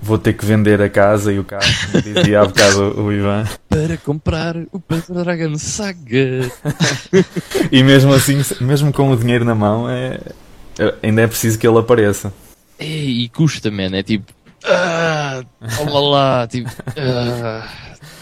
[0.02, 3.14] Vou ter que vender a casa e o carro, como dizia há bocado o, o
[3.14, 3.44] Ivan.
[3.70, 6.52] Para comprar o Panzer Dragon Saga.
[7.72, 10.18] E mesmo assim, mesmo com o dinheiro na mão, é,
[10.80, 12.34] é- ainda é preciso que ele apareça.
[12.80, 14.34] Ei, e custa, man, é tipo,
[14.66, 15.44] ah,
[15.78, 17.64] toma lá, tipo, ah,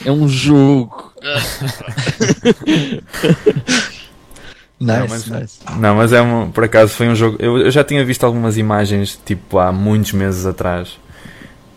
[0.06, 1.14] é um jogo.
[1.22, 1.60] Nice,
[4.80, 5.60] Não, mas- nice.
[5.78, 7.38] Não, mas é um, por acaso foi um jogo.
[7.40, 10.98] Eu, eu já tinha visto algumas imagens tipo há muitos meses atrás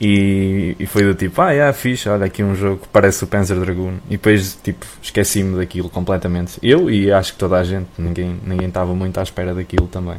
[0.01, 3.27] e, e foi do tipo, ah, é fixe, olha aqui um jogo que parece o
[3.27, 3.97] Panzer Dragoon.
[4.09, 6.59] E depois tipo esqueci-me daquilo completamente.
[6.63, 10.19] Eu e acho que toda a gente, ninguém ninguém estava muito à espera daquilo também.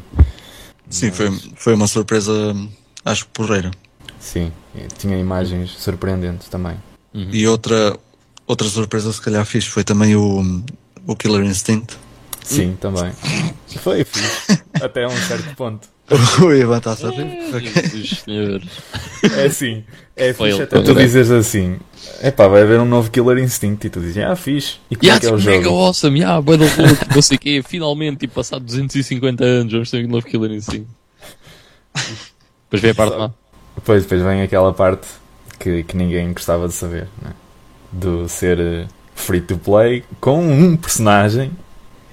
[0.89, 2.31] Sim, Mas- foi, foi uma surpresa,
[3.05, 3.71] acho que porreira.
[4.19, 4.51] Sim,
[4.97, 6.75] tinha imagens surpreendentes também.
[7.13, 7.29] Uhum.
[7.31, 7.97] E outra,
[8.47, 10.63] outra surpresa, se calhar, fixe foi também o,
[11.05, 11.95] o Killer Instinct.
[12.43, 13.11] Sim, também.
[13.79, 14.61] Foi fixe.
[14.81, 15.87] Até a um certo ponto.
[16.41, 17.25] o Ivan está a saber.
[18.25, 18.61] Senhor.
[19.37, 19.83] É assim,
[20.17, 21.05] é Foi fixe ele, até tu também.
[21.05, 21.79] dizes assim,
[22.21, 24.75] epá, vai haver um novo Killer Instinct e tu dizes, ah, fixe.
[24.91, 25.77] E como Yeah, é que é o mega jogo?
[25.77, 29.89] awesome, yeah, bué da louco, não sei o quê, finalmente, tipo, passado 250 anos, vamos
[29.89, 30.87] ter um novo Killer Instinct.
[32.69, 33.31] Depois vem a parte má.
[33.75, 35.07] Depois, depois vem aquela parte
[35.63, 37.31] que, que ninguém gostava de saber, né?
[37.91, 41.51] do ser eh, free to play com um personagem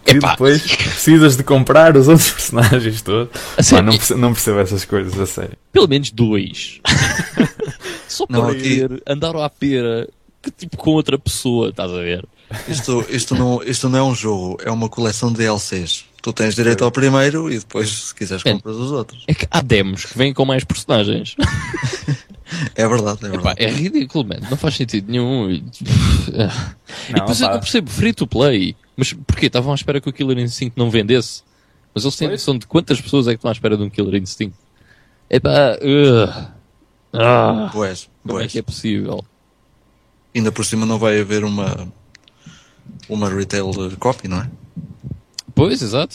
[0.05, 0.33] que Epá.
[0.33, 3.31] depois precisas de comprar os outros personagens todos.
[3.59, 5.57] A Pá, não, perce- não percebo essas coisas, a sério.
[5.73, 6.81] pelo menos dois.
[8.09, 10.09] Só Não, para aqui- ir andar à pera,
[10.43, 12.25] que tipo com outra pessoa, estás a ver?
[12.69, 16.05] Isto, isto, não, isto não é um jogo, é uma coleção de DLCs.
[16.21, 18.53] Tu tens direito ao primeiro e depois, se quiseres, É.
[18.53, 19.23] compras os outros.
[19.29, 21.37] É que há demos que vêm com mais personagens.
[22.75, 23.63] É verdade, é Epá, verdade.
[23.65, 24.41] é ridículo, man.
[24.51, 25.51] Não faz sentido nenhum.
[25.51, 25.65] E
[27.09, 28.77] Não, depois eu pá, não percebo, free to play.
[28.97, 29.47] Mas porquê?
[29.47, 31.43] Estavam à espera que o Killer Instinct não vendesse?
[31.95, 32.41] Mas eles têm Pois.
[32.41, 34.57] noção de quantas pessoas é que estão à espera de um Killer Instinct?
[35.29, 36.49] Epá, uh,
[37.13, 38.53] ah, Boés, como é boés.
[38.53, 39.25] que é possível?
[40.35, 41.89] Ainda por cima não vai haver uma,
[43.09, 43.67] uma retail
[43.99, 44.51] copy, não é?
[45.55, 46.15] Pois, exato.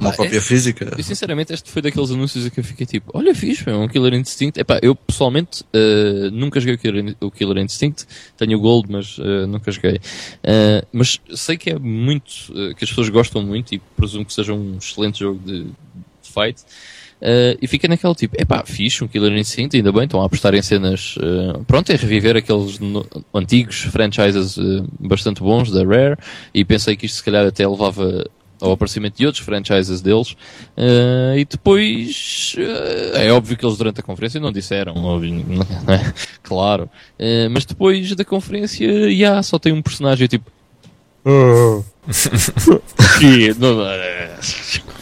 [0.00, 0.94] Uma Epá, é- cópia física.
[0.96, 3.86] Eu sinceramente este foi daqueles anúncios em que eu fiquei tipo, olha fixe, é um
[3.86, 4.58] Killer Instinct.
[4.58, 9.16] Epá, eu pessoalmente eh, nunca joguei o Killer, o Killer Instinct, tenho o Gold, mas
[9.20, 10.00] eh, nunca joguei.
[10.42, 12.30] Eh, mas sei que é muito,
[12.76, 15.72] que as pessoas gostam muito e presumo que seja um excelente jogo de, de
[16.22, 16.62] fight.
[17.22, 20.54] Eh, e fica naquele tipo, epá, fixe, um Killer Instinct, ainda bem, estão a apostar
[20.54, 26.16] em cenas, eh, pronto, é reviver aqueles no- antigos franchises eh, bastante bons da Rare,
[26.54, 28.26] e pensei que isto se calhar até levava
[28.60, 30.36] ao aparecimento de outros franchises deles,
[30.76, 35.94] eh, e depois, eh, é óbvio que eles durante a conferência não disseram, óbvio, não
[35.94, 36.12] é?
[36.42, 36.88] claro,
[37.18, 40.50] Eh, mas depois da conferência, já, só tem um personagem tipo,
[43.18, 44.30] que não, é.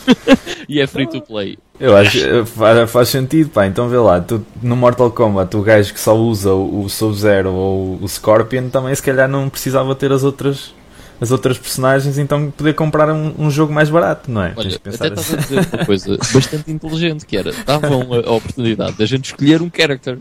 [0.68, 1.58] e é free to play.
[1.78, 3.66] Eu acho que faz, faz sentido, pá.
[3.66, 7.52] Então vê lá, tu, no Mortal Kombat, o gajo que só usa o, o Sub-Zero
[7.52, 10.74] ou o Scorpion também se calhar não precisava ter as outras,
[11.20, 14.50] as outras personagens, então poder comprar um, um jogo mais barato, não é?
[14.50, 15.56] Tens Olha, de pensar até estás assim.
[15.56, 19.60] a dizer uma coisa bastante inteligente, que era, davam a, a oportunidade da gente escolher
[19.60, 20.18] um character.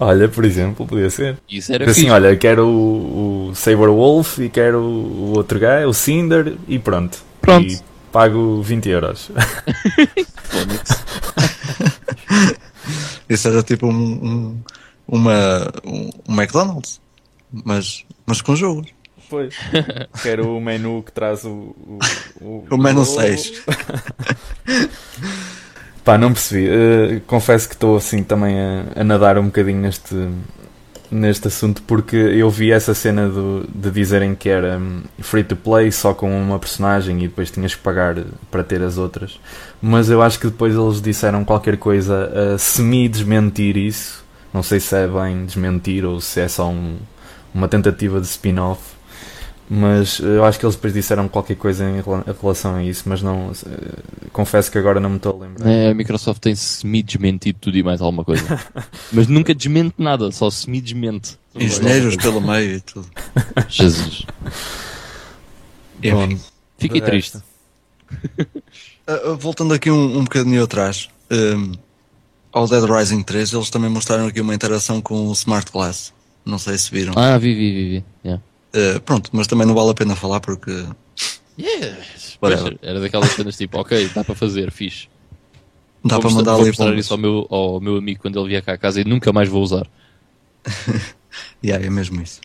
[0.00, 1.38] Olha, por exemplo, podia ser.
[1.48, 2.10] Isso era assim, fixe.
[2.10, 7.18] olha, quero o, o Saber Wolf e quero o outro gajo, o Cinder, e pronto.
[7.40, 7.66] Pronto.
[7.66, 7.80] E
[8.12, 9.30] pago 20 euros.
[13.28, 14.58] Isso era tipo um, um,
[15.06, 17.00] uma, um, um McDonald's,
[17.52, 18.88] mas, mas com jogos.
[19.28, 19.54] Pois.
[20.22, 21.50] Quero o menu que traz o.
[21.50, 21.98] O,
[22.40, 23.64] o, O menu 6.
[26.04, 26.68] Pá, não percebi.
[26.68, 30.14] Uh, confesso que estou assim também a, a, nadar um bocadinho neste,
[31.10, 35.54] neste assunto porque eu vi essa cena do, de dizerem que era um, free to
[35.54, 38.16] play só com uma personagem e depois tinhas que pagar
[38.50, 39.38] para ter as outras.
[39.82, 44.24] Mas eu acho que depois eles disseram qualquer coisa a semi-desmentir isso.
[44.50, 46.96] Não sei se é bem desmentir ou se é só um,
[47.52, 48.97] uma tentativa de spin-off
[49.70, 52.02] mas eu acho que eles depois disseram qualquer coisa em
[52.40, 53.52] relação a isso, mas não
[54.32, 55.68] confesso que agora não me estou a lembrar.
[55.68, 58.44] É, a Microsoft tem semi-desmentido tudo e mais alguma coisa.
[59.12, 61.38] mas nunca desmente nada, só semi-desmente.
[61.54, 63.06] Engenheiros pelo meio e tudo.
[63.68, 64.24] Jesus.
[66.02, 66.40] Enfim.
[66.78, 67.38] Fiquei triste.
[69.06, 71.72] Uh, voltando aqui um, um bocadinho atrás, um,
[72.52, 76.14] ao Dead Rising 3, eles também mostraram aqui uma interação com o Smart Glass.
[76.44, 77.12] Não sei se viram.
[77.16, 77.88] Ah, vi, vi, vi.
[77.88, 78.04] vi.
[78.24, 78.42] Yeah.
[78.78, 80.86] Uh, pronto, mas também não vale a pena falar porque.
[81.58, 81.96] Yeah.
[82.40, 85.08] Pois, era daquelas cenas tipo, ok, dá para fazer, fixe.
[86.04, 88.50] Dá vou para mandar vou ali mostrar isso ao meu, ao meu amigo quando ele
[88.50, 89.84] vier cá a casa e nunca mais vou usar.
[91.64, 92.40] yeah, é mesmo isso.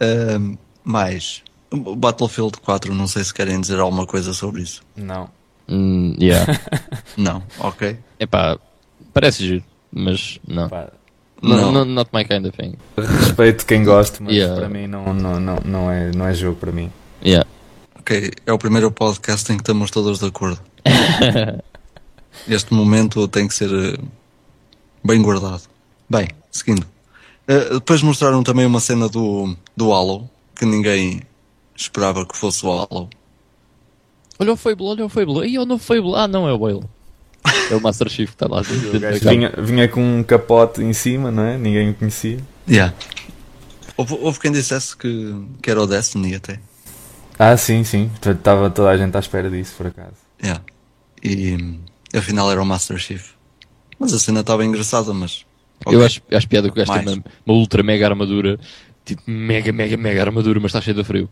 [0.00, 1.42] Uh, mais.
[1.70, 4.80] Battlefield 4, não sei se querem dizer alguma coisa sobre isso.
[4.96, 5.28] Não.
[5.68, 6.58] Mm, yeah.
[7.18, 7.98] não, ok.
[8.18, 8.58] Epá,
[9.12, 10.68] parece giro, mas não.
[10.68, 10.90] Pá,
[11.42, 12.74] No, no, not my kind of thing.
[12.96, 14.56] respeito quem gosta, mas Yeah.
[14.60, 16.90] para mim não, não, não, não, é, não é jogo para mim.
[17.24, 17.48] Yeah.
[17.98, 20.60] Ok, é o primeiro podcast em que estamos todos de acordo.
[22.48, 23.98] Este momento tem que ser eh,
[25.04, 25.62] bem guardado.
[26.08, 26.86] Bem, seguindo.
[27.48, 31.22] Eh, depois mostraram também uma cena do, do Halo, que ninguém
[31.76, 33.08] esperava que fosse o Halo.
[34.38, 35.46] Olha o Fable, olha o Fable.
[35.46, 36.14] Ih, olha o Fable.
[36.14, 36.84] Ah, não, é o Whale.
[37.70, 38.62] É o Master Chief que está lá.
[38.62, 41.56] Vinha, vinha com um capote em cima, não é?
[41.56, 42.38] Ninguém o conhecia.
[42.68, 42.94] Yeah.
[43.96, 46.60] Houve, houve quem dissesse que, que era o Destiny até.
[47.38, 48.10] Ah, sim, sim.
[48.24, 50.16] Estava toda a gente à espera disso, por acaso.
[50.42, 50.62] Yeah.
[51.22, 51.78] E
[52.14, 53.30] afinal era o Master Chief.
[53.98, 55.44] Mas a cena estava engraçada, mas.
[55.86, 56.06] Eu ok.
[56.06, 58.58] acho, acho piada que o gajo tem uma, uma ultra mega armadura.
[59.04, 61.28] Tipo, mega, mega, mega armadura, mas está cheio de frio.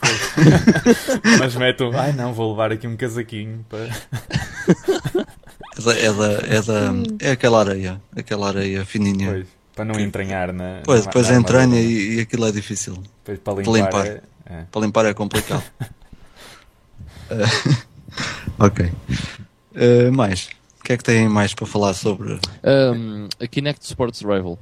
[1.40, 1.96] Mas mete o.
[1.96, 3.88] Ai não, vou levar aqui um casaquinho para.
[5.78, 9.30] É da, é da, é da, é aquela areia, aquela areia fininha.
[9.32, 10.80] Pois, para não entranhar na.
[10.84, 12.94] Pois, na- depois na entranha e, e aquilo é difícil.
[13.24, 14.04] Depois para para limpar.
[14.04, 14.06] limpar.
[14.06, 14.64] é- é.
[14.70, 15.62] Para limpar é complicado.
[17.30, 17.36] Eh,
[18.58, 18.90] ok.
[19.74, 20.48] Eh, mais.
[20.80, 24.58] O que é que têm mais para falar sobre Um, a Kinect Sports Rival.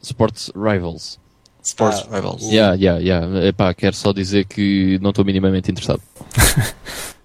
[0.00, 1.18] Sports Rivals.
[1.64, 2.42] Sports Ah, Rivals?
[2.42, 3.46] Yeah, yeah, yeah.
[3.46, 6.02] Epá, quero só dizer que não estou minimamente interessado.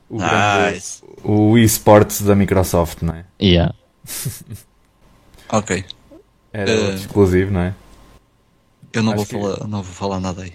[0.10, 1.04] O, grande- Nice.
[1.24, 3.26] O eSports da Microsoft, não é?
[3.42, 3.74] Yeah.
[5.50, 5.86] Ok.
[6.52, 7.74] Era Eh, outro exclusivo, não é?
[8.92, 10.54] Eu não Acho vou, que- falar, não vou falar nada aí.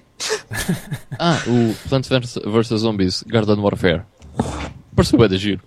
[1.18, 4.02] Ah, o Plants vs Zombies Garden Warfare.
[4.94, 5.60] Pareceu bem de giro.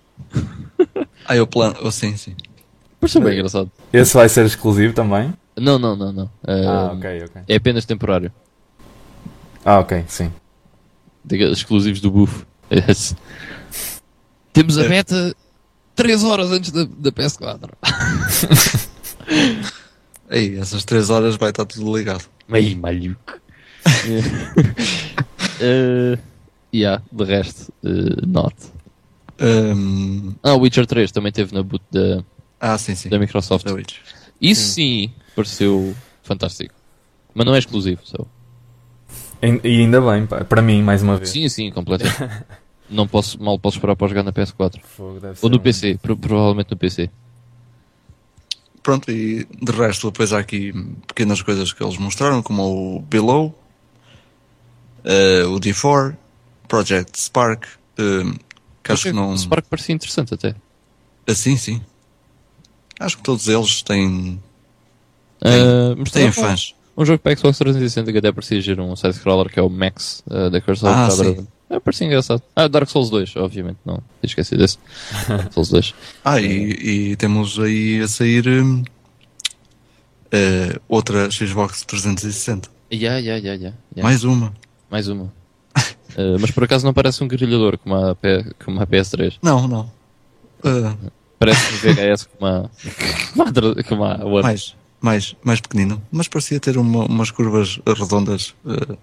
[1.26, 1.76] Ah, eu plano.
[1.82, 2.36] Oh, sim, sim.
[3.00, 3.70] Pareceu bem engraçado.
[3.92, 5.32] Esse vai ser exclusivo também?
[5.56, 6.30] Não, não, não, não.
[6.46, 7.42] Ah, Um, ok, ok.
[7.48, 8.30] É apenas temporário.
[9.64, 10.32] Ah, ok, sim.
[11.28, 12.44] Exclusivos do buff.
[14.56, 14.88] Temos a É.
[14.88, 15.36] beta
[15.94, 17.68] 3 horas antes da, da PS4.
[20.30, 22.24] Aí, essas 3 horas vai estar tudo ligado.
[22.48, 23.38] Meio maluco.
[25.60, 26.18] uh,
[26.74, 28.54] yeah, de resto, uh, not.
[29.38, 32.24] Hum, Ah, o Witcher 3 também teve na boot da,
[32.58, 33.10] ah, sim, sim.
[33.10, 33.66] da Microsoft.
[33.70, 33.96] Witch.
[34.40, 36.74] Isso sim pareceu fantástico.
[37.34, 38.00] Mas não é exclusivo.
[38.04, 38.26] So.
[39.42, 41.28] E e ainda bem, pá, para mim, mais uma vez.
[41.28, 42.16] Sim, sim, completamente.
[42.90, 44.80] não posso, mal posso esperar para jogar na PS4.
[44.82, 47.10] Fogo, Ou ser no um- PC, pro- provavelmente no PC.
[48.82, 50.72] Pronto, e de resto, depois há aqui
[51.08, 53.52] pequenas coisas que eles mostraram, como o Below,
[55.04, 56.16] eh, o D4,
[56.68, 57.64] Project Spark,
[57.98, 58.38] eh,
[58.84, 59.32] que acho que não.
[59.32, 60.54] O Spark parecia interessante até.
[61.26, 61.80] Assim, sim.
[63.00, 64.40] Acho que todos eles têm,
[65.42, 66.74] Uh, mas têm também fãs.
[66.96, 70.22] Um jogo para Xbox 360 que até parecia giro, um side-scroller que é o Max
[70.28, 71.48] uh, da Curse of Ah, Brotherhood.
[71.68, 72.42] É, parecia engraçado.
[72.54, 74.00] Ah, Dark Souls 2, obviamente, não.
[74.22, 74.78] Esqueci desse.
[75.28, 75.94] Dark Souls 2.
[76.24, 78.84] Ah, e, e temos aí a sair hum,
[80.32, 82.68] eh, outra Xbox 360.
[82.92, 84.02] Yeah, yeah, yeah, yeah, yeah.
[84.02, 84.52] Mais uma.
[84.90, 85.24] Mais uma.
[86.16, 88.16] Uh, mas por acaso não parece um grelhador como a,
[88.64, 89.34] como a PS3.
[89.42, 89.90] Não, não.
[90.64, 92.70] Eh, Parece um VHS como a,
[93.86, 96.00] como a, outra- mais, mais, mais pequenino.
[96.10, 98.96] Mas parecia ter uma- umas curvas redondas eh,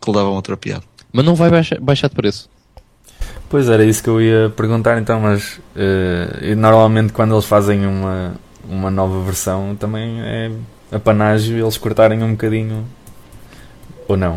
[0.00, 0.84] que levavam outra piada.
[1.12, 2.48] Mas não vai baixar, baixar de preço.
[3.48, 5.60] Pois era isso que eu ia perguntar então, mas
[6.40, 8.34] e normalmente quando eles fazem uma,
[8.66, 10.50] uma nova versão também é
[10.92, 12.86] apanágio eles cortarem um bocadinho.
[14.06, 14.36] Ou não?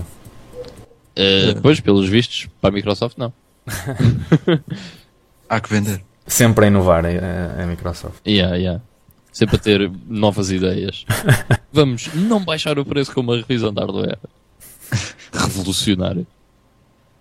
[1.18, 3.34] Uh, pois, pelos vistos, para a Microsoft não.
[5.50, 6.02] Há que vender.
[6.28, 8.26] Sempre a inovar a, a Microsoft.
[8.28, 8.82] Yeah, yeah.
[9.32, 11.06] Sempre a ter novas ideias.
[11.72, 14.18] Vamos não baixar o preço com uma revisão de hardware.
[15.34, 16.26] Revolucionário.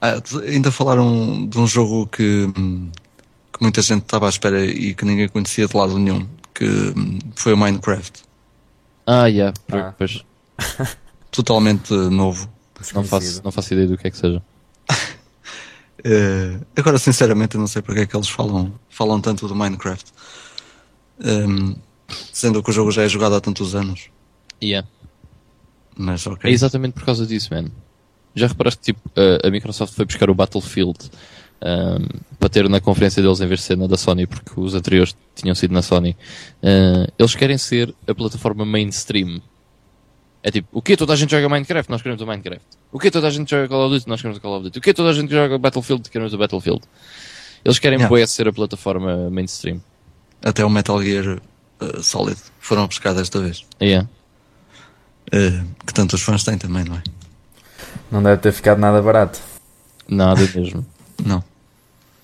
[0.06, 5.02] Ah, ainda falaram de um jogo que, que muita gente estava à espera e que
[5.04, 6.66] ninguém conhecia de lado nenhum, que
[7.34, 8.22] foi o Minecraft.
[9.06, 9.94] Ah, yeah, Ah.
[9.96, 10.22] pois.
[11.30, 12.50] Totalmente novo.
[12.94, 14.42] Não faço, não faço ideia do que é que seja.
[16.06, 20.12] Eh, agora, sinceramente, eu não sei porque é que eles falam, falam tanto do Minecraft.
[21.24, 21.76] Ehm,
[22.30, 24.10] sendo que o jogo já é jogado há tantos anos.
[24.62, 24.86] Yeah.
[25.96, 26.52] Mas É ok.
[26.52, 27.70] exatamente por causa disso, man.
[28.34, 30.98] Já reparaste que tipo, a, a Microsoft foi buscar o Battlefield
[31.62, 32.06] ahm,
[32.38, 35.16] para ter na conferência deles em vez de ser na da Sony, porque os anteriores
[35.34, 36.16] tinham sido na Sony.
[36.62, 39.40] Ah, eles querem ser a plataforma mainstream.
[40.42, 41.90] É tipo, o que toda a gente joga Minecraft?
[41.90, 42.66] Nós queremos o Minecraft.
[42.92, 44.08] O que toda a gente joga Call of Duty?
[44.08, 44.78] Nós queremos o Call of Duty.
[44.78, 46.10] O que toda a gente joga Battlefield?
[46.10, 46.82] Queremos o Battlefield.
[47.64, 48.10] Eles querem Yeah.
[48.10, 49.80] bué ser a plataforma mainstream.
[50.42, 51.40] Até o Metal Gear
[51.80, 53.64] eh, Solid foram buscar desta vez.
[53.80, 54.06] Yeah.
[55.32, 57.02] Eh, que tantos fãs têm também, não é?
[58.10, 59.40] Não deve ter ficado nada barato.
[60.08, 60.84] Nada mesmo.
[61.24, 61.42] Não.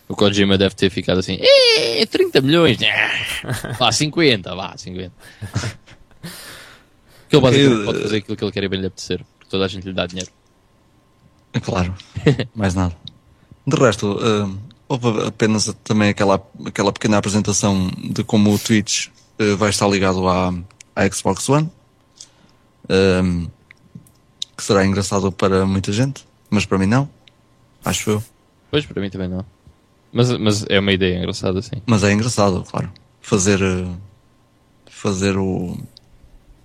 [0.09, 2.79] O Kojima deve ter ficado assim, "Eh, 30 milhões,
[3.79, 5.13] vá, 50, vá, 50.
[7.29, 9.51] Que ele basicamente Eu- pode fazer aquilo que ele quer e bem lhe apetecer, porque
[9.51, 10.31] toda a gente lhe dá dinheiro.
[11.53, 11.95] É claro.
[12.55, 12.95] Mais nada.
[13.67, 14.49] De resto, eh,
[14.89, 19.09] houve apenas também aquela, aquela pequena apresentação de como o Twitch
[19.39, 20.53] eh, vai estar ligado à,
[20.97, 21.71] à Xbox One.
[22.89, 23.47] Ehm,
[24.61, 27.09] que será engraçado para muita gente, mas para mim não.
[27.83, 28.25] Acho eu.
[28.71, 29.45] Pois, para mim também não.
[30.13, 31.81] Mas, mas é uma ideia engraçada, sim.
[31.87, 32.93] Mas é engraçado, claro.
[33.23, 33.89] Fazer, eh,
[34.87, 35.79] fazer o,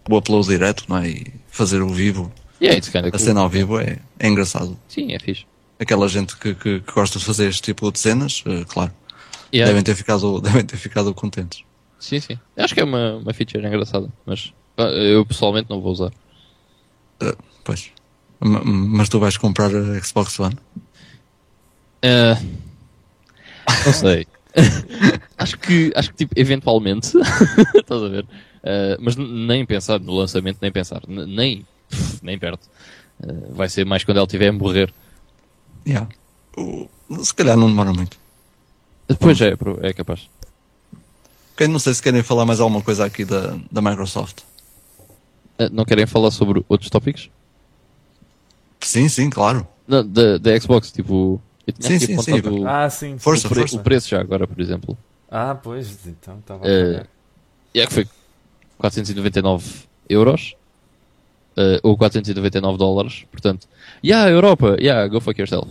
[0.10, 1.10] o upload direto, não é?
[1.10, 2.30] E fazer o vivo,
[2.60, 3.20] é, it's kinda a cool.
[3.20, 4.78] cena ao vivo é, é engraçado.
[4.90, 5.46] Sim, é fixe.
[5.80, 8.92] Aquela gente que, que, que gosta de fazer este tipo de cenas, eh, claro,
[9.54, 9.72] Yeah.
[9.72, 11.64] devem, ter ficado, devem ter ficado contentes.
[11.98, 12.38] Sim, sim.
[12.58, 16.12] Acho que é uma, uma feature engraçada, mas eu pessoalmente não vou usar.
[17.22, 17.36] Eh,
[17.66, 17.92] pois.
[18.40, 20.56] Ma- Mas tu vais comprar a Xbox One?
[22.02, 22.40] Ah,
[23.86, 24.26] não sei.
[25.38, 27.08] acho que, acho que tipo, eventualmente,
[27.76, 28.26] estás a ver?
[28.64, 32.68] Ah, mas nem pensar no lançamento, nem pensar, N- nem, pff, nem perto.
[33.22, 34.94] Ah, vai ser mais quando ela tiver a morrer.
[35.88, 36.08] Yeah.
[36.58, 36.88] O-
[37.24, 38.18] Se calhar não demora muito.
[39.08, 40.30] Depois é, é capaz.
[41.54, 44.40] Ok, não sei se querem falar mais alguma coisa aqui da, da Microsoft.
[45.72, 47.30] Não querem falar sobre outros tópicos?
[48.88, 49.68] Sim, sim, claro.
[49.88, 51.42] Não, da, da Xbox, tipo.
[51.66, 52.40] Eu tinha Sim, sim, sim.
[52.48, 53.18] o- Ah, sim.
[53.18, 53.76] Força, o, pre- força.
[53.78, 54.98] o preço já agora, por exemplo.
[55.30, 57.08] Ah, pois, então estava a pagar.
[57.74, 58.08] E é que foi
[58.78, 59.66] 499
[60.10, 60.56] euros.
[61.58, 63.26] eh, ou 499 dólares.
[63.32, 63.68] Portanto,
[64.04, 65.70] yeah, Europa, yeah, go fuck yourself.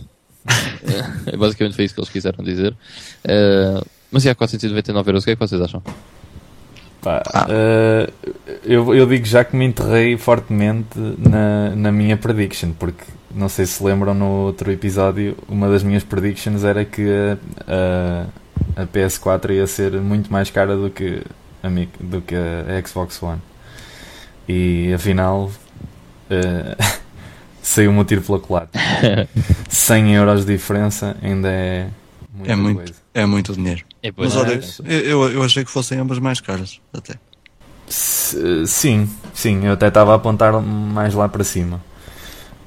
[1.27, 2.75] Eh, basicamente foi isso que eles quiseram dizer.
[3.23, 3.81] Eh,
[4.11, 5.81] mas yeah, 499 euros, o que é que vocês acham?
[7.05, 7.45] Pá, Ah.
[7.47, 8.09] eh,
[8.65, 13.03] eu, eu digo já que me enterrei fortemente na, na minha prediction, porque
[13.33, 17.37] não sei se lembram no outro episódio, uma das minhas predictions era que a,
[18.77, 21.21] a, a PS4 ia ser muito mais cara do que
[21.61, 21.67] a,
[21.99, 23.39] do que a Xbox One.
[24.49, 25.51] E afinal
[26.29, 26.75] eh,
[27.61, 28.81] saiu-me o tiro pela culatra.
[29.69, 31.87] 100 euros de diferença ainda é
[32.33, 32.77] muita É muito.
[32.77, 32.93] coisa.
[33.13, 33.83] É muito dinheiro.
[34.07, 34.59] É, Mas pois, olha,
[34.91, 37.15] eu, eu- eu achei que fossem ambas mais caras, até.
[37.87, 41.83] S- Sim, sim, eu até estava a apontar mais lá para cima.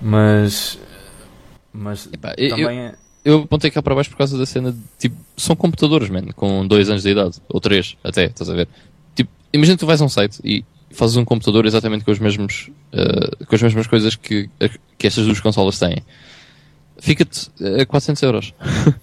[0.00, 0.78] Mas.
[1.72, 2.94] Mas Epá, eu- também é.
[3.24, 6.66] eu apontei cá para baixo por causa da cena de, tipo, são computadores, man, com
[6.66, 8.68] dois anos de idade, ou três, até, estás a ver?
[9.14, 12.18] Tipo, imagina que tu vais a um site e fazes um computador exatamente com os
[12.18, 14.48] mesmos, eh, com as mesmas coisas que,
[14.96, 15.98] que estas duas consolas têm.
[16.98, 17.50] Fica-te
[17.80, 18.54] a 400 euros.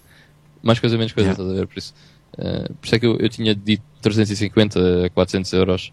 [0.63, 1.41] Mais coisa, menos coisa, Yeah.
[1.43, 1.67] estás a ver?
[1.67, 1.93] Por isso,
[2.37, 5.91] eh, por isso é que eu, eu tinha dito 350 a 400 euros.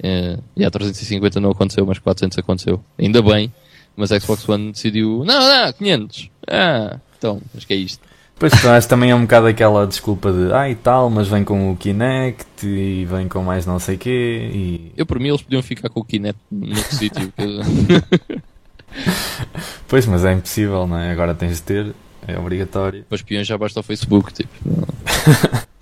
[0.00, 2.82] Uh, e a 350 não aconteceu, mas 400 aconteceu.
[2.98, 3.52] Ainda bem,
[3.96, 6.30] mas a Xbox One decidiu, não, não, 500.
[6.48, 8.02] Ah, então, acho que é isto.
[8.36, 11.44] Pois acho que também é um bocado aquela desculpa de ah e tal, mas vem
[11.44, 14.92] com o Kinect e vem com mais não sei quê e.
[14.96, 17.32] Eu, por mim, eles podiam ficar com o Kinect noutro sítio.
[19.88, 21.10] Pois, mas é impossível, não é?
[21.10, 21.94] Agora tens de ter,
[22.26, 23.04] é obrigatório.
[23.08, 24.52] Para os peões já basta o Facebook, tipo.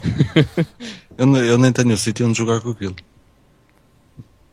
[1.16, 2.96] Eu, ne- eu nem tenho sítio onde jogar com aquilo.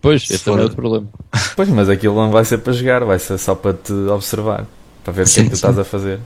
[0.01, 1.07] Pois, Se esse é for- outro problema.
[1.55, 4.65] Pois, mas aquilo não vai ser para jogar, vai ser só para te observar,
[5.03, 6.19] para ver o que é que tu estás a fazer.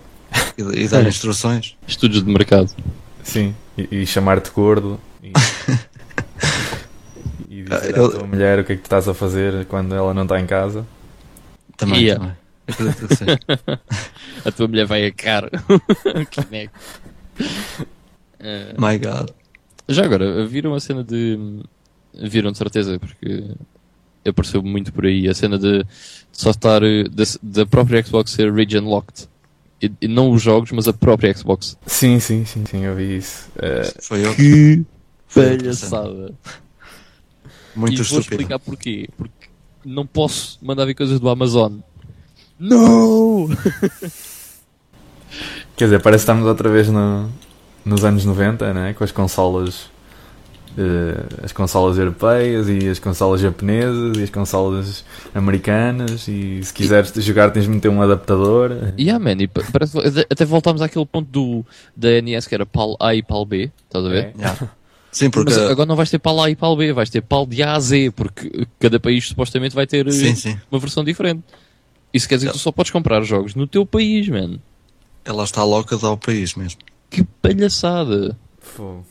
[0.58, 1.76] E, e dar instruções.
[1.88, 2.70] Estudos de mercado.
[3.24, 5.32] Sim, e, e chamar-te gordo e,
[7.50, 10.14] e dizer à tua mulher o que é que tu estás a fazer quando ela
[10.14, 10.86] não está em casa.
[11.78, 12.20] Também, Yeah.
[12.24, 12.38] também.
[12.68, 13.26] Acredito que sim.
[14.46, 15.50] A tua mulher vai a cara.
[16.30, 16.74] que neco.
[18.40, 19.30] Eh, My God.
[19.88, 21.38] já agora, viram a cena de.
[22.14, 23.44] Viram de certeza, porque
[24.26, 25.84] apareceu muito por aí a cena de
[26.32, 26.82] só estar
[27.42, 29.28] da, própria Xbox ser region locked.
[29.82, 31.78] E, e não os jogos, mas a própria Xbox.
[31.86, 33.50] Sim, sim, sim, sim, eu vi isso.
[33.58, 34.34] Eh, Foi eu.
[34.36, 34.86] Que
[35.34, 36.34] palhaçada.
[37.76, 38.20] Muito e vou estúpido.
[38.20, 39.10] explicar porquê.
[39.18, 39.48] Porque
[39.84, 41.80] não posso mandar vir coisas do Amazon.
[42.60, 43.48] Não!
[45.76, 47.30] Quer dizer, parece que estamos outra vez no-
[47.84, 48.94] nos anos 90, né?
[48.94, 49.92] com as consolas.
[50.76, 55.06] eh, as consolas europeias e as consolas japonesas e as consolas
[55.36, 60.00] americanas e se quiseres jogar tens de meter um adaptador Yeah, man, e pa- parece,
[60.00, 61.64] até- até voltámos àquele ponto do,
[61.96, 64.26] da NES que era PAL A e PAL B, estás a ver?
[64.26, 64.34] É.
[64.36, 64.70] Yeah.
[65.14, 65.54] Sim, porque.
[65.54, 67.74] Mas agora não vais ter PAL A e PAL B, vais ter PAL de A
[67.76, 70.58] a Z, porque cada país supostamente vai ter eh, Sim, sim.
[70.72, 71.44] uma versão diferente.
[72.14, 74.60] Isso quer dizer que tu só podes comprar jogos no teu país, man.
[75.26, 76.80] Ela está louca ao país mesmo.
[77.10, 78.38] Que palhaçada!
[78.60, 79.06] Fogo.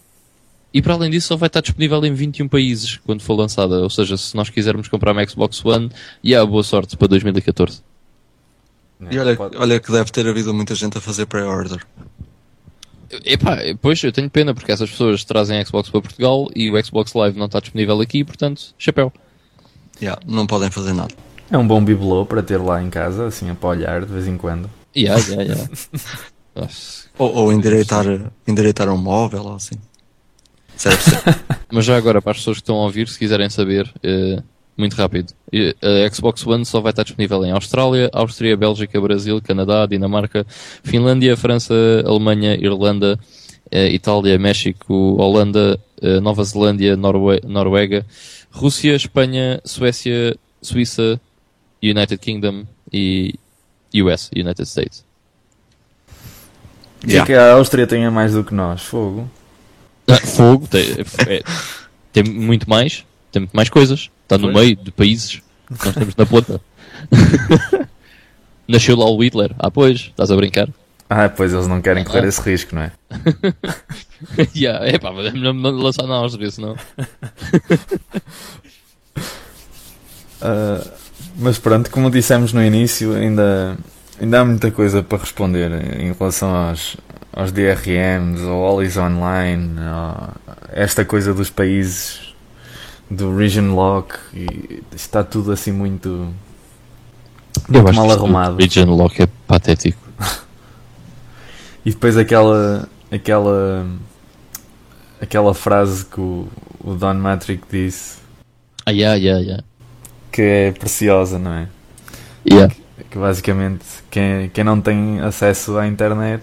[0.74, 3.80] E para além disso, só vai estar disponível em 21 países quando for lançada.
[3.82, 5.90] Ou seja, se nós quisermos comprar uma Xbox One,
[6.22, 7.82] e há boa sorte para 2014.
[9.10, 11.84] E olha, olha que deve ter havido muita gente a fazer pré-order.
[13.24, 16.84] Epá, pois eu tenho pena porque essas pessoas trazem a Xbox para Portugal e o
[16.84, 19.12] Xbox Live não está disponível aqui, portanto, chapéu.
[20.00, 21.14] Yeah, não podem fazer nada.
[21.52, 24.38] É um bom bibelô para ter lá em casa, assim, para olhar de vez em
[24.38, 24.70] quando.
[24.96, 25.68] Yeah, yeah, yeah.
[27.18, 28.06] Ou, ou endireitar,
[28.48, 29.76] endireitar um móvel ou assim.
[30.76, 31.18] Serve ser.
[31.70, 34.42] Mas já agora, para as pessoas que estão a ouvir, se quiserem saber, eh,
[34.76, 39.40] muito rápido, eh, a Xbox One só vai estar disponível em Austrália, Áustria, Bélgica, Brasil,
[39.42, 40.46] Canadá, Dinamarca,
[40.82, 41.74] Finlândia, França,
[42.06, 43.18] Alemanha, Irlanda,
[43.70, 45.78] eh, Itália, México, Holanda,
[46.20, 48.04] Nova Zelândia, Norue Noruega,
[48.50, 51.20] Rússia, Espanha, Suécia, Suíça,
[51.82, 53.34] United Kingdom e
[53.96, 55.04] US, United States.
[57.04, 57.26] Yeah.
[57.26, 59.28] que a Áustria tenha mais do que nós, fogo.
[60.06, 60.82] Ah, fogo, tem,
[61.28, 61.42] é-
[62.12, 64.08] tem muito mais, tem muito mais coisas.
[64.22, 64.64] Está no Pois.
[64.64, 65.40] meio de países.
[65.68, 66.60] Nós temos na ponta.
[68.68, 69.52] Nasceu lá o Hitler.
[69.58, 70.68] Ah, pois, estás a brincar?
[71.10, 72.28] Ah, pois eles não querem correr Ah.
[72.28, 72.92] esse risco, não é?
[74.56, 76.76] yeah, é pá, mas é melhor não lançar na Áustria, senão.
[80.40, 80.82] Ah,
[81.36, 83.76] mas pronto, como dissemos no início, ainda,
[84.20, 86.96] ainda há muita coisa para responder em relação aos,
[87.32, 89.76] aos DRMs, ao Always Online,
[90.72, 92.34] esta coisa dos países,
[93.10, 96.32] do Region Lock, e está tudo assim muito,
[97.68, 98.54] muito mal arrumado.
[98.54, 100.00] O Region Lock é patético.
[101.84, 103.84] E depois aquela, aquela,
[105.20, 106.46] aquela frase que o,
[106.78, 108.18] o Don Matrick disse,
[108.86, 109.64] Ah, yeah, yeah, yeah.
[110.32, 111.68] Que é preciosa, não é?
[112.48, 112.74] yeah.
[113.10, 116.42] que basicamente quem, quem não tem acesso à internet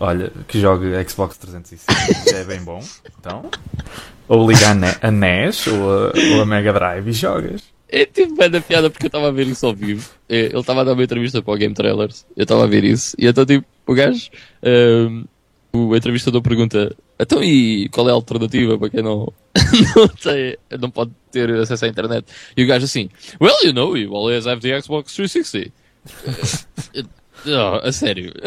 [0.00, 2.82] olha, que jogue Xbox 360 já é bem bom
[3.18, 3.50] então
[4.28, 8.06] ou liga a, Ne- a NES ou a, ou a Mega Drive e jogas Eu
[8.06, 10.08] tive bem da piada porque eu estava a ver isso ao vivo.
[10.28, 12.26] Eh, Ele estava a dar uma entrevista para o Game Trailers.
[12.36, 13.16] Eu estava a ver isso.
[13.18, 14.28] E então, tipo, o gajo,
[14.62, 15.24] ehm,
[15.72, 19.32] o entrevistador pergunta: então e qual é a alternativa para quem não,
[19.96, 22.26] não, tem, não pode ter acesso à internet?
[22.56, 23.08] E o gajo assim:
[23.40, 25.72] Well, you know, you always have the Xbox 360.
[27.46, 28.32] Eh, oh, a sério.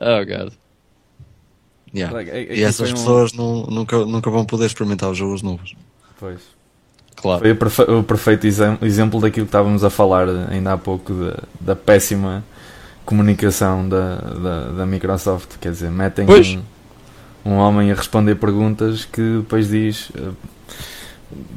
[0.00, 0.52] oh, God.
[1.94, 2.12] Yeah.
[2.14, 5.42] Like, é- é E essas um- pessoas nu- nunca, nunca vão poder experimentar os jogos
[5.42, 5.74] novos.
[6.18, 6.40] pois.
[7.14, 7.40] Claro.
[7.40, 11.12] foi o, perfe- o perfeito exem- exemplo daquilo que estávamos a falar ainda há pouco
[11.12, 12.42] da, da péssima
[13.04, 16.48] comunicação da, da, da Microsoft quer dizer, metem Pois.
[16.48, 16.62] um,
[17.44, 20.30] um homem a responder perguntas que depois diz eh,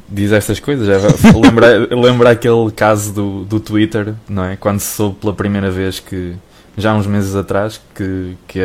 [0.08, 0.88] diz estas coisas.
[0.88, 0.98] É,
[1.38, 4.56] lembra, lembra aquele caso do, do Twitter, não é?
[4.56, 6.34] Quando se soube pela primeira vez que,
[6.76, 8.60] já há uns meses atrás, que, que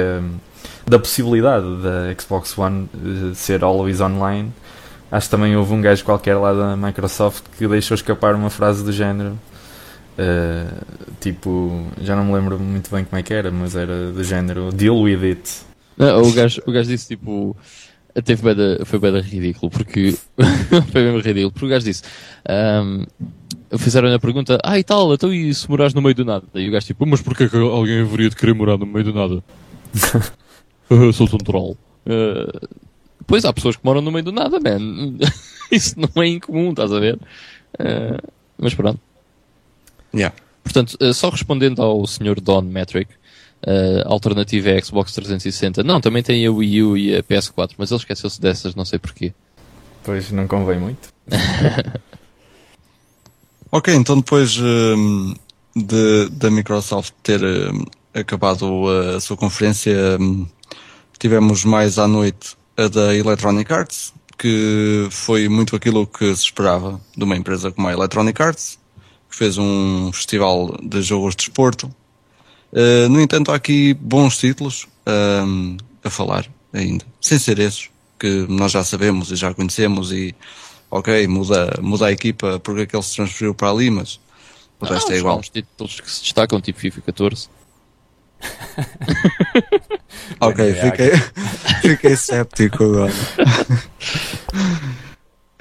[0.85, 4.51] da possibilidade da Xbox One eh, ser always online.
[5.11, 8.83] Acho que também houve um gajo qualquer lá da Microsoft que deixou escapar uma frase
[8.83, 9.37] do género.
[10.17, 10.67] eh,
[11.19, 14.71] tipo, já não me lembro muito bem como é que era, mas era do género
[14.71, 15.70] Deal with it.
[16.01, 17.55] Não, o, gajo, o gajo disse tipo.
[18.25, 20.17] Teve beda, foi bem ridículo, porque.
[20.91, 22.01] foi mesmo ridículo, porque o gajo disse.
[22.49, 23.05] ahm,
[23.77, 26.43] Fizeram-lhe a pergunta, ah e tal, então e se morares no meio do nada?
[26.55, 29.13] E o gajo tipo, mas porquê que alguém haveria de querer morar no meio do
[29.13, 29.41] nada?
[31.13, 31.77] Sou um troll.
[32.05, 32.67] Ah,
[33.25, 35.17] pois há pessoas que moram no meio do nada, man.
[35.71, 37.17] Isso não é incomum, estás a ver?
[37.79, 38.19] Ah,
[38.57, 38.99] mas pronto.
[40.13, 40.35] Yeah.
[40.63, 42.41] Portanto, eh, só respondendo ao Sr.
[42.41, 43.09] Don Metric,
[43.65, 45.83] a alternativa é a Xbox 360.
[45.83, 48.99] Não, também tem a Wii U e a PS4, mas ele esqueceu-se dessas, não sei
[48.99, 49.33] porquê.
[50.03, 51.09] Pois não convém muito.
[53.73, 55.33] Ok, então depois hum,
[55.73, 58.85] de, da Microsoft ter hum, acabado
[59.15, 60.45] a sua conferência, hum,
[61.17, 66.99] tivemos mais à noite a da Electronic Arts, que foi muito aquilo que se esperava
[67.15, 68.77] de uma empresa como a Electronic Arts,
[69.29, 71.89] que fez um festival de jogos de desporto.
[72.73, 74.87] Uh, no entanto, há aqui bons títulos
[75.45, 77.89] hum, a falar ainda, sem ser esses,
[78.19, 80.33] que nós já sabemos e já conhecemos e
[80.89, 84.19] ok, muda, muda a equipa porque é que ele se transferiu para ali, mas
[84.79, 85.39] o Não, resto é há igual.
[85.39, 87.49] uns títulos que se destacam, tipo FIFA 14.
[90.39, 91.11] Ok, É, fiquei,
[91.81, 93.13] fiquei séptico agora.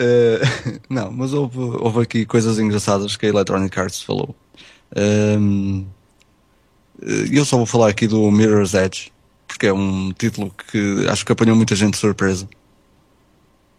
[0.03, 0.41] Eh,
[0.89, 4.35] não, mas houve, houve aqui coisas engraçadas que a Electronic Arts falou.
[4.97, 5.85] Ehm, eh,
[7.33, 9.13] eu só vou falar aqui do Mirror's Edge,
[9.47, 12.49] porque é um título que acho que apanhou muita gente de surpresa.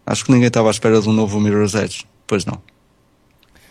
[0.04, 2.04] Acho que ninguém estava à espera de um novo Mirror's Edge.
[2.26, 2.60] Pois não.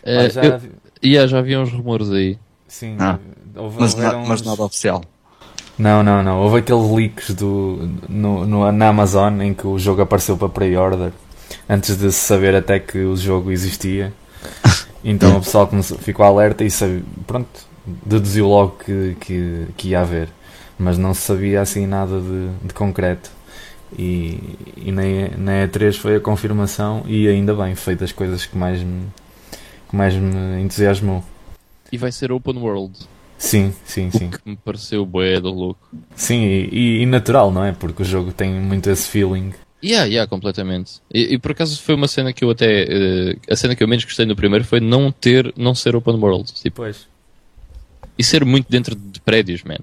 [0.03, 0.61] Eh, Ah, já, eu-
[1.03, 2.38] yeah, já havia uns rumores aí.
[2.68, 3.19] Sim, Ah.
[3.56, 5.03] houve, Mas, na- houveram mas uns- nada oficial.
[5.78, 6.40] Não, não, não.
[6.41, 11.11] Houve aqueles leaks do, no, no- na Amazon em que o jogo apareceu para pre-order
[11.68, 14.14] antes de se saber até que o jogo existia.
[15.03, 17.49] Então o pessoal começou, ficou alerta e sabe, pronto,
[17.86, 20.30] deduziu logo que, que, que ia haver.
[20.78, 23.30] Mas não se sabia assim nada de, de concreto.
[23.98, 24.40] E,
[24.78, 25.02] e na,
[25.38, 29.06] na E3 foi a confirmação e ainda bem, foi das coisas que mais me,
[29.90, 31.24] que mais me entusiasmou.
[31.91, 32.98] E vai ser open world.
[33.38, 34.28] Sim, sim, sim.
[34.28, 35.90] O que me pareceu bué do louco.
[36.16, 36.41] Sim,
[36.72, 37.72] e, e natural, não é?
[37.74, 39.52] Porque o jogo tem muito esse feeling.
[39.84, 41.02] Yeah, yeah, completamente.
[41.12, 42.84] E, e por acaso foi uma cena que eu até.
[42.88, 45.52] eh, a cena que eu menos gostei no primeiro foi não ter.
[45.58, 46.53] não ser open world.
[46.53, 47.08] Tipo, Pois.
[48.22, 49.80] E ser muito dentro de prédios, man.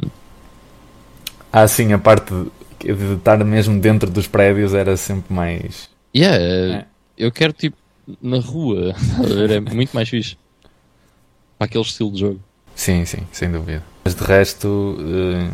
[1.52, 5.90] Ah, sim, a parte de, de estar mesmo dentro dos prédios era sempre mais.
[6.16, 6.85] Yeah, É.
[7.16, 7.77] eu quero tipo
[8.23, 8.94] na rua.
[9.43, 10.36] Era muito mais fixe.
[11.59, 12.40] Para aquele estilo de jogo.
[12.77, 13.82] Sim, sim, sem dúvida.
[14.05, 15.51] Mas de resto, eh,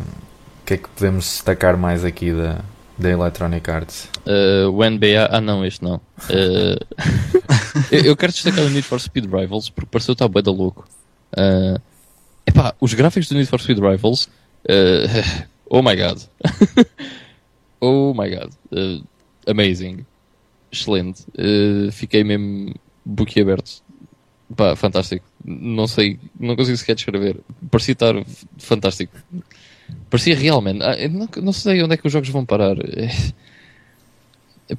[0.61, 2.61] o que é que podemos destacar mais aqui da,
[2.99, 4.07] da Electronic Arts?
[4.27, 5.27] Uh, o NBA.
[5.31, 5.95] Ah, não, este não.
[6.29, 6.77] Uh,
[7.91, 10.87] eu, eu quero destacar o Need for Speed Rivals porque pareceu estar bué da louco.
[11.35, 11.81] Uh,
[12.45, 14.25] epá, os gráficos do Need for Speed Rivals.
[14.69, 16.21] uh, oh my god.
[17.81, 18.51] oh my god.
[18.71, 19.03] Uh,
[19.47, 20.05] amazing.
[20.71, 21.23] Excelente.
[21.37, 22.73] Uh, fiquei mesmo
[23.05, 23.83] boquiaberto.
[24.55, 25.25] Pá, fantástico.
[25.43, 27.37] Não sei, não consigo sequer descrever.
[27.71, 28.13] Parecia estar
[28.57, 29.15] fantástico.
[30.09, 30.79] Parecia real, man.
[30.81, 32.75] Ah, não, não sei onde é que os jogos vão parar.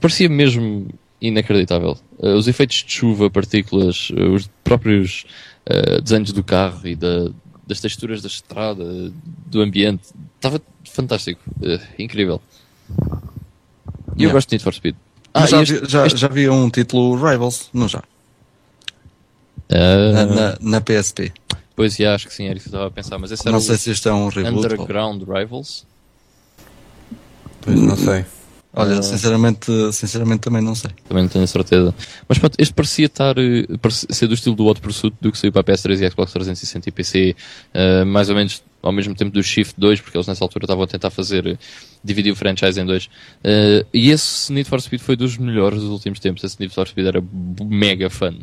[0.01, 0.89] Parecia mesmo
[1.21, 1.97] inacreditável.
[2.19, 5.25] Uh, os efeitos de chuva, partículas, os próprios
[5.69, 7.31] uh, desenhos do carro e da-
[7.67, 8.85] das texturas da estrada,
[9.47, 10.05] do ambiente.
[10.37, 11.41] Estava fantástico.
[11.61, 12.41] Uh, incrível.
[12.89, 14.33] E eu Yeah.
[14.33, 14.95] gosto de Need for Speed.
[15.35, 18.03] Mas já, este- vi- já, este- já havia um título Rivals, não já?
[19.71, 21.33] Ah, Na, na, na PSP.
[21.75, 23.19] Pois, já, acho que sim, era isso que eu estava a pensar.
[23.19, 24.55] Mas esse era Não o sei se isto é um reboot.
[24.55, 25.85] ou- Underground Rivals.
[27.61, 28.25] Pois não sei.
[28.77, 30.91] Olha, sinceramente, sinceramente também não sei.
[31.09, 31.95] Também não tenho certeza.
[32.29, 35.39] Mas pronto, este parecia estar, eh, parecia ser do estilo do Hot Pursuit do que
[35.39, 37.37] saiu para a PS3 e Xbox 360 e PC,
[37.73, 40.85] eh, mais ou menos ao mesmo tempo do Shift 2, porque eles nessa altura estavam
[40.85, 41.59] a tentar fazer, eh,
[42.05, 43.09] dividir o franchise em dois.
[43.43, 46.45] Eh, e esse Need for Speed foi dos melhores dos últimos tempos.
[46.45, 47.25] Esse Need for Speed era
[47.65, 48.41] mega fun.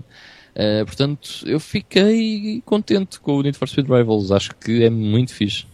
[0.56, 4.32] Eh, portanto, eu fiquei contente com o Need for Speed Rivals.
[4.32, 5.66] Acho que é muito fixe.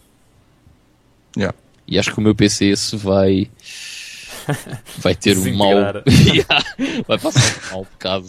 [1.36, 1.56] Yeah.
[1.86, 3.50] E acho que o meu PC se vai.
[4.98, 5.70] Vai ter um mau.
[6.08, 6.64] Yeah,
[7.06, 8.26] vai passar um mau bocado.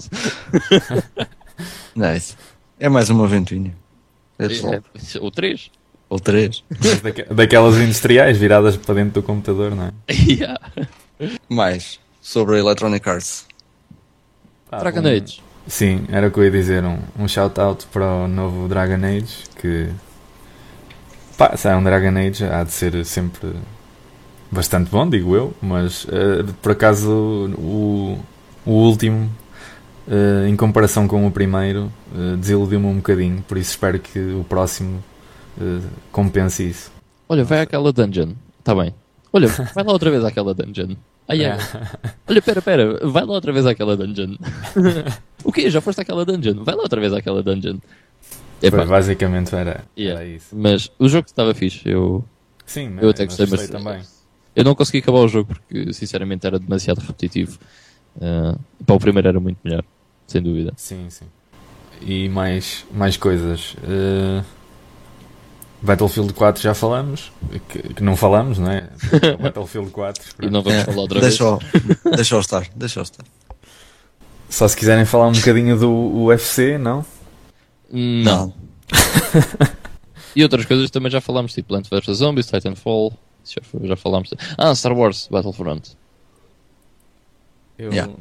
[1.96, 2.36] Nice.
[2.80, 3.76] É mais uma ventinha.
[4.40, 4.74] É só.
[4.74, 4.82] É,
[5.20, 5.70] ou três.
[6.10, 6.64] Ou três.
[7.34, 9.92] Daquelas industriais viradas para dentro do computador, não é?
[10.10, 10.60] Yeah.
[11.48, 13.46] Mais sobre a Electronic Arts.
[14.72, 15.42] Ah, Dragon um- Age.
[15.68, 16.84] Sim, era o que eu ia dizer.
[16.84, 19.44] Um, um shout-out para o novo Dragon Age.
[19.60, 19.90] Que.
[21.38, 23.54] Pá, se é um Dragon Age, há de ser sempre
[24.52, 25.54] bastante bom, digo eu.
[25.62, 27.10] Mas eh, por acaso
[27.58, 28.20] o,
[28.66, 29.30] o último,
[30.08, 33.44] eh, em comparação com o primeiro, eh, desiludiu-me um bocadinho.
[33.48, 35.04] Por isso espero que o próximo
[36.12, 36.92] compense isso.
[37.28, 38.30] Olha, vai àquela dungeon.
[38.64, 38.94] Tá bem.
[39.34, 40.96] Olha, vai lá outra vez àquela dungeon.
[41.28, 41.62] Ah, yeah.
[42.28, 43.08] Olha, pera, pera.
[43.08, 44.36] Vai lá outra vez àquela dungeon.
[45.44, 45.70] o quê?
[45.70, 46.64] Já foste àquela dungeon?
[46.64, 47.78] Vai lá outra vez àquela dungeon.
[48.62, 50.22] Epá, Pois, basicamente era, Yeah.
[50.22, 50.56] era isso.
[50.56, 51.82] mas o jogo estava fixe.
[51.90, 52.24] Eu,
[52.66, 54.02] Sim, eu até gostei, mas também.
[54.56, 57.58] Eu não consegui acabar o jogo porque, sinceramente, era demasiado repetitivo.
[58.18, 59.84] Uh, pá, o primeiro era muito melhor,
[60.28, 60.74] sem dúvida.
[60.76, 61.26] Sim, sim.
[62.02, 63.76] E mais, mais coisas.
[63.84, 64.44] Eh,
[65.84, 67.32] Battlefield 4 já falamos,
[67.70, 68.90] que, que não falamos, não é?
[69.42, 70.24] Battlefield 4.
[70.42, 71.40] E não vamos É, falar outra vez.
[71.40, 71.60] o-
[72.16, 72.68] deixa o estar.
[72.76, 73.24] Deixa estar.
[74.50, 75.92] Só se quiserem falar um bocadinho do
[76.26, 77.06] UFC, não?
[77.92, 78.54] Não.
[80.36, 83.14] e outras coisas também já falámos, tipo Plants vs Zombies, Titanfall.
[83.46, 84.34] Já, já falámos.
[84.58, 85.96] Ah, Star Wars Battlefront.
[87.78, 88.14] Eu Yeah.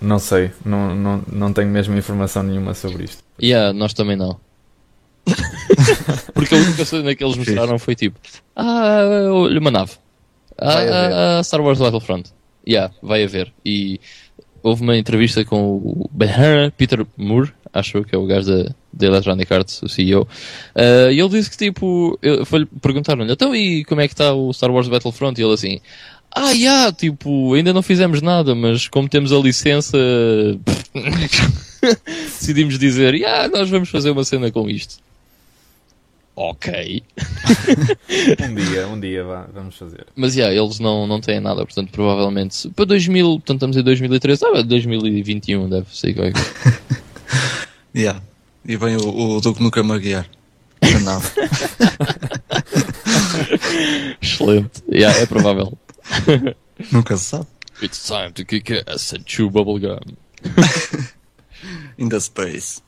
[0.00, 3.24] não sei, não, não, não tenho mesmo informação nenhuma sobre isto.
[3.42, 4.38] Yeah, nós também não.
[6.34, 8.18] Porque a única cena que eles mostraram foi tipo:
[8.54, 9.00] Ah,
[9.32, 9.92] olha uma nave.
[10.58, 12.30] Ah, ah, Star Wars Battlefront.
[12.68, 13.52] Yeah, vai haver.
[13.64, 14.00] E
[14.62, 19.06] houve uma entrevista com o Ben Peter Moore, acho que é o gajo da, da
[19.06, 20.26] Electronic Arts, o CEO.
[20.74, 22.18] Ah, e ele disse que tipo,
[22.80, 25.40] perguntaram-lhe, então e como é que está o Star Wars Battlefront?
[25.40, 25.80] E ele assim,
[26.38, 29.96] ah, yeah, tipo, ainda não fizemos nada, mas como temos a licença,
[32.04, 34.96] decidimos dizer, yeah, nós vamos fazer uma cena com isto.
[36.36, 37.02] Ok.
[38.38, 40.06] Um dia, um dia vá, vamos fazer.
[40.14, 44.44] Mas, yeah, eles não, não têm nada, portanto, provavelmente, para 2000, portanto, estamos em 2013,
[44.44, 46.80] ah, 2021 deve ser qualquer coisa.
[47.96, 48.20] Yeah.
[48.64, 50.28] E vem o, o Duque nunca me guiar.
[51.02, 51.28] Nave.
[54.20, 54.82] Excelente.
[54.92, 55.76] Yeah, é provável.
[56.92, 57.46] nunca se sabe.
[57.82, 59.98] It's time to kick ass and chew bubblegum
[61.98, 62.82] In the space.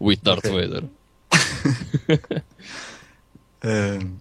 [0.00, 0.52] with Darth Ok.
[0.52, 0.84] Vader.
[3.62, 4.12] Ehm,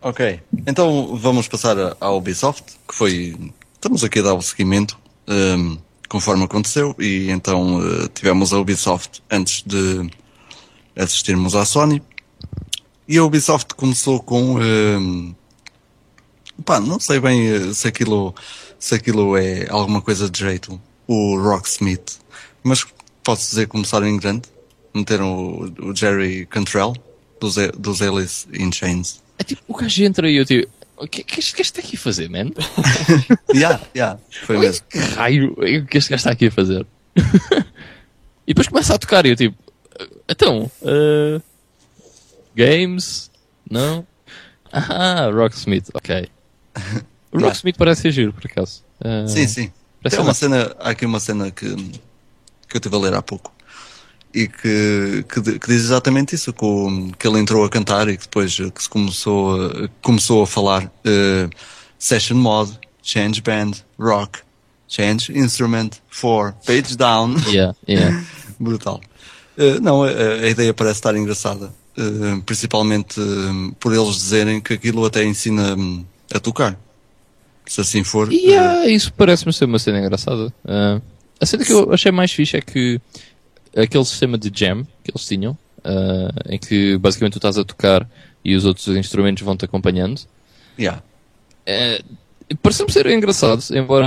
[0.00, 3.36] ok, então vamos passar à Ubisoft, que foi.
[3.74, 5.76] Estamos aqui a dar o seguimento ehm,
[6.12, 10.10] conforme aconteceu, e então eh, tivemos a Ubisoft antes de
[10.94, 12.02] assistirmos à Sony.
[13.08, 14.60] E a Ubisoft começou com.
[14.60, 15.32] ehm,
[16.66, 18.34] pá, não sei bem eh, se aquilo,
[18.78, 22.18] se aquilo é alguma coisa de jeito, o Rocksmith,
[22.62, 22.84] mas
[23.24, 24.50] posso dizer que começaram em grande.
[24.94, 26.92] Meteram o, o Jerry Cantrell
[27.40, 29.22] dos, dos Alice in Chains.
[29.38, 30.70] É tipo, o gajo entra e eu tipo,
[31.02, 32.50] o que, que este gajo está aqui a fazer, man?
[33.54, 34.86] Yeah, yeah, foi mesmo.
[34.88, 36.86] Que raio é o que este gajo está aqui a fazer?
[38.46, 39.56] e depois começa a tocar e eu tipo,
[40.28, 41.42] então, uh,
[42.54, 43.30] games?
[43.70, 44.06] Não?
[44.72, 46.28] Ah, Rocksmith, ok.
[47.32, 47.38] O.
[47.44, 48.82] Rocksmith parece ser giro, por acaso.
[49.00, 49.72] Uh, Sim, sim.
[50.08, 53.22] Tem uma- uma cena, há aqui uma cena que, que eu estive a ler há
[53.22, 53.52] pouco
[54.34, 58.16] e que, que, que diz exatamente isso, que, o- que ele entrou a cantar e
[58.16, 61.48] que depois eh, que se começou a, começou a falar eh,
[61.98, 64.38] session mod, change band, rock,
[64.88, 67.36] change instrument, four, page down.
[67.48, 68.24] Yeah, yeah.
[68.58, 69.00] Brutal.
[69.58, 71.72] Eh, não, a, a ideia parece estar engraçada.
[71.98, 73.20] eh, principalmente
[73.78, 76.04] por eles dizerem que aquilo até ensina hum,
[76.34, 76.78] a tocar.
[77.66, 78.32] Se assim for.
[78.32, 80.52] E eh, ah, isso parece-me ser uma cena engraçada.
[81.40, 83.00] A cena que eu achei mais fixe é que
[83.76, 88.08] aquele sistema de jam que eles tinham, ah, em que basicamente tu estás a tocar
[88.44, 90.20] e os outros instrumentos vão-te acompanhando,
[90.78, 91.02] yeah.
[91.64, 92.02] é,
[92.62, 94.06] parece-me ser engraçado, embora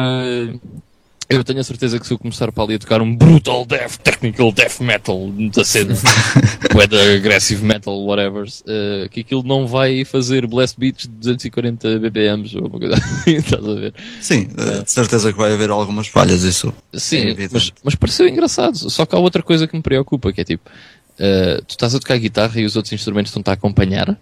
[1.30, 3.97] eu tenho a certeza que se eu começar para ali a tocar um brutal death,
[3.97, 5.93] technical death metal da cena,
[6.76, 12.56] whether aggressive metal, whatever, eh, que aquilo não vai fazer blast beats de 240 BPMs
[12.57, 13.93] ou uma coisa assim, estás a ver?
[14.22, 16.73] Sim, eh, de certeza que vai haver algumas falhas, isso.
[16.93, 17.53] É Sim, evidente.
[17.53, 18.77] mas, mas pareceu engraçado.
[18.89, 20.69] Só que há outra coisa que me preocupa, que é tipo,
[21.18, 24.18] eh, tu estás a tocar guitarra e os outros instrumentos estão-te a acompanhar.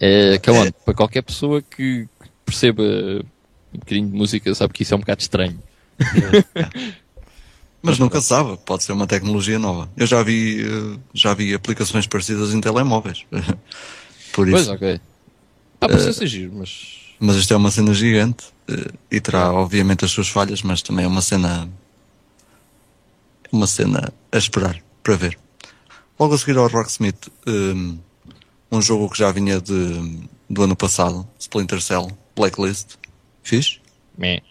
[0.00, 0.70] Eh, come on, É.
[0.84, 2.06] para qualquer pessoa que
[2.44, 2.82] perceba
[3.74, 5.58] um bocadinho de música, sabe que isso é um bocado estranho.
[7.82, 9.90] Mas nunca se sabe, pode ser uma tecnologia nova.
[9.96, 13.26] Eu já vi, eh, já vi aplicações parecidas em telemóveis.
[14.32, 14.72] Por Pois, isso.
[14.72, 15.00] ok.
[15.78, 17.04] Pá, pareceu ser giro, mas.
[17.20, 21.04] Mas isto é uma cena gigante eh, e terá obviamente as suas falhas, mas também
[21.04, 21.68] é uma cena.
[23.52, 25.38] Uma cena a esperar para ver.
[26.18, 27.98] Logo a seguir ao Rocksmith, um,
[28.72, 32.96] um jogo que já vinha de, do ano passado, Splinter Cell, Blacklist.
[33.44, 33.78] Fiz?
[34.18, 34.42] Meh.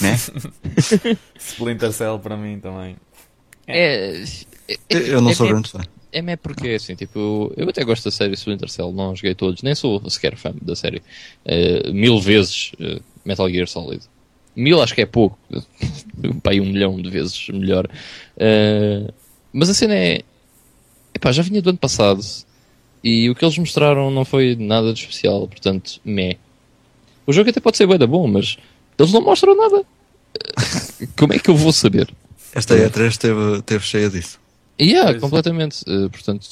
[0.00, 0.16] Né?
[1.38, 2.96] Splinter Cell para mim também.
[3.68, 4.24] É.
[4.68, 5.80] é- Eu não é- sou é- grande fã.
[6.10, 9.62] É meh porque assim, tipo, eu, até gosto da série Splinter Cell, não joguei todos,
[9.62, 11.02] nem sou sequer fã da série.
[11.44, 14.00] Eh, mil vezes eh, Metal Gear Solid.
[14.54, 15.36] Mil acho que é pouco.
[16.42, 17.88] Pai, um milhão de vezes melhor.
[18.36, 19.10] Eh,
[19.52, 20.20] mas a cena é.
[21.12, 22.20] Epá, já vinha do ano passado
[23.02, 26.36] e o que eles mostraram não foi nada de especial, portanto, meh.
[27.26, 28.56] O jogo até pode ser bem da bom, mas
[28.98, 29.84] eles não mostram nada.
[31.18, 32.12] Como é que eu vou saber?
[32.54, 34.38] Esta E3 esteve, esteve cheia disso.
[34.80, 35.20] Yeah, Pois.
[35.22, 35.84] completamente.
[35.86, 36.46] Eh, portanto,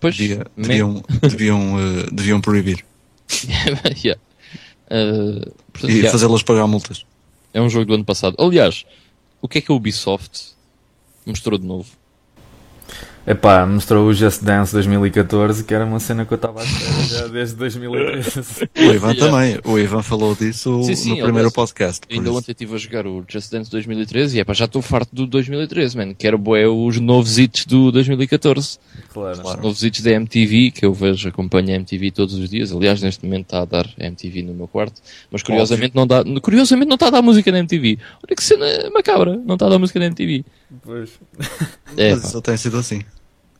[0.00, 2.84] pois, Devia- deviam, deviam, eh, deviam proibir
[4.04, 4.20] yeah.
[4.90, 5.40] Uh,
[5.72, 7.04] portanto, e yeah, fazê-las pagar multas.
[7.52, 8.34] é um jogo do ano passado.
[8.38, 8.84] Aliás,
[9.42, 10.52] o que é que a Ubisoft
[11.26, 11.86] mostrou de novo?
[13.28, 17.02] Epá, mostrou o Just Dance 2014, que era uma cena que eu estava a espera
[17.02, 18.70] já desde 2013.
[18.78, 19.60] O Ivan também.
[19.64, 22.00] O Ivan falou disso Sim, sim, no primeiro aliás, podcast.
[22.10, 22.38] Ainda isso.
[22.38, 25.26] ontem estive a jogar o Just Dance 2013 e é pá, já estou farto do
[25.26, 26.14] 2013, mano.
[26.14, 28.78] Quero bué os novos hits do 2014.
[29.12, 29.42] Claro.
[29.42, 32.72] Os novos hits da MTV, que eu vejo, acompanho a MTV todos os dias.
[32.72, 35.02] Aliás, neste momento está a dar MTV no meu quarto.
[35.30, 37.98] Mas curiosamente não, dá, curiosamente não está a dar música da MTV.
[38.26, 40.46] Olha que cena macabra, não está a dar música da MTV.
[40.82, 41.10] Pois.
[41.94, 42.28] É, Mas pá.
[42.28, 43.02] isso tem sido assim.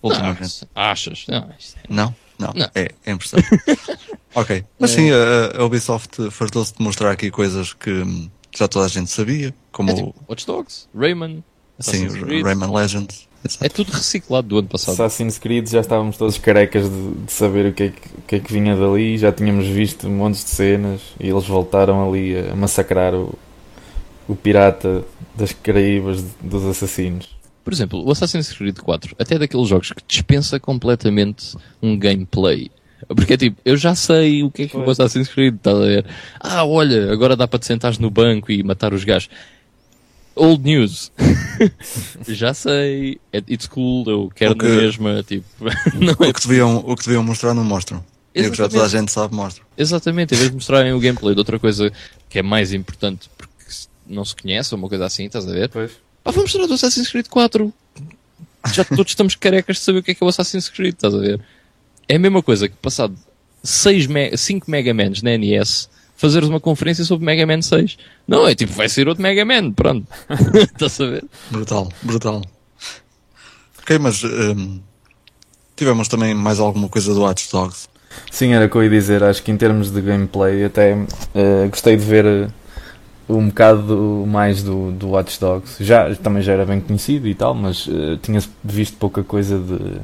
[0.02, 0.62] Ultimamente.
[0.74, 1.24] Não, achas?
[1.28, 1.54] Não, é-
[1.88, 2.14] Não?
[2.38, 2.52] Não.
[2.54, 2.70] Não.
[2.74, 3.40] É, é impressão.
[4.34, 4.64] ok.
[4.78, 9.10] Mas sim, a, a Ubisoft fartou-se de mostrar aqui coisas que já toda a gente
[9.10, 11.42] sabia, como é tipo Watch Dogs, Rayman,
[11.80, 12.44] sim, Assassin's o Creed.
[12.44, 13.28] Rayman Legends.
[13.44, 13.64] Exato.
[13.64, 14.94] É tudo reciclado do ano passado.
[14.94, 18.36] Assassin's Creed já estávamos todos carecas de, de saber o que, é que, o que
[18.36, 22.54] é que vinha dali, já tínhamos visto montes de cenas e eles voltaram ali a
[22.56, 23.36] massacrar o,
[24.28, 25.04] o pirata
[25.36, 27.36] das Caraíbas dos assassinos.
[27.68, 32.70] Por exemplo, o Assassin's Creed 4, até é daqueles jogos que dispensa completamente um gameplay.
[33.08, 34.90] Porque é tipo, eu já sei o que é que é o.
[34.90, 36.06] Assassin's Creed, estás a ver?
[36.40, 39.28] Ah, olha, agora dá para te sentares no banco e matar os gajos.
[40.34, 41.12] Old news.
[42.26, 43.20] já sei.
[43.30, 45.44] É- It's cool, eu quero O que- na mesma, tipo.
[46.00, 48.02] não é O que, deviam, o que deviam mostrar não mostram.
[48.34, 49.66] E o que já toda a gente sabe mostram.
[49.76, 51.92] Exatamente, em vez de mostrarem o gameplay de outra coisa
[52.30, 53.52] que é mais importante porque
[54.06, 55.68] não se conhece ou uma coisa assim, estás a ver?
[55.68, 56.07] Pois.
[56.28, 57.72] Ah, vamos mostrar do Assassin's Creed 4.
[58.74, 61.14] Já todos estamos carecas de saber o que é que é o Assassin's Creed, estás
[61.14, 61.40] a ver?
[62.06, 63.16] É a mesma coisa que passado
[63.64, 65.88] 5 Mega Mans na NES
[66.18, 67.96] fazeres uma conferência sobre Mega Man 6.
[68.26, 70.06] Não, é tipo, vai ser outro Mega Man, pronto.
[70.54, 71.24] estás a ver?
[71.50, 72.42] Brutal, brutal.
[73.80, 74.80] Ok, mas hum,
[75.76, 77.88] tivemos também mais alguma coisa do Watch Dogs.
[78.30, 79.24] Sim, era o que eu ia dizer.
[79.24, 80.92] Acho que em termos de gameplay, até
[81.34, 82.48] eh, gostei de ver eh,
[83.28, 85.84] um bocado mais do, do Watch Dogs.
[85.84, 90.00] Já, também já era bem conhecido e tal, mas eh, tinha visto pouca coisa de,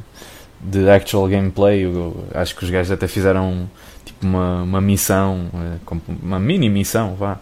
[0.60, 1.84] de actual gameplay.
[1.84, 3.68] Eu, acho que os gajos até fizeram
[4.04, 7.38] tipo uma, uma missão, eh, uma mini missão, vá,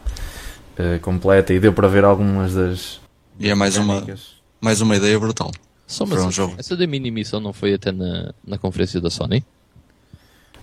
[0.79, 3.01] eh, completa, e deu para ver algumas das.
[3.41, 4.05] E é mais uma,
[4.61, 5.51] mais uma ideia brutal.
[5.87, 6.55] Só Para um jogo.
[6.57, 9.45] Essa da mini missão não foi até na, na conferência da Sony?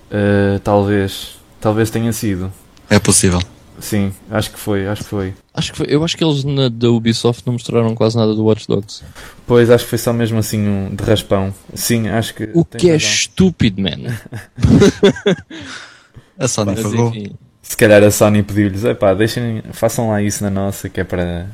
[0.10, 2.52] Eh, talvez, talvez tenha sido.
[2.90, 3.40] É possível.
[3.80, 5.34] Sim, acho que foi, acho que foi.
[5.53, 8.43] Acho que foi, eu acho que eles na da Ubisoft não mostraram quase nada do
[8.43, 9.03] Watch Dogs.
[9.47, 11.53] Pois, acho que foi só mesmo assim um de raspão.
[11.73, 12.49] Sim, acho que.
[12.53, 13.07] O que é razão.
[13.10, 14.18] estúpido, man.
[16.38, 17.10] A Sony Mas pagou.
[17.10, 17.31] enfim.
[17.61, 21.47] Se calhar a Sony pediu-lhes, epá, deixem, façam lá isso na nossa, que é para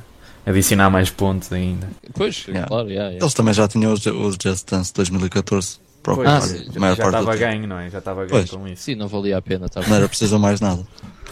[0.46, 1.90] adicionar mais pontos ainda.
[2.14, 2.68] Pois, Yeah.
[2.68, 3.24] claro, yeah, yeah.
[3.24, 6.96] Eles também já tinham os, os Just Dance 2014 para Pois, Ah, sim, já parte
[6.98, 7.90] do estava ganho, não é?
[7.90, 8.50] Já estava ganho Pois.
[8.52, 8.84] com isso.
[8.84, 9.68] Sim, não valia a pena.
[9.68, 10.86] Tá Não era preciso mais nada.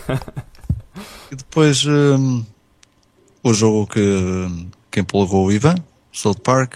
[1.34, 2.46] e depois hum,
[3.44, 4.00] o jogo que,
[4.92, 5.76] que empolgou o Ivan,
[6.12, 6.76] South Park,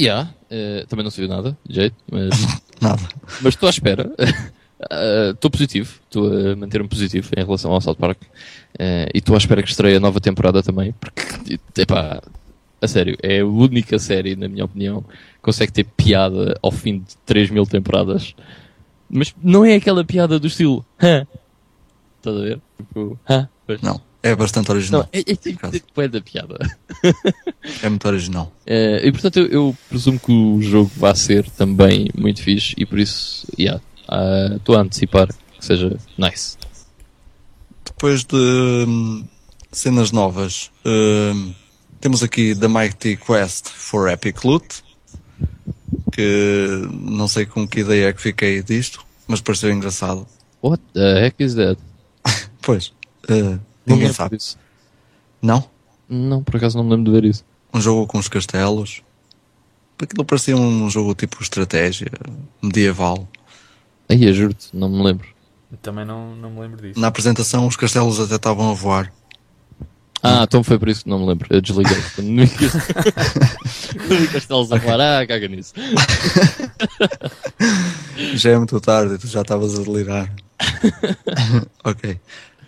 [0.00, 2.30] Yeah, eh, também não se viu nada, de jeito, mas
[2.82, 3.00] nada.
[3.40, 4.10] mas estou à espera.
[4.90, 8.18] Eh, Estou positivo, estou a manter-me positivo em relação ao South Park
[8.78, 12.20] Eh, e estou à espera que estreie a nova temporada também, porque, epá,
[12.82, 16.98] a sério, é a única série, na minha opinião, que consegue ter piada ao fim
[16.98, 18.34] de 3 mil temporadas,
[19.08, 20.84] mas não é aquela piada do estilo?
[22.24, 22.60] Estás a ver?
[22.78, 23.48] Tipo, hã?
[23.66, 23.82] Pois.
[23.82, 25.02] Não, é bastante original.
[25.02, 26.56] Não, é, é tipo é da piada.
[27.82, 28.50] É muito original.
[28.64, 32.86] Eh, e portanto eu, eu presumo que o jogo vai ser também muito fixe e
[32.86, 33.78] por isso, yeah,
[34.08, 36.56] ah, estou a antecipar que seja nice.
[37.84, 38.36] Depois de
[38.88, 39.22] hum,
[39.70, 41.52] cenas novas, hum,
[42.00, 44.82] temos aqui The Mighty Quest for Epic Loot,
[46.10, 50.26] que não sei com que ideia é que fiquei disto, mas pareceu engraçado.
[50.62, 51.78] What the heck is that?
[52.64, 52.88] Pois,
[53.28, 54.36] uh, Não me ninguém lembro sabe.
[54.36, 54.58] disso.
[55.40, 55.64] Não?
[56.08, 57.44] Não, por acaso não me lembro de ver isso.
[57.72, 59.02] Um jogo com os castelos.
[60.00, 62.10] Aquilo parecia um jogo tipo estratégia,
[62.62, 63.28] medieval.
[64.08, 65.26] Aí, eu juro-te, não me lembro.
[65.82, 67.00] Também não, não me lembro disso.
[67.00, 69.12] Na apresentação os castelos até estavam a voar.
[70.22, 71.46] Ah, então foi por isso que não me lembro.
[71.50, 71.96] Eu desliguei.
[74.08, 75.74] Vi castelos a falar, ah, caga nisso.
[78.34, 80.32] Já é muito tarde tu já estavas a delirar.
[81.84, 82.18] ok.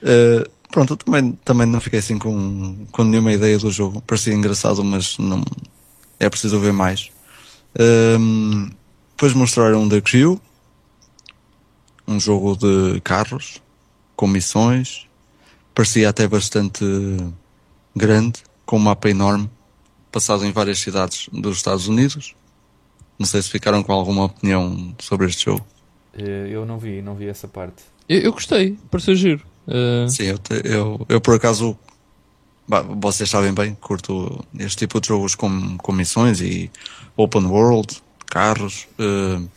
[0.03, 4.01] Uh, pronto, eu também, também não fiquei assim com, com nenhuma ideia do jogo.
[4.03, 5.43] Parecia engraçado, mas não
[6.19, 7.11] é preciso ver mais.
[7.79, 8.71] Um,
[9.11, 10.41] depois mostraram The Crew,
[12.07, 13.63] um jogo de carros
[14.15, 15.07] com missões.
[15.75, 16.85] Parecia até bastante
[17.95, 19.51] grande, com um mapa enorme,
[20.11, 22.35] passado em várias cidades dos Estados Unidos.
[23.19, 25.67] Não sei se ficaram com alguma opinião sobre este jogo.
[26.17, 27.83] Eh, Eu não vi, não vi essa parte.
[28.09, 29.45] Eu, eu gostei, pareceu giro.
[29.69, 31.77] Ah, Sim, eu, eu, eu por acaso
[33.01, 36.71] vocês sabem bem, curto este tipo de jogos com, com missões e
[37.17, 39.49] open world, carros, uh,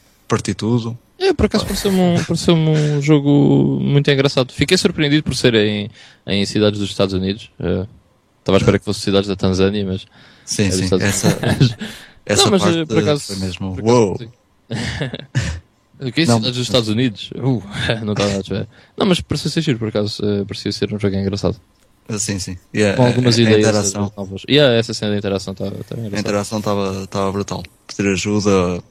[0.55, 0.97] tudo.
[1.17, 4.53] É, por acaso pareceu-me um, pareceu um jogo muito engraçado.
[4.53, 5.89] Fiquei surpreendido por ser em,
[6.25, 7.51] em cidades dos Estados Unidos.
[7.59, 7.87] Uh,
[8.39, 10.05] estava à espera que fosse cidades da Tanzânia, mas.
[10.45, 10.83] Sim, é sim.
[10.83, 11.39] Estados Essa,
[12.25, 13.75] essa Não, mas, parte eh, por acaso- foi mesmo.
[13.75, 14.17] Por acaso, Uou!
[16.01, 16.07] sim.
[16.07, 16.37] O que é Não.
[16.37, 17.29] cidades dos Estados Unidos?
[17.35, 17.61] Uh,
[18.05, 18.69] não estava a espera.
[18.97, 20.23] Não, mas pareceu ser giro, por acaso.
[20.23, 21.59] uh, parecia ser um jogo engraçado.
[22.17, 22.57] Sim, sim.
[22.73, 24.41] E a, Com algumas a, a ideias interação, novas.
[24.47, 26.19] E yeah, essa cena da interação estava tá a engraçada.
[26.19, 26.59] interação
[27.03, 27.63] estava brutal.
[27.87, 28.81] Pedir ajuda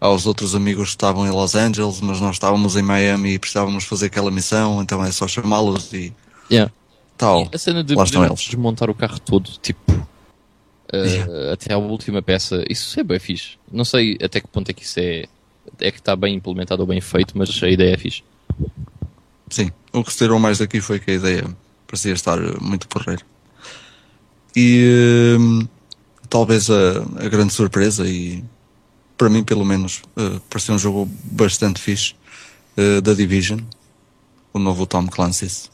[0.00, 3.82] aos outros amigos que estavam em Los Angeles, mas nós estávamos em Miami e precisávamos
[3.84, 6.12] fazer aquela missão, então é só chamá-los e
[6.50, 6.70] Yeah.
[7.16, 7.48] tal.
[7.52, 8.44] E a cena de Lá estão poder eles.
[8.44, 11.52] desmontar o carro todo, tipo, uh, Yeah.
[11.52, 13.52] até à última peça, isso é bem fixe.
[13.72, 15.24] Não sei até que ponto é que isso é,
[15.80, 18.22] é que está bem implementado ou bem feito, mas a ideia é fixe.
[19.48, 21.44] Sim, o que se tirou mais daqui foi que a ideia
[21.86, 23.22] parecia estar muito porreira.
[24.54, 25.66] E hum,
[26.28, 28.42] talvez a, a grande surpresa, e
[29.16, 32.14] para mim pelo menos, eh, parecia um jogo bastante fixe,
[32.76, 33.60] eh, da Division,
[34.52, 35.70] o novo Tom Clancy's.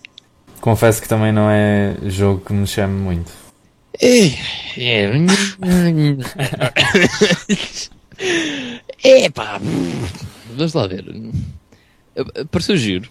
[0.60, 3.32] Confesso que também não é jogo que me chame muito.
[4.00, 4.26] É,
[4.76, 5.12] é
[9.34, 9.60] pá,
[10.54, 11.04] vamos lá ver.
[12.50, 13.10] Pareceu giro.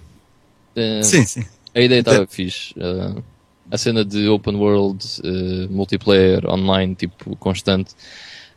[0.76, 1.46] Uh, Sim, sim.
[1.76, 2.74] A ideia estava fixe.
[2.78, 3.24] Uh,
[3.70, 7.94] a cena de open world, uh, multiplayer, online, tipo, constante.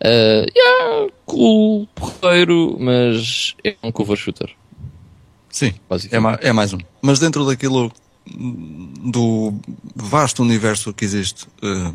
[0.00, 4.50] Uh, yeah, cool, porreiro, mas é um cover shooter.
[5.48, 5.72] Sim,
[6.10, 6.78] é, ma é mais um.
[7.00, 7.92] Mas dentro daquilo
[8.26, 9.54] do
[9.94, 11.92] vasto universo que existe eh,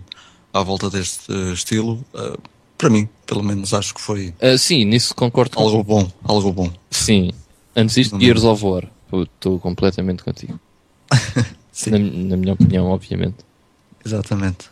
[0.53, 2.37] à volta deste eh, estilo, eh,
[2.79, 6.51] para mim, pelo menos, acho que foi Uh, sim, nisso concordo com algo bom, algo
[6.51, 6.71] bom.
[6.89, 7.31] Sim.
[7.75, 8.85] Antes disto, Não- Gears of War.
[9.13, 10.59] Estou completamente contigo.
[11.87, 13.37] Na, na minha opinião, obviamente.
[14.05, 14.69] exatamente.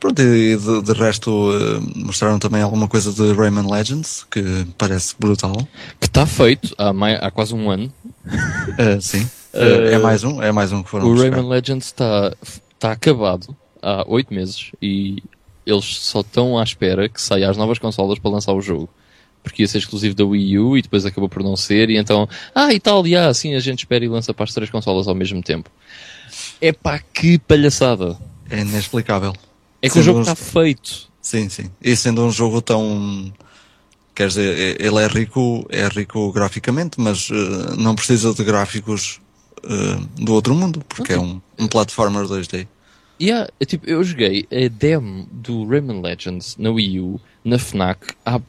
[0.00, 5.14] Pronto, e de, de resto eh, mostraram também alguma coisa de Rayman Legends, que parece
[5.18, 5.56] brutal.
[5.98, 7.92] Que está feito há, mai- há quase um ano.
[8.78, 11.30] Eh, sim, Eh, é mais um, é mais um que foram O buscar.
[11.30, 12.32] Rayman Legends está
[12.74, 15.20] está acabado há oito meses e
[15.70, 18.88] eles só estão à espera que saia as novas consolas para lançar o jogo.
[19.42, 22.28] Porque ia ser exclusivo da Wii U e depois acabou por não ser, e então,
[22.54, 25.06] ah, e tal, e ah, assim a gente espera e lança para as três consolas
[25.06, 25.70] ao mesmo tempo.
[26.60, 28.18] É pá, que palhaçada!
[28.50, 29.32] É inexplicável.
[29.80, 31.08] É que Sim, o jogo mas- está feito.
[31.20, 31.70] Sim, sim.
[31.80, 33.32] E sendo um jogo tão.
[34.14, 39.20] Quer dizer, ele é rico, é rico graficamente, mas eh, não precisa de gráficos
[39.62, 42.66] eh, do outro mundo, porque é um, um platformer 2D.
[43.20, 48.14] Yeah, é tipo, eu joguei a demo do Rayman Legends na Wii U, na FNAC,
[48.24, 48.40] há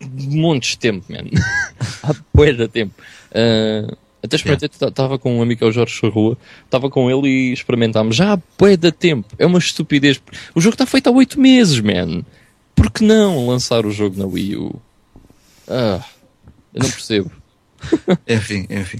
[0.00, 1.24] montes de tempo, man.
[2.02, 2.94] há bué de tempo.
[3.34, 7.28] Ah, até experimentei, estava com um amigo que é o Jorge Charrua, estava com ele
[7.28, 9.34] e experimentámos já há bué de tempo.
[9.38, 10.20] É uma estupidez.
[10.54, 12.22] O jogo está feito há oito meses, man.
[12.74, 14.80] Por que não lançar o jogo na Wii U?
[15.66, 16.04] Ah,
[16.74, 17.30] eu não percebo.
[18.28, 18.98] Enfim, enfim.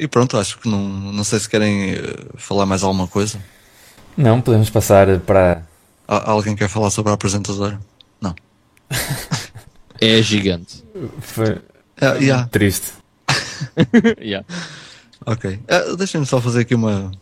[0.00, 1.98] E pronto, acho que não, não sei se querem eh,
[2.36, 3.38] falar mais alguma coisa.
[4.16, 5.66] Não, podemos passar para.
[6.08, 7.78] Há- Alguém quer falar sobre a apresentadora?
[8.20, 8.34] Não.
[10.02, 10.82] É gigante.
[11.20, 11.60] Foi
[12.00, 12.92] Ah, yeah, triste.
[14.18, 14.46] yeah.
[15.26, 15.60] ok.
[15.68, 17.12] Ah, Deixem-me só fazer aqui uma,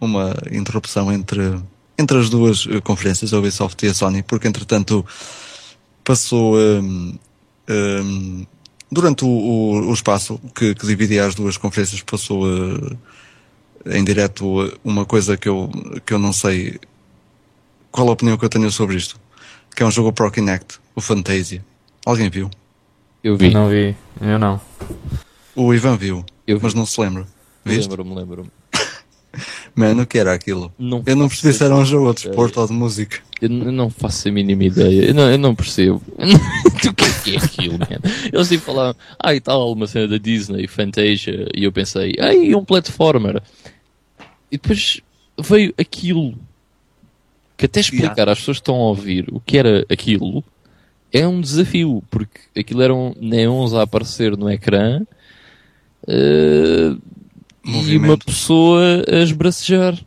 [0.00, 1.60] uma interrupção entre,
[1.98, 5.04] entre as duas eh, conferências, a Ubisoft e a Sony, porque entretanto
[6.04, 7.18] passou hum,
[7.68, 8.46] hum,
[8.92, 14.66] durante o, o, o espaço que, que dividia as duas conferências passou eh, em direto
[14.66, 15.70] eh, uma coisa que eu,
[16.04, 16.78] que eu não sei
[17.90, 19.18] qual a opinião que eu tenho sobre isto
[19.74, 21.64] que é um jogo Pro Kinect, o Fantasia
[22.04, 22.50] alguém viu?
[23.24, 23.50] Eu vi.
[23.50, 23.96] Não vi.
[24.20, 24.60] Eu não.
[25.54, 26.64] o Ivan viu, Eu vi.
[26.64, 27.26] mas não se lembra?
[27.64, 28.50] Lembro-me, lembro-me.
[29.74, 30.72] Mano, o que era aquilo?
[30.78, 32.30] Não eu não percebi se era um jogo ou de ideia.
[32.32, 35.06] desporto ou de música Eu não faço a mínima ideia.
[35.06, 36.00] Eu não, eu não percebo.
[36.14, 37.98] o que é que é aquilo, man?
[38.32, 42.54] Eles tipo falaram, ah, e tal, uma cena da Disney, Fantasia, e eu pensei, ai,
[42.54, 43.42] um platformer.
[44.48, 45.00] E depois
[45.40, 46.38] veio aquilo.
[47.56, 50.44] Que até explicar às pessoas que estão a ouvir o que era aquilo
[51.12, 55.02] é um desafio, porque aquilo eram neons a aparecer no ecrã
[56.08, 56.96] eh,
[57.64, 59.98] e uma pessoa a esbracejar.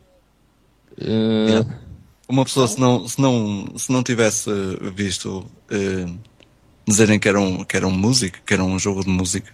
[0.98, 1.85] Eh, Yeah.
[2.28, 6.06] Uma pessoa, se não, se não, se não tivesse eh, visto eh,
[6.86, 9.52] dizerem que era, um, que era um músico, que era um jogo de música,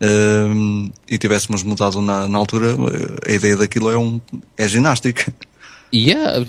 [0.00, 2.76] eh, e tivéssemos mudado na, na altura,
[3.26, 4.20] a ideia daquilo é, um,
[4.56, 5.32] é ginástica.
[5.94, 6.44] Yeah,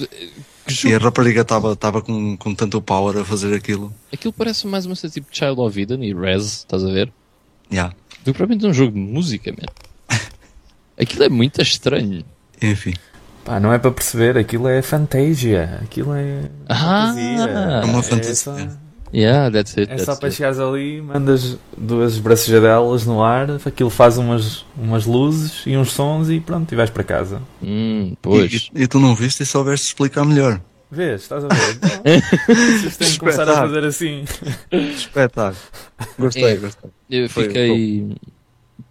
[0.68, 3.94] jogo E a rapariga estava com, com tanto power a fazer aquilo.
[4.14, 7.12] Aquilo parece mais uma cena tipo Child of Eden e Rez, estás a ver?
[7.72, 7.96] Yeah.
[8.24, 10.18] Do que propriamente um jogo de música, man.
[11.00, 12.26] Aquilo é muito estranho.
[12.62, 12.94] Enfim.
[13.50, 15.80] Pá, não é para perceber, aquilo é Fantasia.
[15.82, 16.42] Aquilo é.
[16.68, 17.08] Ah!
[17.08, 17.50] fantasia.
[17.50, 18.36] É uma É fantasia.
[18.36, 18.56] só,
[19.12, 19.92] Yeah, that's it.
[19.92, 25.08] é that's só para chegares ali, mandas duas bracejadelas no ar, aquilo faz umas, umas
[25.08, 27.42] luzes e uns sons e pronto, e vais para casa.
[27.60, 28.70] Hum, pois.
[28.76, 30.62] E, e tu não viste e soubeste explicar melhor.
[30.92, 31.80] Vês, estás a ver?
[32.06, 34.26] Então, vocês têm que começar a fazer assim.
[34.72, 35.58] Espetáculo.
[36.20, 36.56] Gostei, É.
[36.58, 36.90] gostei.
[37.10, 38.16] Eu Foi- fiquei.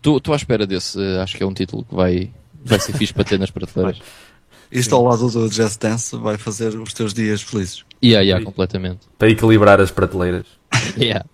[0.05, 0.99] Estou à espera desse.
[1.23, 2.31] Acho que é um título que vai,
[2.65, 4.01] vai ser fixe para ter nas prateleiras.
[4.71, 7.85] Isto ao lado do Just Dance vai fazer os teus dias felizes.
[8.03, 9.01] Yeah, yeah, completamente.
[9.19, 10.47] Para equilibrar as prateleiras.
[10.97, 11.25] Yeah.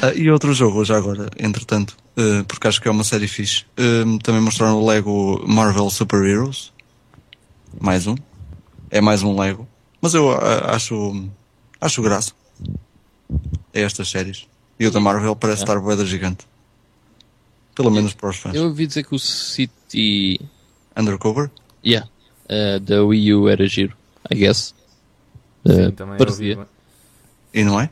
[0.00, 3.64] Ah, e outro jogo, já agora, entretanto, eh, porque acho que é uma série fixe,
[3.76, 6.72] eh, também mostraram o Lego Marvel Super Heroes.
[7.80, 8.14] Mais um.
[8.90, 9.68] É mais um Lego.
[10.00, 11.28] Mas eu ah, acho,
[11.80, 12.32] acho graça.
[13.72, 14.46] É estas séries.
[14.78, 15.64] E o da Marvel parece É.
[15.64, 16.46] estar boeda gigante.
[17.74, 18.54] Pelo menos para os fãs.
[18.54, 20.40] Eu ouvi dizer que o City.
[20.96, 21.50] Undercover?
[21.84, 22.08] Yeah.
[22.48, 23.96] eh, da Wii U era giro,
[24.30, 24.74] I guess.
[25.66, 26.56] Sim, também parecia.
[26.58, 26.68] ouvi-
[27.54, 27.88] E não é?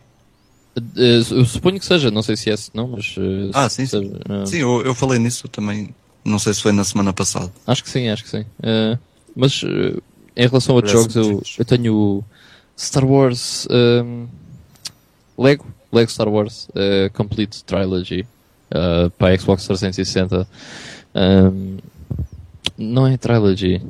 [0.97, 3.14] Eh, eu suponho que seja, não sei se é se não, mas.
[3.19, 4.12] eh, Ah, sim, se- sim.
[4.28, 5.94] eh, Sim, eu, eu falei nisso também.
[6.24, 7.52] Não sei se foi na semana passada.
[7.66, 8.44] Acho que sim, acho que sim.
[9.35, 12.24] Mas em relação a outros jogos, eu, eu tenho o
[12.78, 14.27] Star Wars ehm,
[15.36, 18.24] Lego, Lego Star Wars eh, Complete Trilogy
[18.70, 20.47] eh, para a Xbox 360.
[21.14, 21.78] Ehm,
[22.78, 23.80] não é Trilogy.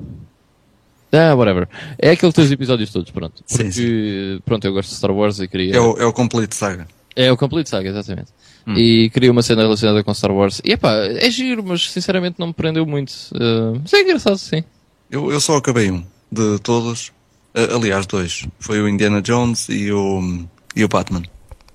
[1.13, 1.69] Ah, whatever.
[1.99, 3.43] É aquele que tem os episódios todos, pronto.
[3.47, 5.77] Sim, Porque, pronto, eu gosto de Star Wars e queria.
[5.77, 6.87] É o, é o Complete Saga.
[7.15, 8.29] É o Complete Saga, exatamente.
[8.67, 8.75] Hum.
[8.77, 10.63] E queria uma cena relacionada com Star Wars.
[10.65, 13.13] E epá, é giro, mas sinceramente não me prendeu muito.
[13.35, 14.65] Eh, mas é engraçado, sim.
[15.11, 17.13] Eu, eu só acabei um de todos.
[17.55, 18.47] A- aliás, dois.
[18.59, 21.23] Foi o Indiana Jones e o, e o Batman.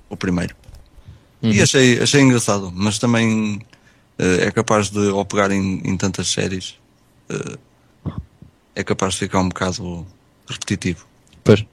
[0.10, 0.56] O primeiro.
[1.44, 1.64] E Uhum.
[1.64, 3.62] achei, achei engraçado, mas também
[4.18, 6.74] eh, é capaz de, ao pegar em, em tantas séries,
[8.76, 10.06] é capaz de ficar um bocado
[10.48, 11.06] repetitivo.
[11.44, 11.66] Pois.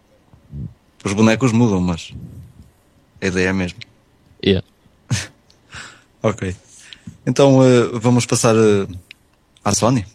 [1.05, 2.15] Os bonecos mudam, mas
[3.21, 3.81] a ideia é a mesma.
[4.45, 4.67] Yeah.
[6.23, 6.57] Ok.
[7.27, 8.89] Então eh, vamos passar eh,
[9.63, 10.07] à Sony.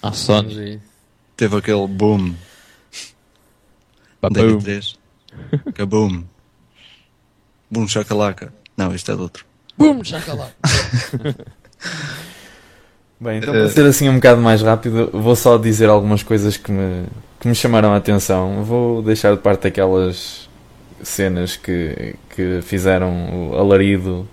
[0.00, 0.80] A Sony.
[1.36, 2.34] Teve aquele boom
[4.22, 4.40] da.
[4.40, 4.96] E3.
[5.74, 6.24] Kaboom.
[7.70, 8.52] Boom chacalaca.
[8.76, 9.44] Não, isto é de outro.
[9.76, 10.50] Boom, chacalá.
[13.20, 16.56] Bem, então Eh, para ser assim um bocado mais rápido, vou só dizer algumas coisas
[16.56, 17.04] que me,
[17.38, 18.64] que me chamaram a atenção.
[18.64, 20.48] Vou deixar de parte aquelas
[21.02, 24.26] cenas que, que fizeram o alarido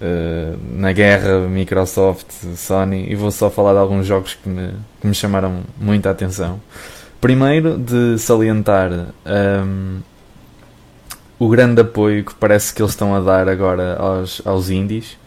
[0.00, 2.26] eh, na guerra Microsoft,
[2.56, 6.58] Sony, e vou só falar de alguns jogos que me, que me chamaram muita atenção.
[7.20, 10.00] Primeiro, de salientar ehm,
[11.38, 15.18] o grande apoio que parece que eles estão a dar agora aos, aos indies.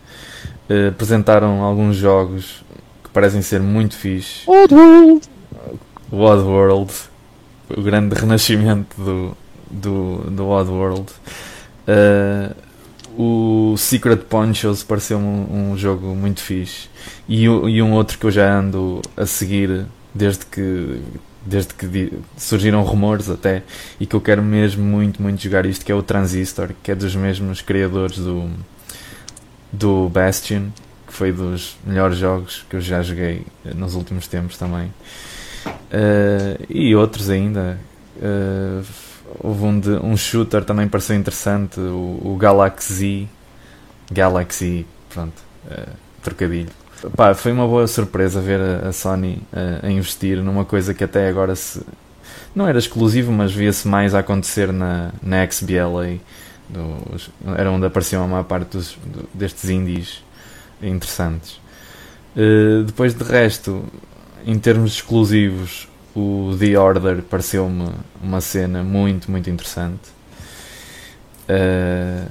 [0.68, 2.65] Eh, apresentaram alguns jogos
[3.16, 4.42] parecem ser muito fixe.
[4.46, 5.22] Oddworld.
[6.12, 6.94] O Oddworld,
[7.70, 9.38] o grande renascimento do,
[9.72, 11.06] do, do Oddworld.
[11.88, 12.52] Eh,
[13.18, 16.90] o Secret Ponchos pareceu-me um, um jogo muito fixe.
[17.26, 21.02] E, e um outro que eu já ando a seguir desde que,
[21.46, 23.64] desde que surgiram rumores até,
[23.98, 26.96] e que eu quero mesmo muito, muito jogar isto, que é o Transistor, que é
[26.96, 28.50] dos mesmos criadores do,
[29.72, 30.68] do Bastion,
[31.16, 34.92] foi dos melhores jogos que eu já joguei eh, nos últimos tempos também.
[35.92, 37.80] Eh, e outros ainda.
[38.22, 38.82] Eh,
[39.40, 43.28] houve um, de, um shooter também pareceu interessante, o, o Galaxy.
[44.12, 45.88] Galaxy, pronto, eh,
[46.22, 46.70] trocadilho.
[47.16, 49.42] Pá, foi uma boa surpresa ver a, a Sony
[49.84, 51.82] a investir numa coisa que até agora se,
[52.56, 56.18] não era exclusivo, mas via-se mais a acontecer na, na XBLA.
[56.68, 60.24] Dos, era onde apareciam a maior parte dos, do- destes indies
[60.82, 61.60] interessantes.
[62.36, 63.84] Eh, depois de resto,
[64.46, 67.90] em termos exclusivos, o The Order pareceu-me
[68.22, 70.16] uma cena muito, muito interessante.
[71.48, 72.26] Eh,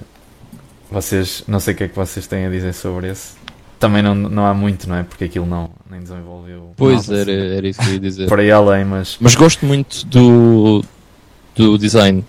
[0.91, 3.33] vocês, não sei o que é que vocês têm a dizer sobre esse.
[3.81, 5.03] Também não, não há muito, não é?
[5.03, 6.73] Porque aquilo não nem desenvolveu.
[6.77, 7.57] Pois nada era, assim.
[7.57, 8.29] era isso que eu ia dizer.
[8.29, 10.85] Por aí além, mas Mas gosto muito do,
[11.55, 12.25] do design.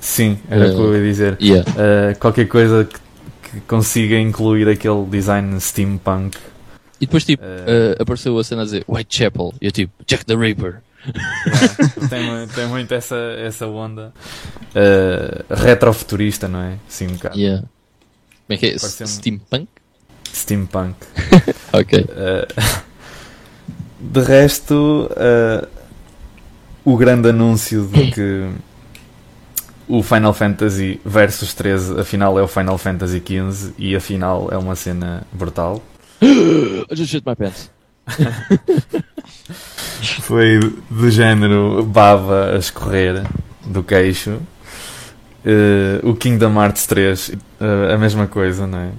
[0.00, 1.38] sim, era o que eu ia dizer.
[1.40, 1.70] Yeah.
[1.70, 2.98] Uh, qualquer coisa que,
[3.52, 6.36] que consiga incluir aquele design steampunk.
[7.00, 9.54] E depois, tipo, Uh, eh, apareceu a cena a dizer Whitechapel.
[9.60, 10.82] E eu, tipo, Jack the Ripper.
[12.10, 14.12] tem, mu- tem muito essa, essa onda
[14.74, 16.76] uh, retrofuturista, não é?
[16.88, 17.38] Sim, um bocado.
[17.38, 17.62] Yeah.
[18.46, 18.78] Como é que é?
[18.78, 19.68] Steampunk?
[20.32, 20.96] Steampunk.
[21.72, 22.00] Ok.
[22.00, 22.80] Uh,
[24.00, 25.66] de resto, uh,
[26.84, 28.48] o grande anúncio de que
[29.90, 34.76] o Final Fantasy Versus 13 afinal é o Final Fantasy 15 e afinal é uma
[34.76, 35.82] cena brutal.
[36.22, 37.70] I just shit my pants.
[40.22, 43.24] foi do género bava a escorrer
[43.66, 44.38] do queixo.
[45.44, 47.34] Uh, o Kingdom Hearts 3, uh,
[47.94, 48.90] a mesma coisa, não é?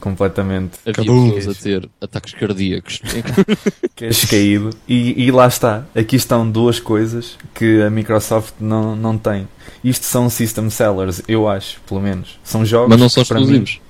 [0.00, 0.78] Completamente.
[0.86, 3.00] Havia pessoas a ter ataques cardíacos.
[3.96, 4.70] Queixo caído.
[4.86, 5.84] E, e lá está.
[5.94, 9.48] Aqui estão duas coisas que a Microsoft não, não tem.
[9.82, 12.38] Isto são system sellers, eu acho, pelo menos.
[12.44, 12.90] São jogos.
[12.90, 13.74] Mas não são exclusivos.
[13.74, 13.80] Mim...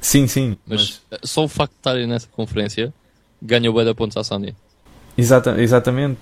[0.00, 0.56] Sim, sim.
[0.66, 2.92] Mas, mas, só o facto de estarem nessa conferência
[3.42, 4.54] ganha o bué pontos à Sony.
[5.16, 6.20] Exata, exatamente.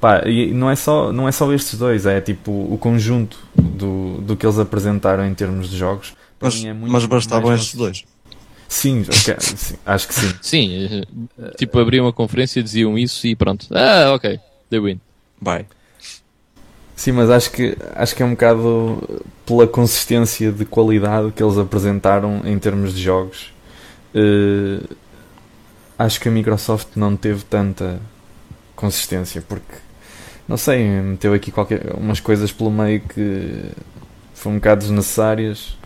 [0.00, 4.20] Pá, e não é, só, não é só estes dois, é tipo o conjunto do,
[4.20, 6.14] do que eles apresentaram em termos de jogos.
[6.40, 8.04] Mas, é mas bastavam estes dois.
[8.68, 10.34] Sim, okay, sim, acho que sim.
[10.40, 11.02] Sim,
[11.56, 13.66] tipo abriam uma conferência, diziam isso e pronto.
[13.72, 14.38] Ah, ok,
[14.70, 15.00] they win.
[15.40, 15.66] Bye.
[16.94, 21.58] Sim, mas acho que, acho que é um bocado pela consistência de qualidade que eles
[21.58, 23.52] apresentaram em termos de jogos.
[24.14, 24.86] Uh,
[25.98, 28.00] acho que a Microsoft não teve tanta
[28.76, 29.76] consistência porque
[30.46, 33.70] não sei, meteu aqui qualquer, umas coisas pelo meio que
[34.34, 35.78] foram um bocado desnecessárias.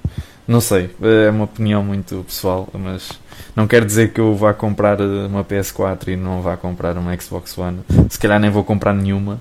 [0.47, 3.11] Não sei, é uma opinião muito pessoal, mas
[3.57, 7.57] não quer dizer que eu vá comprar uma PS4 e não vá comprar uma Xbox
[7.57, 7.81] One.
[8.11, 9.41] Se calhar nem vou comprar nenhuma,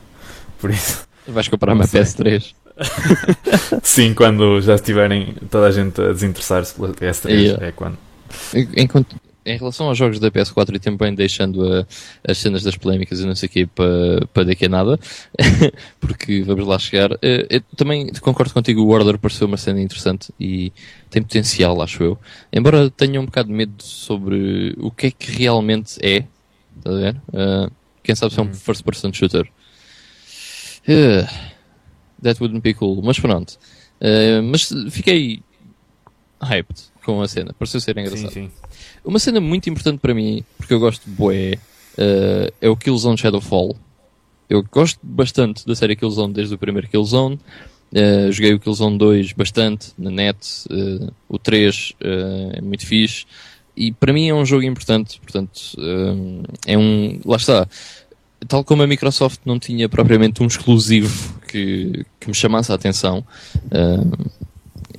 [0.60, 1.06] por isso.
[1.28, 2.54] Vais comprar uma PS3.
[3.84, 7.68] Sim, quando já estiverem toda a gente a desinteressar-se pela PS3, yeah.
[7.68, 7.98] é quando.
[8.76, 11.86] Enquanto, em relação aos jogos da PS4 e também deixando a,
[12.24, 15.00] as cenas das polémicas e não sei o quê para, para daqui a nada,
[16.00, 17.12] porque vamos lá chegar.
[17.22, 20.72] Eh, eu também concordo contigo, o Order pareceu uma cena interessante e
[21.10, 22.20] tem potencial, acho eu.
[22.52, 26.26] Embora tenha um bocado de medo sobre o que é que realmente é,
[26.78, 27.16] está a ver?
[27.30, 27.72] Uh,
[28.04, 28.54] quem sabe se é um uhum.
[28.54, 29.50] first person shooter.
[30.88, 31.26] Uh,
[32.22, 33.02] that wouldn't be cool.
[33.02, 33.58] Mas pronto.
[34.02, 35.42] Uh, mas fiquei
[36.42, 37.54] hyped com a cena.
[37.54, 38.32] Pareceu ser engraçado.
[38.32, 38.52] Sim, sim.
[39.04, 41.54] Uma cena muito importante para mim, porque eu gosto de boé,
[41.98, 43.76] uh, é o Killzone Shadowfall.
[44.50, 47.40] Eu gosto bastante da série Killzone desde o primeiro Killzone.
[47.92, 50.38] Uh, joguei o Killzone 2 bastante na net.
[50.70, 53.26] Uh, o 3 é muito fixe.
[53.76, 55.20] E para mim é um jogo importante.
[55.20, 55.60] Portanto,
[56.68, 57.20] é um.
[57.26, 57.68] Lá está
[58.48, 63.26] tal como a Microsoft não tinha propriamente um exclusivo que, que me chamasse a atenção,
[63.66, 64.32] uh,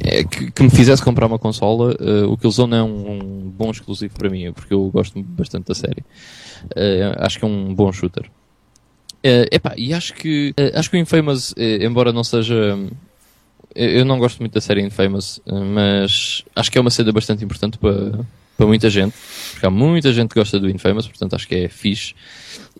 [0.00, 3.70] é, que, que, me fizesse comprar uma consola, uh, o Killzone é um, um, bom
[3.70, 6.04] exclusivo para mim, porque eu gosto bastante da série.
[6.64, 8.26] Uh, acho que é um bom shooter.
[9.24, 12.76] Uh, epá, e acho que, acho que o Infamous, embora não seja.
[13.74, 17.76] Eu não gosto muito da série Infamous, mas acho que é uma cena bastante importante
[17.76, 18.20] para,
[18.56, 19.14] para muita gente,
[19.50, 22.14] porque há muita gente que gosta do Infamous, portanto acho que é fixe.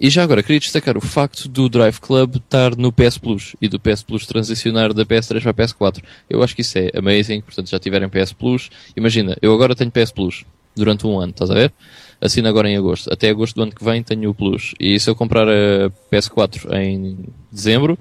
[0.00, 3.68] E já agora, queria destacar o facto do Drive Club estar no PS Plus e
[3.68, 6.02] do PS Plus transicionar da PS3 para a PS4.
[6.28, 8.70] Eu acho que isso é amazing, portanto já tiverem PS Plus.
[8.96, 10.44] Imagina, eu agora tenho PS Plus
[10.74, 11.72] durante um ano, estás a ver?
[12.20, 13.12] Assino agora em agosto.
[13.12, 14.74] Até agosto do ano que vem tenho o Plus.
[14.80, 17.18] E se eu comprar a PS4 em
[17.52, 17.98] dezembro,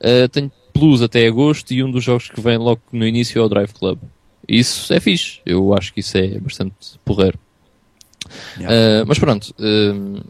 [0.00, 3.42] uh, tenho Plus até agosto e um dos jogos que vem logo no início é
[3.42, 3.98] o Drive Club.
[4.48, 5.40] Isso é fixe.
[5.46, 6.74] Eu acho que isso é bastante
[7.04, 7.38] porreiro.
[8.58, 9.02] Yeah.
[9.02, 9.54] Uh, mas pronto.
[9.58, 10.22] Uh,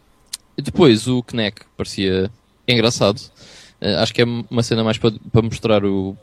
[0.56, 2.30] depois o Kinect parecia
[2.66, 3.18] engraçado.
[3.80, 6.16] Uh, acho que é uma cena mais para, para mostrar o,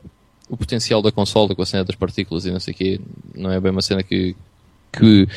[0.49, 3.01] o potencial da consola com a cena das partículas e não sei o quê.
[3.35, 4.35] Não é bem uma cena que,
[4.91, 5.27] que,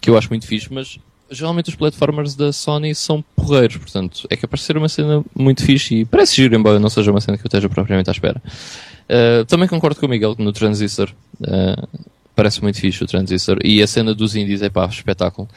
[0.00, 0.98] que eu acho muito fixe, mas
[1.30, 5.64] geralmente os platformers da Sony são porreiros, portanto é capaz de ser uma cena muito
[5.64, 8.42] fixe e parece giro, embora não seja uma cena que eu esteja propriamente à espera.
[9.08, 11.10] Uh, também concordo com o Miguel no Transistor.
[11.40, 11.88] Uh,
[12.34, 13.58] parece muito fixe o Transistor.
[13.64, 15.48] E a cena dos indies é pá, espetáculo.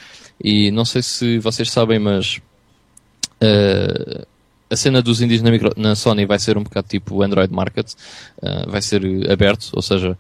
[0.44, 2.42] E não sei se vocês sabem, mas
[3.46, 4.26] uh,
[4.70, 7.54] a cena dos indies na, micro, na, Sony vai ser um bocado tipo o Android
[7.54, 7.92] Market.
[8.38, 9.02] Uh, vai ser
[9.32, 10.18] aberto, ou seja,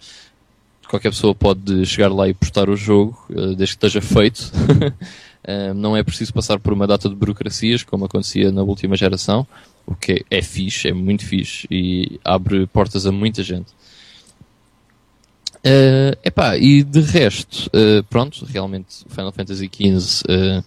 [0.87, 4.51] qualquer pessoa pode chegar lá e postar o jogo, uh, desde que esteja feito.
[5.75, 9.45] não é preciso passar por uma data de burocracias, como acontecia na última geração,
[9.85, 13.67] o que é, é fixe, é muito fixe e abre portas a muita gente.
[15.65, 20.63] Uh, epá, e de resto, uh, pronto, realmente Final Fantasy XV, uh,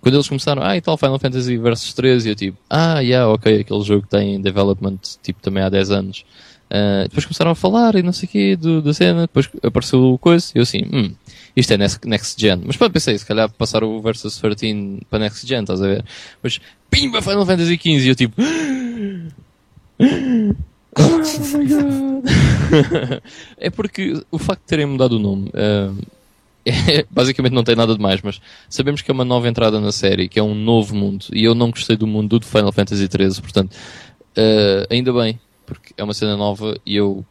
[0.00, 3.60] quando eles começaram, ah, e tal, Final Fantasy Versus 13, eu tipo, ah, yeah, ok,
[3.60, 6.24] aquele jogo tem development, tipo, também há 10 anos.
[6.70, 10.00] Uh, depois começaram a falar e não sei o quê do, da cena, depois apareceu
[10.00, 11.12] o coisa, e eu assim, hum,
[11.56, 12.62] isto é next, Gen.
[12.64, 16.04] Mas pronto, pensei, se calhar passar o Versus 13 para Next Gen, estás a ver?
[16.42, 18.40] Mas, pimba, Final Fantasy XV, eu tipo,
[20.96, 22.24] Oh my god!
[23.58, 25.96] é porque o facto de terem mudado o nome uh,
[27.10, 30.28] basicamente não tem nada de mais, mas sabemos que é uma nova entrada na série,
[30.28, 33.40] que é um novo mundo, e eu não gostei do mundo do Final Fantasy XIII,
[33.40, 37.24] portanto, uh, ainda bem, porque é uma cena nova e eu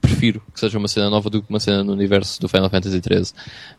[0.00, 3.00] prefiro que seja uma cena nova do que uma cena no universo do Final Fantasy
[3.00, 3.22] XIII.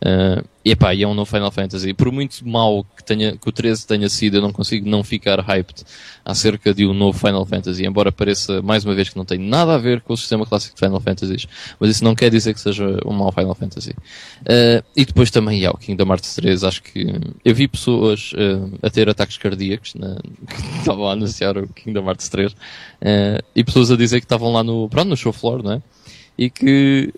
[0.02, 1.94] Uh, e epá, e é um novo Final Fantasy.
[1.94, 5.40] Por muito mal que, tenha, que o 13 tenha sido, eu não consigo não ficar
[5.40, 5.84] hyped
[6.24, 9.76] acerca de um novo Final Fantasy, embora pareça mais uma vez que não tem nada
[9.76, 11.48] a ver com o sistema clássico de Final Fantasies,
[11.80, 13.92] mas isso não quer dizer que seja um mau Final Fantasy.
[13.92, 17.08] Uh, e depois também, yeah, o Kingdom Hearts 3, acho que
[17.44, 20.16] eu vi pessoas uh, a ter ataques cardíacos na,
[20.48, 22.56] que estavam a anunciar o Kingdom Hearts 3
[23.56, 25.82] e pessoas a dizer que estavam lá no, pronto, no show floor, não é?
[26.38, 27.14] E que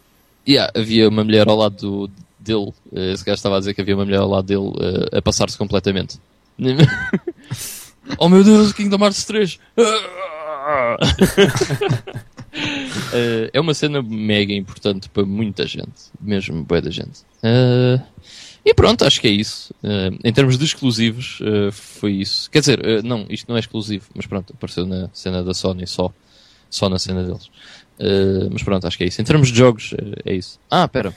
[0.48, 2.74] yeah, havia uma mulher ao lado do, dele,
[3.14, 4.72] esse gajo estava a dizer que havia uma mulher ao lado dele
[5.12, 6.20] a passar-se completamente.
[8.18, 9.60] oh meu Deus, Kingdom Hearts 3!
[9.78, 10.98] Uh,
[13.54, 17.22] é uma cena mega importante para muita gente, mesmo boa da gente.
[17.44, 18.02] Uh,
[18.64, 19.74] e pronto, acho que é isso.
[19.84, 21.40] Uh, em termos de exclusivos,
[21.72, 22.50] foi isso.
[22.50, 26.12] Quer dizer, não, isto não é exclusivo, mas pronto, apareceu na cena da Sony só.
[26.68, 27.50] Só na cena deles.
[28.52, 29.22] Mas pronto, acho que é isso.
[29.22, 29.94] Em termos de jogos,
[30.26, 30.60] é isso.
[30.70, 31.14] Ah, pera.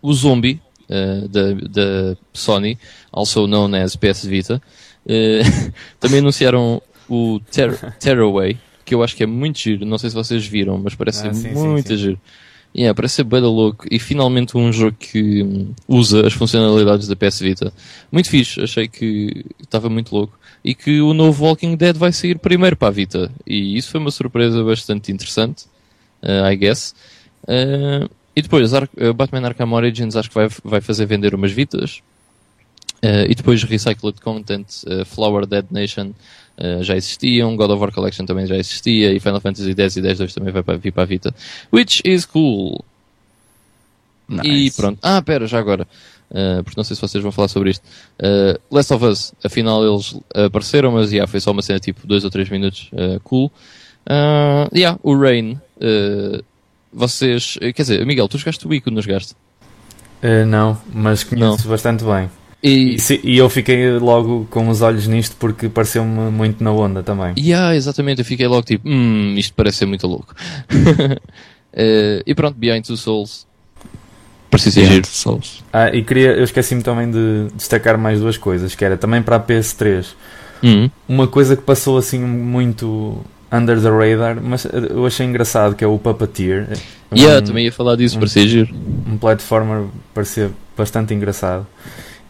[0.00, 2.78] o Zombie da, da Sony,
[3.10, 4.62] also known as PS Vita,
[5.98, 9.84] também anunciaram o Ter Tearaway, que eu acho que é muito giro.
[9.84, 12.02] Não sei se vocês viram, mas parece ah, sim, muito sim, sim.
[12.02, 12.20] giro.
[12.74, 17.14] Yeah, parece ser bem louco e finalmente um jogo que hum, usa as funcionalidades da
[17.14, 17.72] PS Vita.
[18.10, 20.38] Muito fixe, achei que estava muito louco.
[20.64, 23.30] E que o novo Walking Dead vai sair primeiro para a Vita.
[23.46, 25.64] E isso foi uma surpresa bastante interessante,
[26.22, 26.94] uh, I guess.
[27.44, 32.00] Uh, e depois, Ar Batman Arkham Origins acho que vai, vai fazer vender umas Vitas.
[33.04, 34.66] Uh, e depois Recycled Content,
[35.06, 36.12] Flower Dead Nation
[36.82, 40.34] já existiam, God of War Collection também já existia, e Final Fantasy X e X-2
[40.34, 41.34] também vai para, vir para a Vita.
[41.72, 42.84] Which is cool.
[44.28, 44.48] Nice.
[44.48, 44.98] E pronto.
[45.02, 45.86] Ah, pera, já agora.
[46.32, 47.84] Uh, porque não sei se vocês vão falar sobre isto.
[48.18, 52.24] Uh, Last of Us, afinal eles apareceram, mas yeah, foi só uma cena tipo 2
[52.24, 52.90] ou 3 minutos.
[52.92, 53.52] Uh, cool.
[54.06, 55.58] Uh, yeah, o Rain.
[55.76, 56.42] Uh,
[56.90, 57.58] vocês.
[57.60, 59.34] Quer dizer, Miguel, tu jogaste o Ico, não jogaste?
[60.46, 61.70] não, mas conheço não.
[61.70, 62.30] bastante bem.
[62.62, 67.34] E, e, eu fiquei logo com os olhos nisto porque pareceu-me muito na onda também.
[67.36, 70.32] Yeah, exatamente, eu fiquei logo tipo, hum, isto parece ser muito louco.
[72.24, 73.48] e pronto, Behind Two Souls.
[74.52, 75.64] Precisa ser Souls.
[75.72, 79.36] Ah, e queria, eu esqueci-me também de destacar mais duas coisas, que era também para
[79.36, 80.08] a PS3.
[80.62, 80.90] Uhum.
[81.08, 83.16] Uma coisa que passou assim muito
[83.50, 86.68] under the radar, mas eu achei engraçado, que é o Puppeteer.
[87.16, 88.74] Yeah, um, também ia falar disso, um, parecia giro.
[89.06, 91.66] Um platformer parecia bastante engraçado.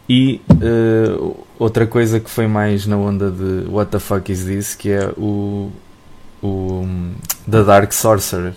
[0.07, 4.75] E uh, outra coisa que foi mais na onda de What the fuck is this?
[4.75, 5.69] Que é o,
[6.41, 6.87] o
[7.51, 8.53] The Dark Sorcerer.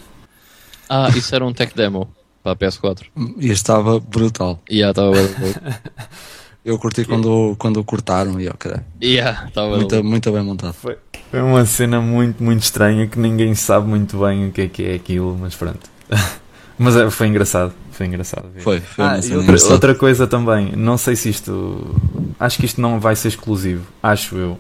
[0.89, 2.09] Ah, isso era um tech demo
[2.47, 3.07] para a PS4.
[3.39, 4.63] E estava brutal.
[4.71, 5.17] Yeah, estava
[6.65, 8.73] Eu curti quando, quando cortaram e ok.
[9.01, 10.73] Yeah, muito, muito bem montado.
[10.73, 10.97] Foi,
[11.31, 14.85] foi uma cena muito, muito estranha que ninguém sabe muito bem o que é que
[14.85, 15.89] é aquilo, mas pronto.
[16.79, 17.73] Mas é, foi engraçado.
[17.91, 18.51] Foi engraçado.
[18.53, 18.61] Ver.
[18.61, 21.97] Foi, foi ah, outra, outra, coisa também, não sei se isto.
[22.39, 24.59] Acho que isto não vai ser exclusivo, acho eu.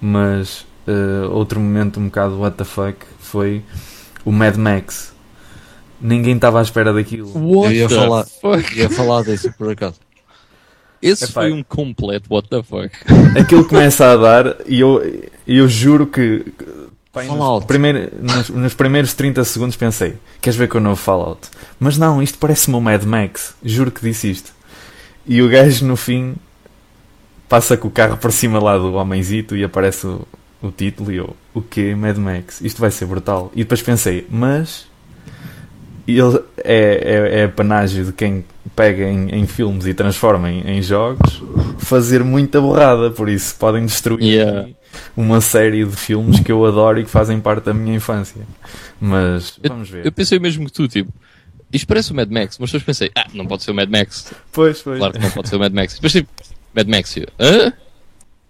[0.00, 3.62] Mas uh, outro momento um bocado what the fuck foi
[4.24, 5.14] o Mad Max.
[6.00, 7.30] Ninguém estava à espera daquilo.
[7.34, 8.78] What eu ia falar, fuck?
[8.78, 9.96] ia falar disso por acaso.
[11.00, 12.90] Esse Epá, foi um completo what the fuck.
[13.38, 16.44] Aquilo começa a dar e eu, eu juro que
[17.24, 21.48] nos, primeiro, nos, nos, primeiros 30 segundos pensei, queres ver com o novo Fallout?
[21.80, 24.52] Mas não, isto parece-me o Mad Max, juro que disse isto.
[25.26, 26.36] E o gajo no fim
[27.48, 30.26] passa com o carro por cima lá do homenzito e aparece o,
[30.62, 32.60] o título e eu, o que Mad Max?
[32.60, 33.50] Isto vai ser brutal.
[33.54, 34.86] E depois pensei, mas
[36.06, 40.60] ele é, é, é a panagem de quem pega em, em filmes e transforma em,
[40.78, 41.42] em, jogos
[41.78, 44.68] fazer muita borrada, por isso podem destruir yeah
[45.16, 48.46] uma série de filmes que eu adoro e que fazem parte da minha infância.
[49.00, 50.00] Mas vamos ver.
[50.00, 51.12] Eu, eu pensei mesmo que tu, tipo,
[51.72, 54.32] isto parece o Mad Max, mas depois pensei, ah, não pode ser o Mad Max.
[54.52, 54.98] Pois, pois.
[54.98, 55.94] Claro que não pode ser o Mad Max.
[55.94, 56.28] Depois tipo,
[56.74, 57.72] Mad Max, eu, hã?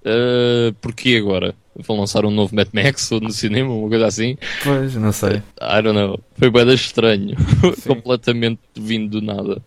[0.04, 1.54] Uh, porquê agora?
[1.84, 4.36] Vão lançar um novo Mad Max ou no cinema, uma coisa assim?
[4.62, 5.42] Pois, não sei.
[5.60, 6.20] I don't know.
[6.38, 7.36] Foi bem estranho.
[7.86, 9.62] Completamente vindo do nada.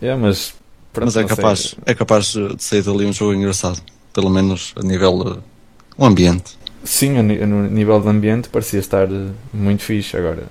[0.00, 0.54] É, mas.
[0.92, 3.80] Pronto, mas é capaz, é capaz de sair dali um jogo engraçado
[4.12, 5.42] pelo menos a nível uh,
[5.96, 6.58] o ambiente.
[6.84, 10.44] Sim, a, no nível de ambiente parecia estar uh, muito fixe agora.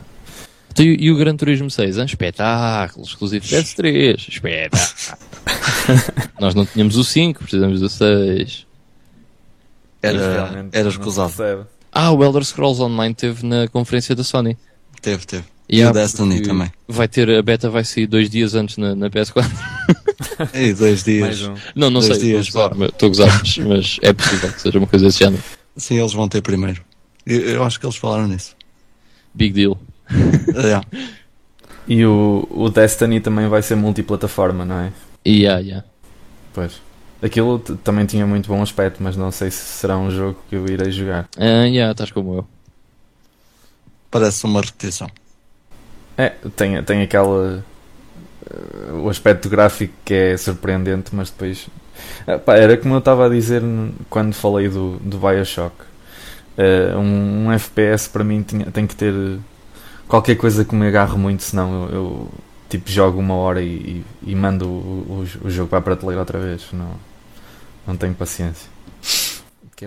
[0.71, 1.97] Então, e, e o Gran Turismo 6?
[1.97, 2.05] Hein?
[2.05, 5.17] Espetáculo, exclusivo PS3, espetáculo.
[6.39, 8.68] Nós não tínhamos o 5, precisamos do 6.
[10.01, 11.67] Era, era escusado.
[11.91, 14.57] Ah, o Elder Scrolls Online teve na conferência da Sony.
[15.01, 15.43] Teve, teve.
[15.69, 16.71] E o Destiny também.
[16.87, 19.45] Vai ter, a beta vai sair dois dias antes na, na PS4.
[20.53, 21.43] Ei, dois dias.
[21.43, 21.53] Um.
[21.75, 25.19] Não, não dois sei, estou a gozar, mas é possível que seja uma coisa desse
[25.19, 25.43] género.
[25.77, 26.83] Sim, eles vão ter primeiro.
[27.23, 28.55] Eu, eu acho que eles falaram nisso.
[29.33, 29.79] Big deal.
[30.51, 30.83] Yeah.
[31.87, 34.91] E o, o Destiny também vai ser multiplataforma, não é?
[35.25, 35.87] Yeah, yeah.
[36.53, 36.81] Pois.
[37.21, 40.65] Aquilo também tinha muito bom aspecto, mas não sei se será um jogo que eu
[40.67, 41.27] irei jogar.
[41.37, 42.47] Ah, yeah, estás como eu.
[44.11, 45.09] Parece uma repetição.
[46.17, 47.63] É, tem, tem aquela.
[48.49, 51.67] eh, o aspecto gráfico que é surpreendente, mas depois.
[52.27, 53.61] Ah, pá, era como eu estava a dizer
[54.09, 55.75] quando falei do, do Bioshock.
[56.57, 59.13] Eh, um, um FPS para mim tinha, tem que ter
[60.07, 62.29] qualquer coisa que me agarre muito, senão eu, eu,
[62.69, 66.21] tipo jogo uma hora e, e, e mando o, o, o jogo para a prateleira
[66.21, 66.67] outra vez.
[66.73, 66.91] Não,
[67.89, 68.69] não tenho paciência.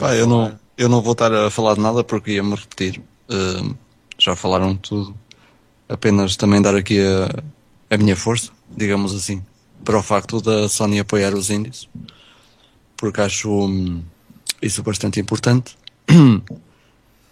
[0.00, 3.00] Pá, eu não, eu não vou estar a falar de nada porque ia-me repetir.
[3.30, 3.74] Uh,
[4.18, 5.14] já falaram tudo.
[5.88, 9.44] Apenas também dar aqui a, a minha força, digamos assim,
[9.84, 11.88] para o facto da Sony apoiar os indies.
[12.96, 14.02] Porque acho hum,
[14.60, 15.76] isso bastante importante.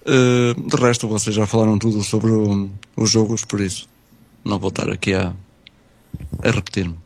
[0.03, 3.87] Uh, de resto, vocês já falaram tudo sobre o- os jogos, por isso
[4.43, 5.35] não vou estar aqui a,
[6.43, 6.97] a repetir-me.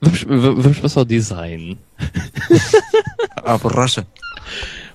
[0.00, 1.78] Vamos, va- vamos passar ao design.
[3.44, 4.06] Ah, borracha?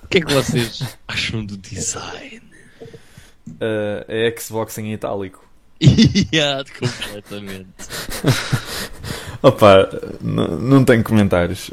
[0.04, 2.40] O que é que vocês acham do design?
[3.60, 5.44] Eh, é Xbox em itálico.
[6.32, 7.66] yeah, completamente.
[9.46, 9.90] Opa,
[10.22, 11.70] não tenho comentários.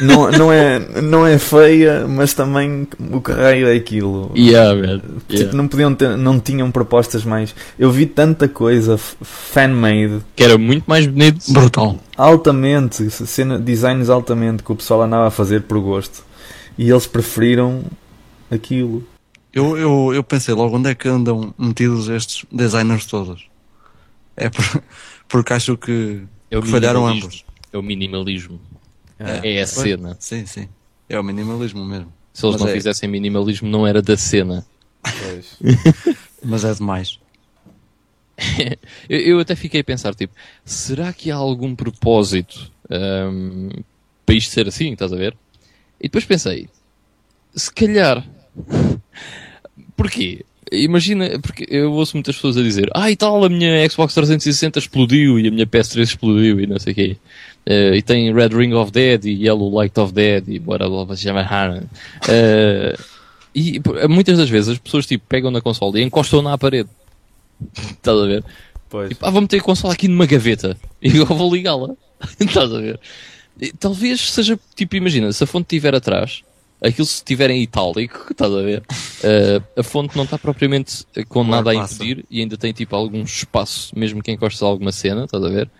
[0.00, 4.32] Não, não, é, não é feia, mas também o que raio é aquilo.
[4.34, 5.00] Yeah, man.
[5.00, 5.54] Tipo, Yeah.
[5.54, 7.54] não podiam ter, não tinham propostas mais.
[7.78, 11.52] Eu vi tanta coisa fan-made, Que era muito mais bonito.
[11.52, 11.98] Brutal.
[12.16, 16.24] altamente, cena, designs altamente que o pessoal andava a fazer por gosto.
[16.78, 17.82] E eles preferiram
[18.50, 19.04] aquilo.
[19.52, 23.44] Eu, eu, eu pensei logo onde é que andam metidos estes designers todos.
[24.34, 24.64] É por,
[25.28, 26.22] porque acho que
[26.54, 27.26] É o falharam minimalismo.
[27.26, 27.44] ambos.
[27.72, 28.60] É o minimalismo.
[29.18, 29.54] É.
[29.58, 30.16] É a Pois, cena.
[30.20, 30.68] Sim, sim.
[31.08, 32.12] É o minimalismo mesmo.
[32.32, 34.66] Se eles Mas não é- fizessem minimalismo, não era da cena.
[35.02, 35.58] Pois.
[36.42, 37.18] Mas é demais.
[39.08, 43.68] Eu, eu até fiquei a pensar, tipo, será que há algum propósito ahm,
[44.26, 45.36] para isto ser assim, estás a ver?
[46.00, 46.68] E depois pensei,
[47.54, 48.26] se calhar,
[49.96, 50.44] porquê?
[50.82, 54.78] Imagina, porque eu ouço muitas pessoas a dizer, ah e tal, a minha Xbox 360
[54.78, 57.16] explodiu e a minha PS3 explodiu e não sei o quê.
[57.66, 61.16] Eh, e tem Red Ring of Dead e Yellow Light of Dead e bora lá
[61.16, 61.46] se chama.
[62.28, 62.96] Eh,
[63.54, 66.88] e pô, muitas das vezes as pessoas tipo, pegam na console e encostam-na à parede.
[67.76, 68.44] Estás a ver?
[68.90, 69.08] Pois.
[69.10, 71.94] Tipo, ah, vou meter a consola aqui numa gaveta e eu vou ligá-la.
[72.38, 73.00] Estás a ver?
[73.60, 76.42] E Talvez seja, tipo, imagina, se a fonte estiver atrás,
[76.84, 78.82] aquilo se estiver em itálico, estás a ver?
[79.22, 82.94] Eh, a fonte não está propriamente com Claro, nada a impedir e ainda tem, tipo,
[82.94, 85.70] algum espaço, mesmo que encostes a alguma cena, estás a ver?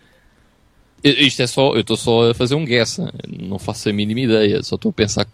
[1.02, 3.09] Isto é só, eu estou só a fazer um guess, hein?
[3.28, 5.26] não faço a mínima ideia, só estou a pensar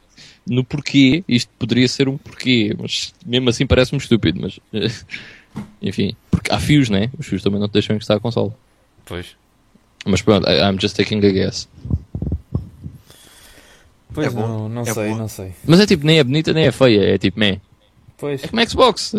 [0.45, 4.91] no porquê, isto poderia ser um porquê, mas mesmo assim parece-me estúpido, mas eh,
[5.81, 7.09] enfim, porque há fios, né?
[7.17, 8.53] Os fios também não te deixam encostar a consola.
[9.05, 9.37] Pois.
[10.05, 11.69] Mas pronto, I- I'm just taking a guess.
[14.13, 15.19] Pois É não, não É sei, boa.
[15.19, 15.53] não sei.
[15.65, 17.61] Mas é tipo, nem é bonita nem é feia, é tipo, meh.
[18.19, 19.13] Pois, É como Xbox.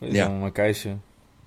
[0.00, 0.32] pois Yeah.
[0.34, 0.98] é uma caixa.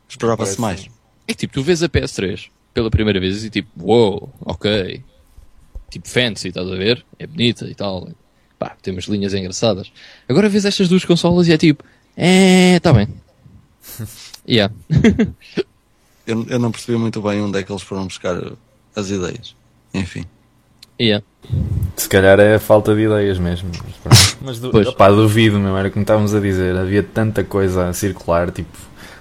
[0.10, 0.90] Esperava-se mais.
[1.28, 5.04] É que tipo, tu vês a PS3 pela primeira vez e tipo, wow, ok.
[5.90, 7.06] Tipo, fancy, estás a ver?
[7.20, 8.10] É bonita e tal.
[8.60, 9.92] Pá, tem umas linhas engraçadas.
[10.28, 11.84] Agora vês estas duas consolas e é tipo,
[12.16, 13.08] é, tá bem.
[14.48, 14.74] yeah.
[16.26, 18.36] Eu, eu não percebi muito bem onde é que eles foram buscar
[18.96, 19.56] as ideias.
[19.94, 20.26] Enfim.
[21.00, 21.24] Yeah.
[21.96, 23.70] Se calhar é a falta de ideias mesmo.
[24.04, 24.38] Mas.
[24.42, 24.88] Mas du Pois.
[24.88, 26.76] opá, duvido, meu, era como estávamos a dizer.
[26.76, 28.78] Havia tanta coisa a circular, tipo,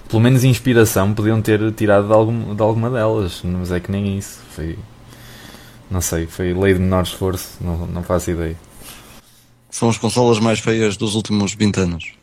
[0.07, 4.17] pelo menos inspiração podiam ter tirado de, algum, de alguma delas, mas é que nem
[4.17, 4.39] isso.
[4.51, 4.77] Foi.
[5.89, 8.55] Não sei, foi lei de menor esforço, não, não faço ideia.
[9.69, 12.13] São as consolas mais feias dos últimos 20 anos.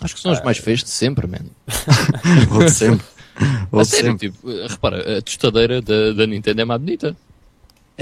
[0.00, 1.44] Acho que são os mais feios de sempre, man.
[2.48, 3.06] Vou de sempre.
[3.70, 4.30] Vou A de sério, sempre.
[4.30, 7.16] tipo, repara, a tostadeira da, da Nintendo é mais bonita.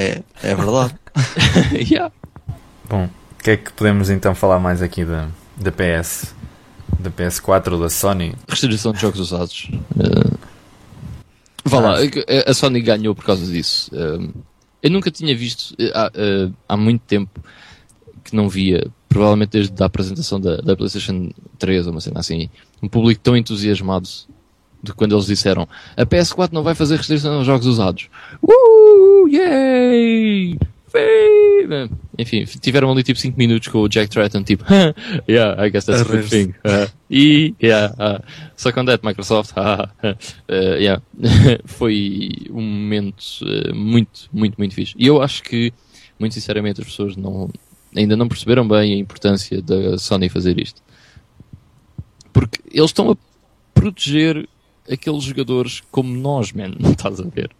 [0.00, 0.94] É, é verdade.
[1.90, 2.10] yeah.
[2.88, 3.04] Bom,
[3.38, 5.28] o que é que podemos então falar mais aqui da,
[5.58, 6.34] da PS?
[6.98, 8.34] Da PS4 ou da Sony?
[8.48, 9.70] Restrição de jogos usados.
[9.98, 10.36] Eh,
[11.64, 13.90] vá lá, a- a Sony ganhou por causa disso.
[13.94, 14.28] Eh,
[14.84, 17.40] eu nunca tinha visto, eh, há, eh, há muito tempo
[18.24, 22.48] que não via, provavelmente desde a apresentação da, da PlayStation 3 ou uma cena assim,
[22.82, 24.08] um público tão entusiasmado
[24.82, 28.08] de quando eles disseram a PS4 não vai fazer restrição aos jogos usados.
[28.42, 30.58] Uh, yay!
[32.18, 34.64] Enfim, tiveram ali tipo 5 minutos com o Jack Tratton, tipo,
[35.28, 36.54] yeah, I guess that's a good thing.
[36.64, 38.22] Uh, e, yeah, uh,
[38.56, 39.52] suck on that, Microsoft.
[39.56, 39.86] Uh,
[40.52, 41.00] yeah.
[41.64, 44.94] Foi um momento uh, muito, muito, muito fixe.
[44.98, 45.72] E eu acho que,
[46.18, 47.48] muito sinceramente, as pessoas não,
[47.96, 50.82] ainda não perceberam bem a importância da Sony fazer isto.
[52.32, 53.16] Porque eles estão a
[53.72, 54.48] proteger
[54.90, 57.50] aqueles jogadores como nós, man, estás a ver?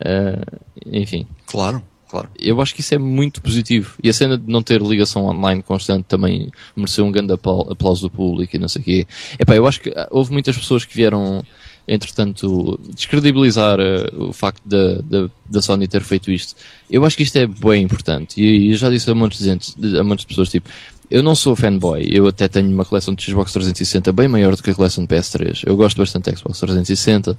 [0.00, 1.26] Uh, enfim.
[1.46, 2.28] Claro, claro.
[2.38, 3.94] Eu acho que isso é muito positivo.
[4.02, 8.10] E a cena de não ter ligação online constante também mereceu um grande aplauso do
[8.10, 9.06] público e não sei o quê.
[9.38, 11.44] Epá, eu acho que houve muitas pessoas que vieram,
[11.86, 16.56] entretanto, descredibilizar uh, o facto da, da, da, Sony ter feito isto.
[16.90, 18.40] Eu acho que isto é bem importante.
[18.40, 20.68] E, e eu já disse a muitos, a muitas pessoas, tipo,
[21.12, 24.62] eu não sou fanboy, eu até tenho uma coleção de Xbox 360 bem maior do
[24.62, 25.62] que a coleção de PS3.
[25.66, 27.36] Eu gosto bastante de Xbox 360,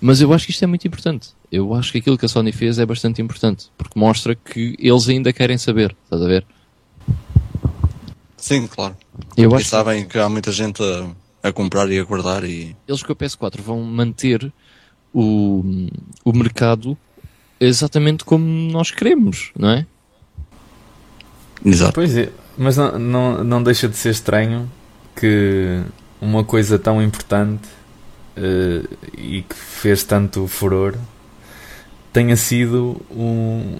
[0.00, 1.30] mas eu acho que isto é muito importante.
[1.50, 5.08] Eu acho que aquilo que a Sony fez é bastante importante, porque mostra que eles
[5.08, 6.46] ainda querem saber, estás a ver?
[8.36, 8.96] Sim, claro.
[9.36, 10.10] Eu e acho sabem que...
[10.10, 12.76] que há muita gente a, a, comprar e a guardar e...
[12.86, 14.52] Eles com a PS4 vão manter
[15.12, 15.64] o,
[16.24, 16.96] o mercado
[17.58, 19.86] exatamente como nós queremos, não é?
[21.64, 21.94] Exato.
[21.94, 22.30] Pois é.
[22.56, 24.70] Mas não, não, não deixa de ser estranho
[25.14, 25.82] que
[26.20, 27.68] uma coisa tão importante
[28.36, 30.94] uh, e que fez tanto furor
[32.12, 33.78] tenha sido um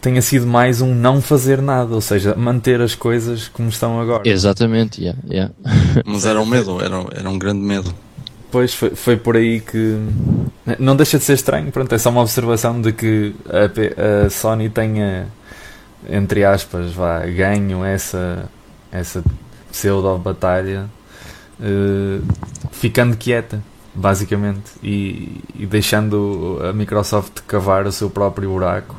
[0.00, 4.28] tenha sido mais um não fazer nada, ou seja, manter as coisas como estão agora.
[4.28, 5.54] Exatamente, yeah, yeah.
[6.04, 7.94] mas era um medo, era, era um grande medo.
[8.50, 9.98] Pois foi, foi por aí que
[10.78, 14.68] não deixa de ser estranho, pronto, é só uma observação de que a, a Sony
[14.68, 15.26] tenha
[16.08, 18.48] entre aspas, vá, ganham essa,
[18.90, 19.22] essa
[19.70, 20.88] pseudo-batalha
[21.60, 22.22] uh,
[22.70, 23.62] ficando quieta,
[23.94, 28.96] basicamente, e, e, deixando a Microsoft cavar o seu próprio buraco.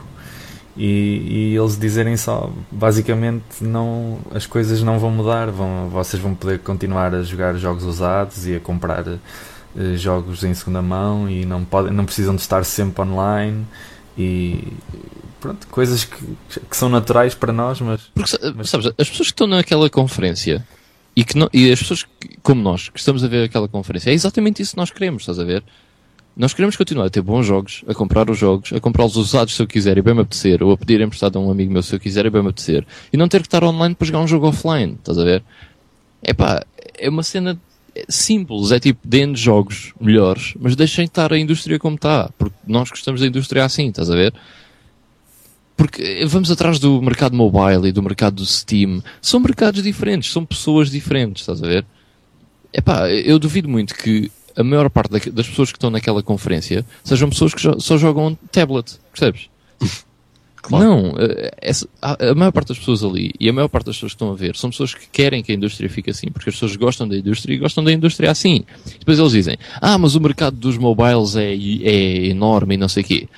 [0.77, 6.36] E, e, eles dizerem só, basicamente, não, as coisas não vão mudar, vão, vocês vão
[6.36, 11.45] poder continuar a jogar jogos usados e a comprar uh, jogos em segunda mão e
[11.45, 13.65] não, podem, não precisam de estar sempre online
[14.18, 14.73] e
[15.45, 16.17] pronto, coisas que,
[16.69, 18.69] que são naturais para nós, mas, Porque, mas...
[18.69, 20.65] sabes, as pessoas que estão naquela conferência
[21.15, 24.09] e, que não, e as pessoas que, como nós que estamos a ver aquela conferência,
[24.09, 25.63] é exatamente isso que nós queremos, estás a ver?
[26.35, 29.61] Nós queremos continuar a ter bons jogos, a comprar os jogos, a comprá-los usados se
[29.61, 31.95] eu quiser e bem me apetecer, ou a pedir emprestado a um amigo meu se
[31.95, 34.27] eu quiser e bem me apetecer, e não ter que estar online para jogar um
[34.27, 35.43] jogo offline, estás a ver?
[36.23, 36.65] É pá,
[36.97, 37.57] é uma cena
[38.09, 42.89] simples, é tipo, deem jogos melhores, mas deixem estar a indústria como está, porque nós
[42.89, 44.34] gostamos da indústria assim, estás a ver?
[45.76, 49.03] Porque vamos atrás do mercado mobile e do mercado do Steam.
[49.22, 51.85] São mercados diferentes, são pessoas diferentes, estás a ver?
[52.73, 57.30] Epá, eu duvido muito que a maior parte das pessoas que estão naquela conferência sejam
[57.30, 59.49] pessoas que só jogam tablet, percebes?
[60.68, 60.84] Claro.
[60.84, 64.14] Não, eh, essa, a, maior parte das pessoas ali e a maior parte das pessoas
[64.14, 66.56] que estão a ver são pessoas que querem que a indústria fique assim, porque as
[66.56, 68.65] pessoas gostam da indústria e gostam da indústria assim.
[68.97, 73.03] Depois eles dizem, ah, mas o mercado dos mobiles é, é enorme e não sei
[73.03, 73.30] o quê.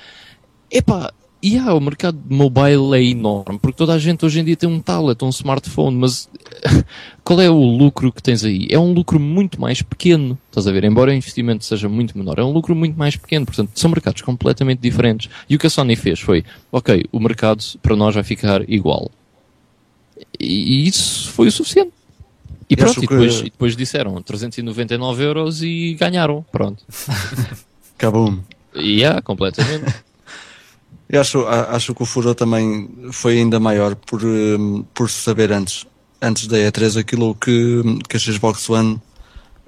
[0.72, 4.56] Epá, e yeah, o mercado mobile é enorme, porque toda a gente hoje em dia
[4.56, 6.28] tem um tablet, um smartphone, mas
[7.22, 8.66] qual é o lucro que tens aí?
[8.68, 10.82] É um lucro muito mais pequeno, estás a ver?
[10.82, 14.20] Embora o investimento seja muito menor, é um lucro muito mais pequeno, portanto, são mercados
[14.22, 15.30] completamente diferentes.
[15.48, 19.08] E o que a Sony fez foi, ok, o mercado para nós vai ficar igual.
[20.40, 21.92] E isso foi o suficiente.
[22.68, 26.84] E pronto, e depois, e depois disseram 399 euros e ganharam, pronto.
[27.96, 28.36] Acabou.
[28.74, 30.07] E yeah, completamente.
[31.08, 35.86] Eu acho, acho que o furor também foi ainda maior por, hum, por saber antes,
[36.20, 39.00] antes da E3 aquilo que, que a Xbox One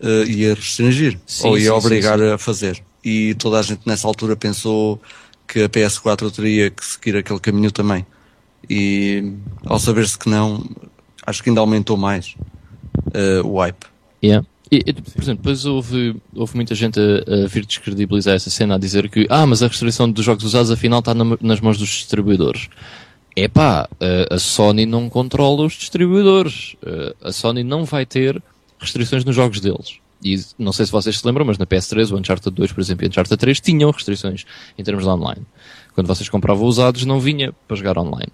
[0.02, 2.82] uh, ia restringir sim, ou ia sim, obrigar sim, a fazer.
[3.02, 5.00] E toda a gente nessa altura pensou
[5.48, 8.04] que a PS4 teria que seguir aquele caminho também.
[8.68, 9.32] E
[9.64, 10.62] ao saber-se que não,
[11.26, 12.34] acho que ainda aumentou mais
[13.08, 13.86] uh, o hype.
[14.22, 14.46] Yeah.
[14.70, 18.76] E, e, por exemplo, depois houve, houve muita gente a, a, vir descredibilizar essa cena,
[18.76, 21.76] a dizer que, ah, mas a restrição dos jogos usados afinal está na, nas mãos
[21.76, 22.68] dos distribuidores.
[23.34, 26.76] Epá, a, a Sony não controla os distribuidores.
[27.22, 28.40] A Sony não vai ter
[28.78, 29.98] restrições nos jogos deles.
[30.22, 33.04] E não sei se vocês se lembram, mas na PS3, o Uncharted 2, por exemplo,
[33.04, 34.44] e o Uncharted 3 tinham restrições
[34.76, 35.46] em termos de online.
[35.94, 38.30] Quando vocês compravam usados, não vinha para jogar online.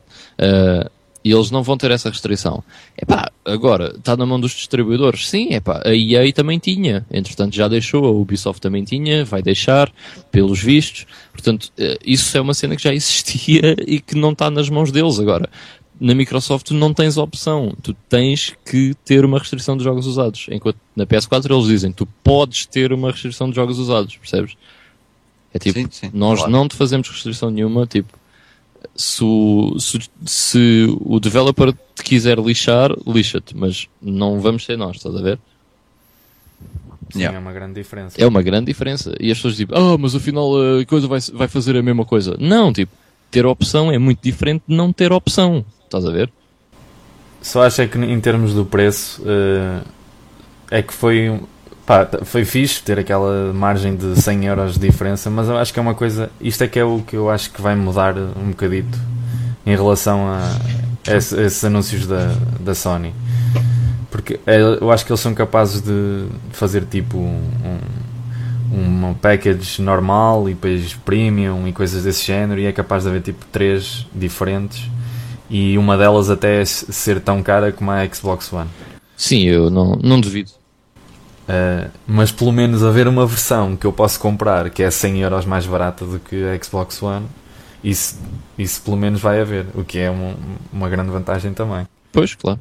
[1.26, 2.62] E eles não vão ter essa restrição.
[2.96, 5.28] Epá, agora, está na mão dos distribuidores?
[5.28, 7.04] Sim, epá, a EA também tinha.
[7.10, 9.92] Entretanto, já deixou, a Ubisoft também tinha, vai deixar,
[10.30, 11.04] pelos vistos.
[11.32, 14.92] Portanto, eh, isso é uma cena que já existia e que não está nas mãos
[14.92, 15.50] deles agora.
[16.00, 17.74] Na Microsoft não tens opção.
[17.82, 20.46] Tu tens que ter uma restrição de jogos usados.
[20.48, 24.56] Enquanto na PS4 eles dizem, tu podes ter uma restrição de jogos usados, percebes?
[25.52, 26.52] É tipo, sim, sim, nós claro.
[26.52, 28.16] não te fazemos restrição nenhuma, tipo,
[28.94, 34.96] se o, se, se o developer te quiser lixar, lixa-te, mas não vamos ser nós,
[34.96, 35.38] estás a ver?
[37.10, 37.36] Sim, yeah.
[37.36, 38.16] é uma grande diferença.
[38.20, 39.14] É uma grande diferença.
[39.20, 42.04] E as pessoas dizem, ah, oh, mas afinal a coisa vai, vai fazer a mesma
[42.04, 42.36] coisa.
[42.38, 42.92] Não, tipo,
[43.30, 45.64] ter opção é muito diferente de não ter opção.
[45.84, 46.30] Estás a ver?
[47.46, 49.86] só acho é que em termos do preço uh,
[50.68, 51.40] é que foi
[51.86, 55.78] pá, foi fixe ter aquela margem de 100 euros de diferença, mas eu acho que
[55.78, 58.50] é uma coisa, isto é que é o que eu acho que vai mudar um
[58.50, 58.98] bocadito
[59.64, 60.58] em relação a,
[61.08, 63.14] a esses anúncios da, da Sony.
[64.10, 67.78] Porque é, eu acho que eles são capazes de fazer tipo um,
[68.72, 73.22] um, package normal e depois premium e coisas desse género e é capaz de haver
[73.22, 74.88] tipo três diferentes
[75.48, 78.68] e uma delas até ser tão cara como a Xbox One.
[79.16, 80.50] Sim, eu não, não duvido.
[81.46, 85.44] Uh, mas pelo menos haver uma versão que eu posso comprar que é 100 euros
[85.44, 87.26] mais barata do que a Xbox One,
[87.84, 88.18] isso,
[88.58, 90.34] isso pelo menos vai haver, o que é um,
[90.72, 91.86] uma grande vantagem também.
[92.12, 92.58] Pois, claro.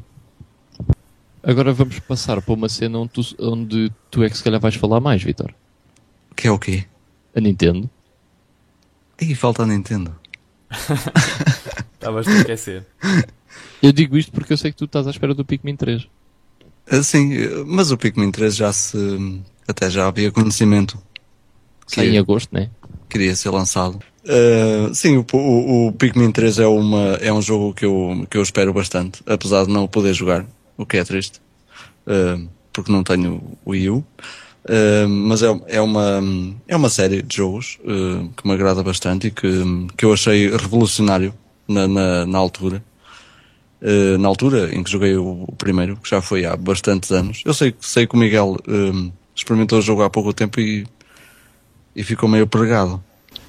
[1.42, 4.76] Agora vamos passar para uma cena onde tu, onde tu é que se calhar vais
[4.76, 5.54] falar mais, Vitor.
[6.36, 6.86] Que é o quê?
[7.36, 7.90] A Nintendo.
[9.20, 10.16] E falta a Nintendo.
[11.94, 12.86] Estavas a esquecer.
[13.82, 16.08] Eu digo isto porque eu sei que tu estás à espera do Pikmin 3.
[16.90, 17.32] Ah, sim,
[17.66, 18.98] mas o Pikmin 3 já se.
[19.68, 20.98] Até já havia conhecimento.
[21.88, 22.70] Sai em agosto, né?
[23.10, 24.00] Queria ser lançado.
[24.26, 28.38] Uh, sim, o, o, o, Pikmin 3 é, uma, é um jogo que eu, que
[28.38, 30.46] eu espero bastante, apesar de não poder jogar,
[30.76, 31.40] o que é triste,
[32.08, 33.98] uh, porque não tenho o Wii U.
[33.98, 36.24] Uh, mas é, é, uma,
[36.68, 37.78] é uma série de jogos
[38.36, 39.64] que me agrada bastante e que,
[39.96, 41.32] que eu achei revolucionário
[41.68, 42.84] na, na, na altura.
[43.82, 47.44] Uh, na altura em que joguei o, o, primeiro, que já foi há bastantes anos.
[47.46, 50.88] Eu sei, sei que o Miguel um, experimentou o jogo há pouco tempo e,
[51.96, 53.04] e ficou meio pregado.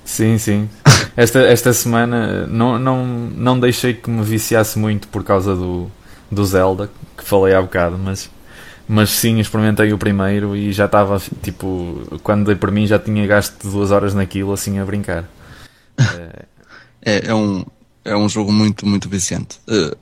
[0.04, 0.68] Sim, sim.
[1.16, 5.90] Esta, esta semana não, não, não deixei que me viciasse muito por causa do,
[6.30, 8.30] do Zelda, que falei há bocado, mas,
[8.86, 13.26] mas sim, experimentei o primeiro e já estava, tipo, quando dei por mim já tinha
[13.26, 15.24] gasto duas horas naquilo, assim, a brincar.
[17.08, 17.64] É, é, um,
[18.04, 19.60] é um jogo muito, muito viciante.
[19.68, 19.96] Uh,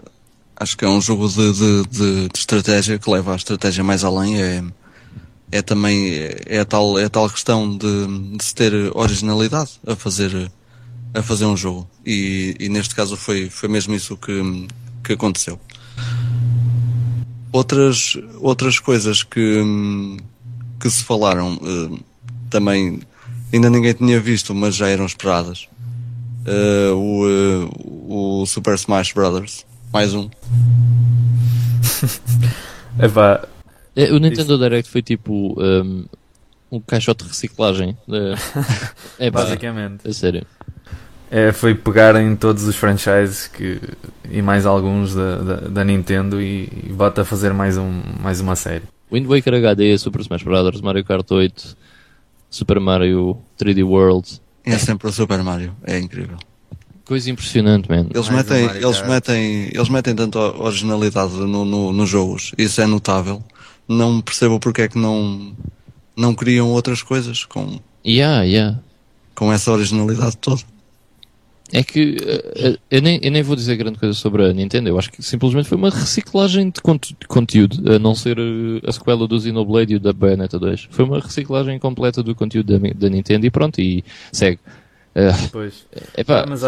[0.56, 4.04] acho que é um jogo de, de, de, de, estratégia que leva a estratégia mais
[4.04, 4.40] além.
[4.40, 4.64] É,
[5.50, 6.12] é também
[6.46, 10.50] é a tal, é a tal questão de, de se ter originalidade a fazer,
[11.12, 11.88] a fazer um jogo.
[12.04, 14.66] E, e neste caso foi, foi mesmo isso que,
[15.02, 15.58] que aconteceu.
[17.52, 19.62] Outras, outras coisas que,
[20.80, 21.98] que se falaram uh,
[22.50, 23.00] também
[23.52, 25.68] ainda ninguém tinha visto, mas já eram esperadas.
[26.46, 29.64] Uh, o, uh, o Super Smash Brothers
[29.94, 30.28] mais um.
[33.00, 33.46] Epá,
[33.94, 36.04] é, o Nintendo Direct foi tipo um,
[36.72, 37.96] um caixote de reciclagem.
[39.20, 40.08] É, Basicamente.
[40.08, 40.44] É sério.
[41.30, 43.80] É, foi pegar em todos os franchises que,
[44.28, 48.40] e mais alguns da, da, da Nintendo e, e bota a fazer mais, um, mais
[48.40, 48.82] uma série.
[49.12, 51.76] Wind Waker HD, Super Smash Bros., Mario Kart 8,
[52.50, 54.40] Super Mario 3D World.
[54.64, 56.36] É sempre o Super Mario, é incrível.
[57.04, 58.06] Coisa impressionante, man.
[58.14, 62.52] Eles metem, eles metem, eles metem tanta originalidade no, no, nos jogos.
[62.56, 63.44] Isso é notável.
[63.86, 65.54] Não percebo porque é que não,
[66.16, 68.80] não criam outras coisas com, yeah, yeah.
[69.34, 70.62] com essa originalidade toda.
[71.72, 74.98] É que uh, eu, nem, eu nem vou dizer grande coisa sobre a Nintendo, eu
[74.98, 78.92] acho que simplesmente foi uma reciclagem de, conte de conteúdo, a não ser uh, a
[78.92, 80.88] sequela do Xenoblade e o da Bayonetta 2.
[80.90, 84.60] Foi uma reciclagem completa do conteúdo da, da Nintendo e pronto, e segue.
[85.14, 85.86] Uh, pois.
[86.16, 86.44] Epá.
[86.48, 86.62] Mas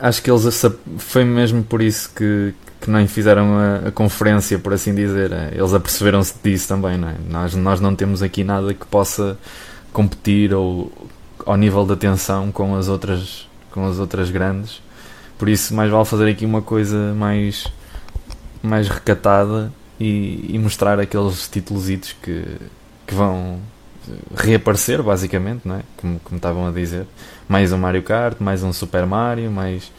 [0.00, 0.64] acho que eles
[0.98, 5.32] foi mesmo por isso que, que nem fizeram a, a conferência, por assim dizer.
[5.52, 7.16] Eles aperceberam-se disso também, não é?
[7.28, 9.36] Nós, nós não temos aqui nada que possa
[9.92, 10.92] competir ou
[11.44, 14.80] ao nível da atenção com as outras com as outras grandes.
[15.38, 17.66] Por isso mais vale fazer aqui uma coisa mais
[18.62, 21.88] mais recatada e, e mostrar aqueles títulos
[22.22, 22.44] que,
[23.06, 23.60] que vão
[24.34, 25.82] reaparecer, basicamente, não é?
[25.96, 27.06] Como, como estavam a dizer.
[27.48, 29.90] Mais um Mario Kart, mais um Super Mario, mais,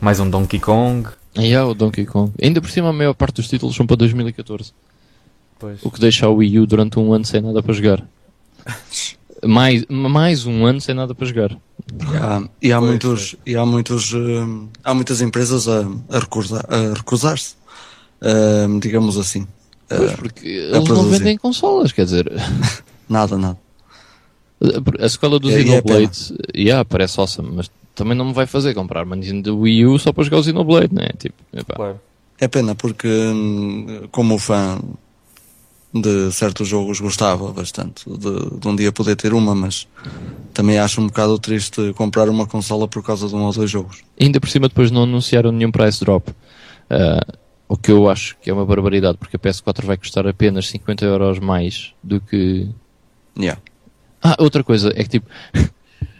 [0.00, 1.08] mais um Donkey Kong.
[1.36, 2.32] E yeah, o Donkey Kong.
[2.42, 4.72] Ainda por cima, a maior parte dos títulos são para 2014.
[5.58, 5.78] Pois.
[5.82, 8.04] O que deixa o Wii U durante um ano sem nada para jogar.
[9.44, 11.50] mais, mais um ano sem nada para jogar.
[11.52, 16.64] E há, e há muitos, e há, muitos uh, há muitas empresas a, a recusar,
[16.68, 17.54] a recusar-se,
[18.22, 19.46] uh, digamos assim.
[19.88, 22.30] Pois, porque eles não vendem consolas, quer dizer.
[23.08, 23.58] Nada, nada.
[25.00, 28.74] A sequela do é, Xenoblade, é yeah, parece awesome, mas também não me vai fazer
[28.74, 31.08] comprar uma Nintendo Wii U só para jogar o Xenoblade, né?
[31.18, 31.36] Tipo,
[31.74, 32.00] claro.
[32.40, 34.78] É pena porque, hum, como fã
[35.92, 39.88] de certos jogos, gostava bastante de, de, um dia poder ter uma, mas
[40.52, 44.02] também acho um bocado triste comprar uma consola por causa de um ou dois jogos.
[44.18, 46.30] E ainda por cima, depois não anunciaram nenhum price drop.
[46.30, 50.68] Uh, o que eu acho que é uma barbaridade, porque a PS4 vai custar apenas
[50.68, 52.68] 50 euros mais do que
[53.38, 53.60] Yeah.
[54.22, 55.28] Ah, outra coisa, é que tipo.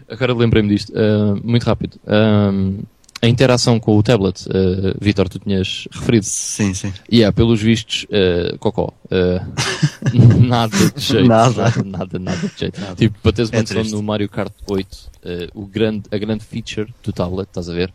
[0.09, 1.99] Agora lembrei-me disto, uh, muito rápido.
[2.07, 2.79] Um,
[3.21, 6.25] a interação com o tablet, uh, Vitor, tu tinhas referido.
[6.25, 6.93] Sim, sim.
[7.11, 8.95] E yeah, pelos vistos, uh, cocó.
[9.07, 11.27] Uh, nada de jeito.
[11.29, 11.63] Nada.
[11.63, 12.81] nada, nada, nada de jeito.
[12.97, 16.45] Tipo, para teres uma É noção no Mario Kart 8, uh, o grande, a grande
[16.45, 17.91] feature do tablet, estás a ver?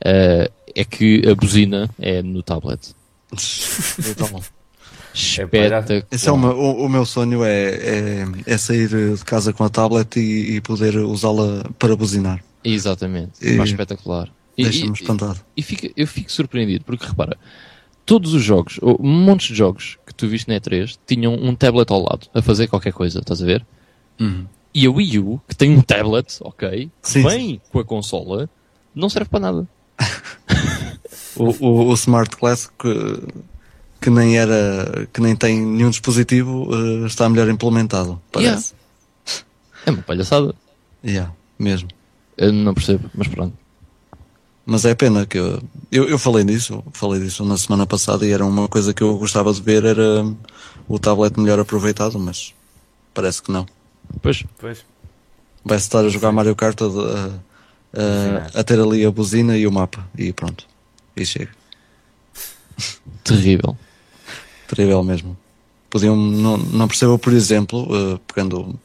[0.00, 2.94] Uh, é que a buzina é no tablet.
[4.10, 4.42] Então,
[5.14, 6.06] Espetacular.
[6.10, 9.62] esse é o, meu, o, o meu sonho é, é, é sair de casa com
[9.64, 12.42] a tablet e, e poder usá-la para buzinar.
[12.64, 13.32] Exatamente.
[13.40, 14.28] E- espetacular.
[14.58, 15.40] E- Deixa-me e- espantado.
[15.56, 17.36] E fica, eu fico surpreendido, porque repara,
[18.04, 21.90] todos os jogos, ou montes de jogos que tu viste na E3, tinham um tablet
[21.92, 23.64] ao lado, a fazer qualquer coisa, estás a ver?
[24.20, 24.46] Uhum.
[24.74, 28.50] E a Wii U, que tem um tablet, ok, que Sim, vem com a consola,
[28.94, 29.68] não serve para nada.
[31.36, 32.70] O, o, o Smart Glass
[34.04, 38.74] que, nem era, que nem tem nenhum dispositivo, eh, está melhor implementado, parece.
[39.86, 40.54] É uma palhaçada.
[41.02, 41.88] Yeah, mesmo.
[42.36, 43.56] Eu não percebo, mas pronto.
[44.66, 48.30] Mas é pena que eu, eu, eu falei disso, falei disso na semana passada e
[48.30, 50.24] era uma coisa que eu gostava de ver, era
[50.88, 52.52] o tablet melhor aproveitado, mas
[53.14, 53.66] parece que não.
[54.20, 54.84] Pois, Pois.
[55.64, 57.40] Vai estar a jogar Mario Kart a, a-
[58.56, 60.66] a- a ter ali a buzina e o mapa e pronto.
[61.16, 61.50] E chega.
[63.22, 63.76] terrível.
[64.68, 65.36] Terrível mesmo.
[65.90, 68.78] Podiam, não, não percebo, por exemplo, eh, pegando,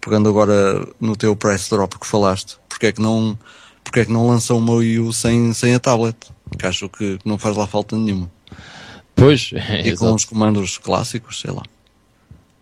[0.00, 3.38] pegando agora no teu price drop que falaste, porque é que não,
[3.84, 6.16] porque é que não lançam uma Wii U sem, sem a tablet?
[6.58, 8.30] Que acho que não faz lá falta nenhuma.
[9.14, 9.50] Pois,
[9.84, 10.14] E com exato.
[10.14, 11.62] os comandos clássicos, sei lá.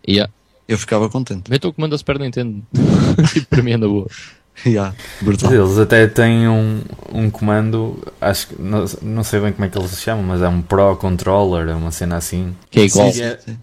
[0.07, 0.31] Yeah.
[0.67, 1.49] Eu ficava contente.
[1.49, 2.61] Meta o comando da Super Nintendo.
[3.49, 4.07] Para mim anda boa.
[4.65, 5.53] yeah, brutal.
[5.53, 6.81] Eles até têm um,
[7.13, 10.41] um comando, acho que não, não sei bem como é que eles se chamam, mas
[10.41, 13.11] é um Pro Controller, é uma cena assim, Que é igual.
[13.11, 13.57] Sim, sim, sim.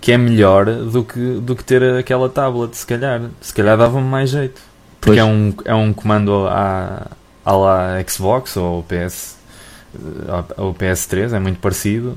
[0.00, 3.22] que é melhor do que, do que ter aquela tablet, se calhar.
[3.40, 4.60] Se calhar dava-me mais jeito.
[5.00, 5.18] Porque Pois.
[5.18, 7.06] é um, é um comando à,
[7.44, 9.36] à lá Xbox ou PS,
[10.56, 12.16] ou PS3, é muito parecido.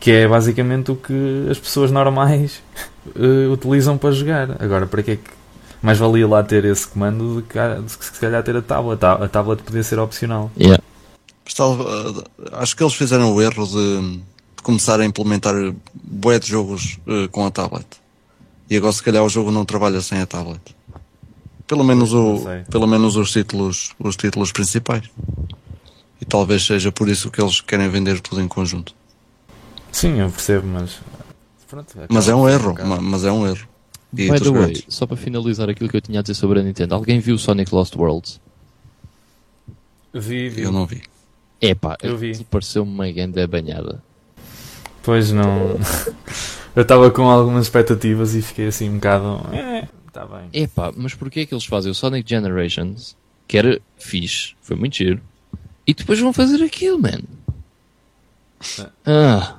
[0.00, 2.62] Que é basicamente o que as pessoas normais
[3.16, 4.56] eh, utilizam para jogar.
[4.62, 5.30] Agora, para que é que
[5.84, 7.58] mais valia lá ter esse comando do que,
[7.98, 9.04] que se calhar ter a tablet?
[9.04, 10.50] A, tablet podia ser opcional.
[10.58, 10.82] Yeah.
[11.46, 14.16] Eh, acho que eles fizeram o erro de,
[14.56, 15.54] de começar a implementar
[15.92, 17.86] bué de jogos eh, com a tablet.
[18.70, 20.74] E agora se calhar o jogo não trabalha sem a tablet.
[21.66, 22.40] Pelo menos, o,
[22.70, 25.10] pelo menos os títulos, os títulos principais.
[26.18, 28.94] E talvez seja por isso que eles querem vender tudo em conjunto.
[29.92, 30.98] Sim, eu percebo, mas.
[31.68, 33.73] Pronto, Mas é um erro, mas é um erro.
[34.14, 34.84] By the way, grandes.
[34.88, 37.74] só para finalizar aquilo que eu tinha a dizer sobre a Nintendo, alguém viu Sonic
[37.74, 38.40] Lost Worlds?
[40.12, 40.62] Vi, vi.
[40.62, 41.02] Eu não vi.
[41.60, 42.30] Epá, Eu vi.
[42.30, 44.02] aquilo pareceu uma grande banhada.
[45.02, 45.78] Pois não.
[46.74, 49.40] eu estava com algumas expectativas e fiquei assim um bocado.
[49.52, 50.48] É, está bem.
[50.52, 53.16] Epá, mas porquê é que eles fazem o Sonic Generations,
[53.48, 55.20] que era fixe, foi muito giro,
[55.86, 57.20] e depois vão fazer aquilo, man?
[59.04, 59.56] Ah,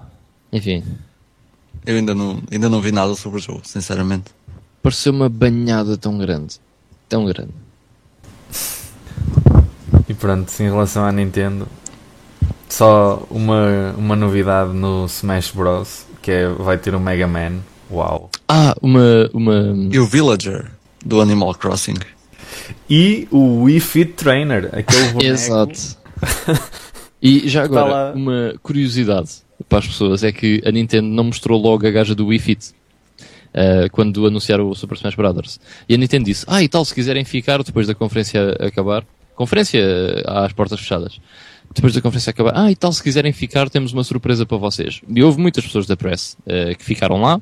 [0.52, 0.84] enfim,
[1.86, 4.32] Eu ainda não, ainda não vi nada sobre o jogo, sinceramente.
[4.86, 6.60] Pareceu uma banhada tão grande.
[7.10, 7.50] Tão grande.
[10.08, 11.68] E pronto, em relação à Nintendo,
[12.70, 16.06] só uma, uma novidade no Smash Bros.
[16.22, 17.62] que é vai ter o Mega Man.
[17.92, 18.30] Uau!
[18.48, 19.28] Ah, uma.
[19.34, 19.76] uma...
[19.92, 20.72] E o Villager
[21.04, 21.96] do Animal Crossing.
[22.88, 25.24] E o Wii Fit Trainer, aquele boneco.
[25.24, 25.98] Exato.
[27.20, 28.14] E já agora, lá.
[28.14, 29.32] uma curiosidade
[29.68, 32.76] para as pessoas é que a Nintendo não mostrou logo a gaja do Wii Fit.
[33.56, 35.60] Eh, quando anunciaram o Super Smash Brothers.
[35.88, 39.04] E a Nintendo disse, ah e tal, se quiserem ficar depois da conferência acabar,
[39.36, 41.20] conferência eh, às portas fechadas,
[41.74, 45.02] depois da conferência acabar, ah e tal, se quiserem ficar temos uma surpresa para vocês.
[45.10, 47.42] E houve muitas pessoas da press eh, que ficaram lá,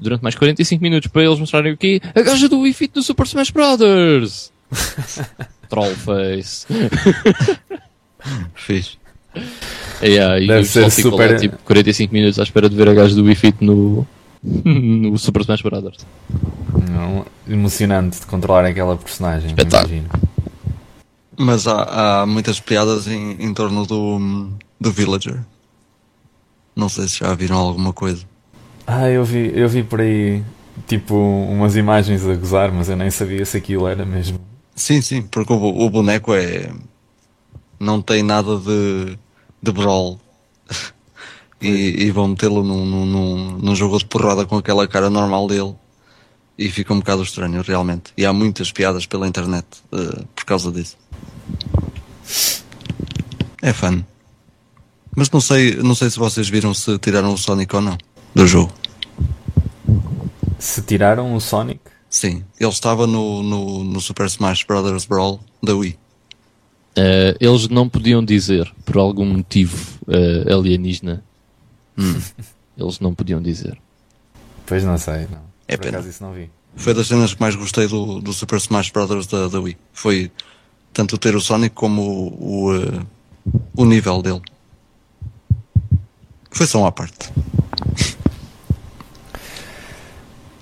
[0.00, 2.00] durante mais 45 minutos para eles mostrarem o quê?
[2.14, 4.52] A gaja do Wii Fit do Super Smash Brothers!
[5.68, 6.66] Trollface.
[8.54, 8.96] Fiz.
[10.02, 12.94] Yeah, e Deve o ser super- lá, tipo 45 minutos à espera de ver a
[12.94, 14.06] gaja do Wii Fit no,
[14.42, 16.06] no Super Smash Brothers.
[16.90, 19.48] Não, emocionante de controlar aquela personagem.
[19.48, 19.94] Espetáculo.
[19.94, 20.28] imagino.
[21.36, 24.50] Mas há, há muitas piadas em, em torno do,
[24.80, 25.44] do Villager.
[26.74, 28.24] Não sei se já viram alguma coisa.
[28.86, 30.42] Ah, eu vi, eu vi por aí
[30.86, 34.40] tipo umas imagens a gozar, mas eu nem sabia se aquilo era mesmo.
[34.74, 36.72] Sim, sim, porque o, o boneco é.
[37.78, 39.18] Não tem nada de,
[39.62, 40.18] de brawl.
[41.60, 45.46] E, e vão metê-lo num, num, num, num jogo de porrada com aquela cara normal
[45.48, 45.74] dele.
[46.56, 48.12] E fica um bocado estranho, realmente.
[48.16, 50.96] E há muitas piadas pela internet eh, por causa disso.
[53.62, 54.04] É fã.
[55.16, 57.98] Mas não sei, não sei se vocês viram se tiraram o Sonic ou não
[58.34, 58.72] do jogo.
[60.58, 61.80] Se tiraram o Sonic,
[62.10, 65.04] Sim, ele estava no, no, no Super Smash Bros.
[65.04, 65.98] Brawl da Wii.
[66.96, 69.76] Uh, eles não podiam dizer, por algum motivo
[70.06, 71.22] uh, alienígena.
[71.98, 72.20] Hum.
[72.76, 73.78] Eles não podiam dizer.
[74.64, 75.42] Pois não sei, não.
[75.66, 75.98] É por pena.
[75.98, 76.50] acaso isso não vi.
[76.76, 79.26] Foi das cenas que mais gostei do, do Super Smash Bros.
[79.26, 79.76] Da, da Wii.
[79.92, 80.30] Foi
[80.92, 83.06] tanto ter o Sonic como o, o, uh,
[83.76, 84.42] o nível dele.
[86.50, 87.30] Foi só uma parte.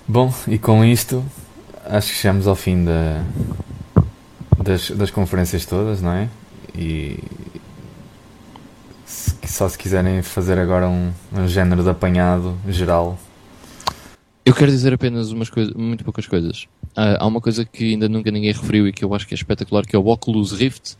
[0.09, 1.25] Bom, e com isto,
[1.85, 3.25] acho que chegamos ao fim da,
[4.63, 6.29] das, das conferências todas, não é?
[6.75, 7.19] E
[9.47, 13.19] se- só se quiserem fazer agora um, um género de apanhado geral.
[14.45, 16.67] Eu quero dizer apenas umas coisas, muito poucas coisas.
[16.95, 19.37] Ah, há uma coisa que ainda nunca ninguém referiu e que eu acho que é
[19.37, 20.97] espetacular, que é o Oculus Rift,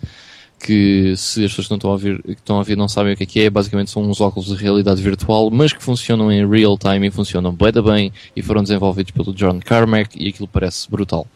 [0.59, 3.13] que se as pessoas que não estão a ouvir, que estão a ouvir não sabem
[3.13, 6.33] o que é que é, basicamente são uns óculos de realidade virtual, mas que funcionam
[6.33, 10.49] em real time e funcionam da bem e foram desenvolvidos pelo John Carmack e aquilo
[10.49, 11.27] parece brutal.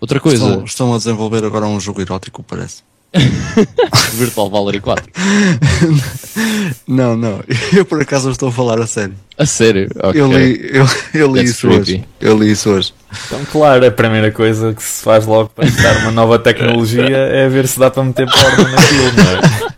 [0.00, 2.82] Outra coisa, Estão, estão a desenvolver agora um jogo erótico, parece.
[4.14, 5.04] Virtual Valerie 4.
[6.86, 7.40] Não, não.
[7.72, 9.14] Eu por acaso estou a falar a sério.
[9.36, 9.88] A sério?
[10.02, 10.20] Ok.
[10.20, 11.82] Eu li, eu, eu li That's isso hoje.
[11.84, 12.08] creepy.
[12.20, 12.94] Eu li isso hoje.
[13.26, 17.48] Então, claro, a primeira coisa que se faz logo para testar uma nova tecnologia é
[17.48, 19.68] ver se dá para meter porno naquilo, não é?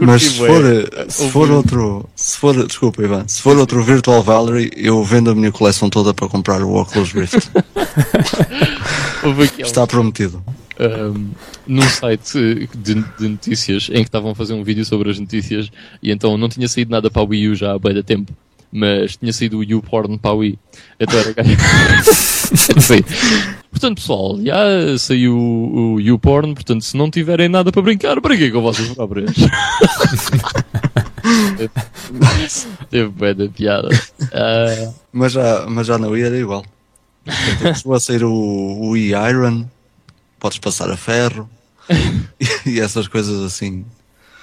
[0.00, 4.22] Mas se for, eh, se for outro, se for, desculpa Ivan, se for outro Virtual
[4.22, 7.50] Valerie, eu vendo a minha coleção toda para comprar o Oculus Rift.
[9.58, 10.42] Está prometido.
[10.78, 11.30] Um,
[11.66, 12.38] num site
[12.76, 15.70] de, de notícias em que estavam a fazer um vídeo sobre as notícias
[16.02, 18.32] e então não tinha saído nada para a Wii U já há bem da tempo,
[18.70, 20.58] mas tinha saído o YouPorn para a Wii.
[21.00, 21.34] Então era
[22.04, 23.02] Sim.
[23.70, 24.56] Portanto, pessoal, já
[24.98, 29.32] saiu o, o YouPorn, portanto, se não tiverem nada para brincar, brinquem com vocês próprios.
[32.90, 33.88] Teve bem da piada.
[34.32, 36.64] Ah, Mas já, mas já na Wii era igual.
[37.24, 39.66] Portanto, Chegou a sair o, o e-Iron,
[40.38, 41.48] podes passar a ferro
[42.66, 43.84] e essas coisas assim.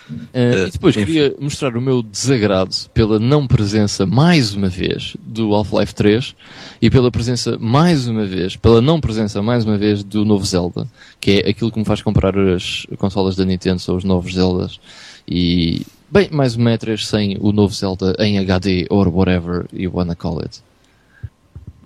[0.10, 1.06] Uh, e depois enfim.
[1.06, 6.36] queria mostrar o meu desagrado pela não presença, mais uma vez, do Half-Life 3
[6.82, 10.88] e pela presença, mais uma vez, pela não presença, mais uma vez, do novo Zelda,
[11.22, 14.78] que é aquilo que me faz comprar as consolas da Nintendo, são os novos Zeldas.
[15.26, 20.16] E, bem, mais uma E3 sem o novo Zelda em HD or whatever you wanna
[20.16, 20.62] call it.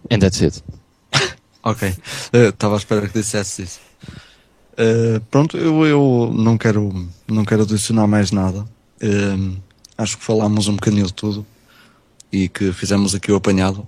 [0.09, 0.63] And that's it.
[1.63, 1.93] Ok.
[2.31, 3.79] Eh, Estava à espera que dissesse isso.
[4.77, 8.63] Eh, pronto, eu, eu não quero não quero adicionar mais nada.
[9.01, 9.57] Eh,
[9.97, 11.45] acho que falámos um bocadinho de tudo
[12.31, 13.87] e que fizemos aqui o apanhado.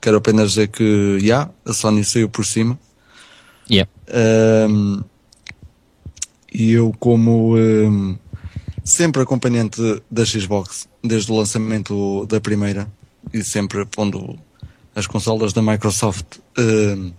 [0.00, 2.78] Quero apenas dizer que, já, a Sony saiu por cima.
[3.68, 3.90] Yeah.
[4.70, 5.02] Um,
[6.52, 8.16] e eu, como um,
[8.84, 12.88] sempre acompanhante da Xbox, desde o lançamento da primeira,
[13.32, 14.38] e sempre pondo
[14.94, 17.12] as consolas da Microsoft um,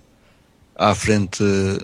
[0.80, 1.44] à frente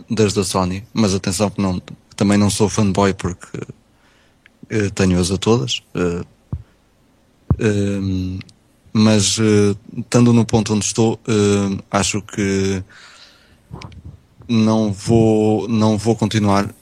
[0.09, 1.81] das da Sony, mas atenção que não,
[2.15, 5.83] também não sou fanboy porque uh, tenho-as a todas.
[5.93, 6.25] Uh,
[7.59, 8.39] um,
[8.93, 9.37] mas
[9.97, 11.19] estando no ponto onde estou,
[11.91, 12.81] acho que
[14.47, 16.73] não vou, não vou continuar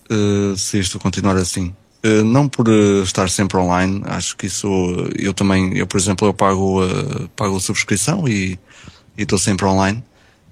[0.56, 1.74] se isto continuar assim.
[2.24, 2.70] Não por
[3.04, 4.68] estar sempre online, acho que isso
[5.18, 6.82] eu também, eu por exemplo, eu pago,
[7.36, 8.60] pago a subscrição e
[9.18, 10.04] estou sempre online.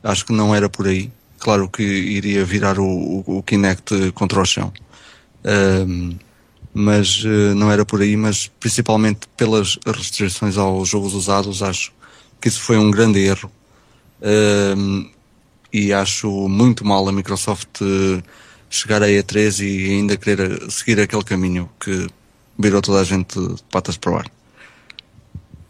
[0.03, 1.11] Acho que não era por aí.
[1.41, 4.71] Claro que iria virar o, o, o Kinect contra o chão.
[5.43, 6.15] Um,
[6.71, 11.91] mas uh, não era por aí, mas principalmente pelas restrições aos jogos usados, acho
[12.39, 13.51] que isso foi um grande erro.
[14.21, 15.09] Um,
[15.73, 18.21] e acho muito mal a Microsoft uh,
[18.69, 22.07] chegar a E3 e ainda querer seguir aquele caminho que
[22.57, 24.31] virou toda a gente de patas para o ar.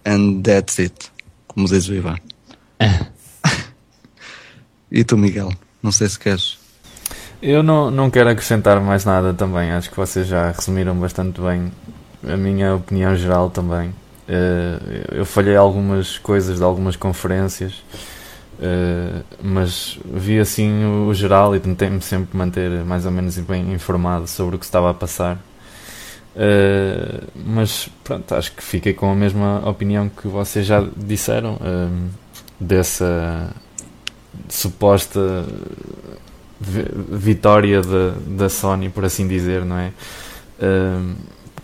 [0.05, 1.11] And that's it,
[1.47, 2.17] como diz o Ivan.
[4.91, 5.51] e tu, Miguel?
[5.81, 6.59] Não sei se queres.
[7.41, 9.71] Eu não, não quero acrescentar mais nada também.
[9.71, 11.71] Acho que vocês já resumiram bastante bem
[12.27, 13.93] a minha opinião geral também.
[14.27, 17.83] Eh, eu falhei algumas coisas de algumas conferências,
[18.61, 24.27] eh, mas vi assim o, geral e tentei-me sempre manter mais ou menos bem informado
[24.27, 25.39] sobre o que estava a passar.
[26.35, 31.59] Eh, mas pronto, acho que fiquei com a mesma opinião que vocês já disseram
[32.59, 33.49] dessa
[34.49, 35.45] suposta
[36.59, 39.91] vi- vitória da, da Sony, por assim dizer, não é?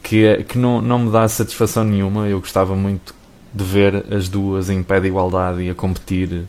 [0.03, 2.27] Que é- que não, não me dá satisfação nenhuma.
[2.27, 3.13] Eu gostava muito
[3.53, 6.45] de ver as duas em pé de igualdade e a competir.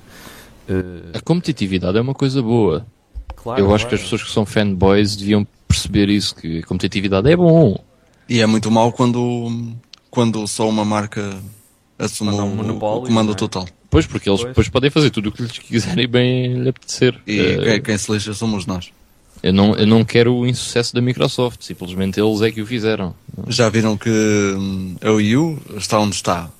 [0.68, 0.82] eh,
[1.14, 2.86] A competitividade é uma coisa boa.
[3.36, 7.30] claro, Eu acho que as pessoas que são fanboys deviam perceber isso, que a competitividade
[7.30, 7.82] é bom.
[8.28, 9.50] E é muito mal quando,
[10.10, 11.34] quando só uma marca
[11.98, 13.36] há um o- monopólio, o comando não é?
[13.36, 13.66] total.
[13.90, 14.50] Pois, porque eles Pois.
[14.50, 17.18] depois podem fazer tudo o que lhes quiserem bem lhe apetecer.
[17.26, 18.90] E Eh, quem, quem se lixa somos nós.
[19.42, 23.14] Eu não, eu não quero o insucesso da Microsoft, simplesmente eles é que o fizeram.
[23.48, 26.50] Já viram que hum, a Wii U está onde está?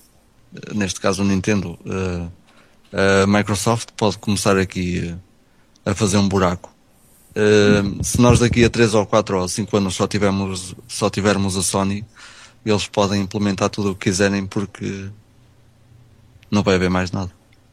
[0.75, 1.79] Neste caso o Nintendo.
[1.85, 2.31] Uh,
[3.23, 6.73] a Microsoft pode começar aqui uh, a fazer um buraco.
[7.31, 11.57] Uh, se nós daqui a 3 ou 4 ou 5 anos só tivermos, só tivermos
[11.57, 12.05] a Sony,
[12.65, 15.07] eles podem implementar tudo o que quiserem porque
[16.51, 17.31] não vai haver mais nada.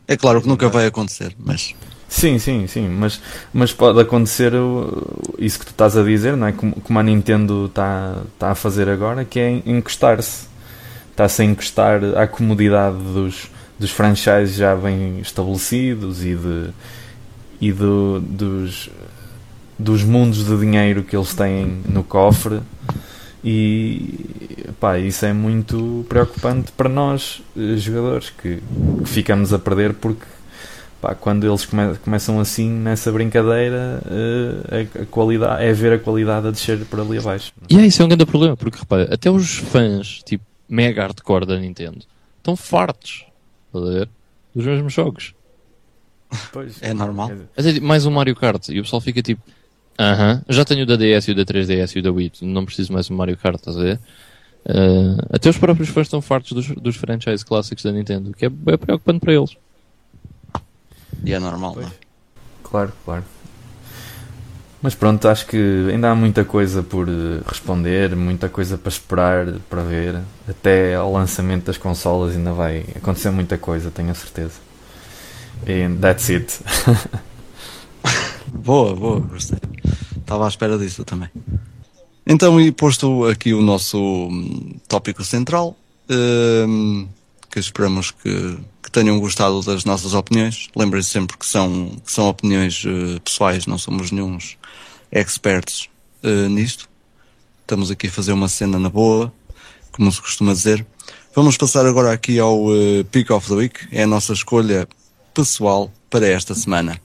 [0.07, 1.73] É claro que nunca vai acontecer, mas.
[2.07, 3.19] Sim, sim, sim, mas,
[3.52, 4.53] mas pode acontecer
[5.39, 6.52] isso que tu estás a dizer, não é?
[6.52, 10.47] Como, como a Nintendo está, está a fazer agora, que é encostar-se.
[11.11, 13.49] Está-se a encostar à comodidade dos,
[13.80, 16.69] dos franchises já bem estabelecidos e, de,
[17.60, 18.89] e do, dos,
[19.80, 22.61] dos mundos de dinheiro que eles têm no cofre.
[23.47, 28.59] E pá, isso é muito preocupante para nós, eh, jogadores, que,
[29.03, 30.26] que ficamos a perder porque
[31.05, 35.99] Pá, quando eles come começam assim nessa brincadeira, uh, a, a, qualidade, é ver a
[35.99, 37.53] qualidade a descer para ali abaixo.
[37.69, 41.45] E é isso é um grande problema, porque repara, até os fãs, tipo, mega hardcore
[41.45, 41.99] da Nintendo,
[42.38, 43.23] estão fartos,
[43.72, 44.09] a ver?
[44.55, 45.35] Dos mesmos jogos.
[46.51, 47.31] Pois, é normal.
[47.55, 49.43] Até tipo, mais um Mario Kart, e o pessoal fica tipo,
[49.99, 52.11] aham, uh -huh, já tenho o da DS e o da 3DS e o da
[52.11, 53.99] Wii, não preciso mais um Mario Kart, estás a ver?
[54.65, 58.49] Uh, até os próprios fãs estão fartos dos, dos franchise clássicos da Nintendo, que é,
[58.67, 59.55] é preocupante para eles.
[61.23, 61.91] E é normal, não é?
[62.63, 63.23] Claro, claro.
[64.81, 65.57] Mas pronto, acho que
[65.91, 70.22] ainda há muita coisa por eh, responder, muita coisa para esperar, para ver.
[70.47, 74.59] Até ao lançamento das consolas ainda vai acontecer muita coisa, tenho a certeza.
[75.65, 76.59] E that's it.
[78.53, 79.74] boa, boa, gostei.
[80.26, 81.30] Estava à espera disso também.
[82.26, 85.77] Então, e posto aqui o nosso hum, tópico central,
[86.10, 87.08] hum,
[87.51, 88.58] que esperamos que
[88.91, 90.67] tenham gostado das nossas opiniões.
[90.75, 94.40] Lembrem-se sempre que são, que são opiniões uh, pessoais, não somos nenhum
[95.11, 95.90] experts
[96.24, 96.90] uh, nisto.
[97.61, 99.32] Estamos aqui a fazer uma cena na boa,
[99.91, 100.83] como se costuma dizer.
[101.35, 103.88] Vamos passar agora aqui ao uh, Pick of the Week.
[103.91, 104.88] É a nossa escolha
[105.35, 106.99] pessoal para esta semana.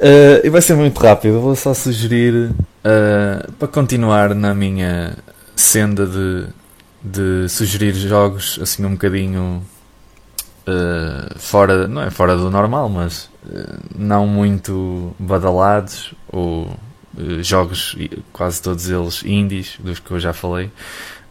[0.00, 5.14] Uh, e vai ser muito rápido, vou só sugerir uh, para continuar na minha
[5.54, 6.46] senda de,
[7.04, 9.62] de sugerir jogos assim um bocadinho
[10.66, 13.28] uh, fora, não é fora do normal, mas
[13.94, 16.74] não muito badalados ou
[17.42, 17.94] jogos
[18.32, 20.70] quase todos eles indies, dos que eu já falei.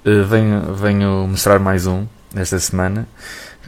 [0.04, 3.08] venho, venho mostrar mais um esta semana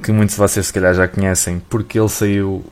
[0.03, 2.63] que muitos de vocês se calhar já conhecem porque ele saiu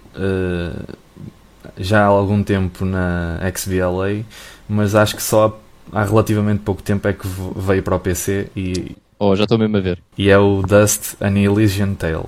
[1.79, 4.25] já há algum tempo na XBLA,
[4.67, 5.59] mas acho que só
[5.91, 8.95] há relativamente pouco tempo é que veio para o PC e.
[9.17, 9.99] Oh, já estou mesmo a ver.
[10.17, 12.25] E é o Dust An Elysian Tale.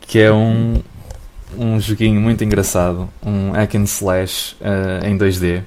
[0.00, 0.82] Que é um,
[1.58, 3.08] um joguinho muito engraçado.
[3.24, 5.62] Um hack and slash uh, em 2D,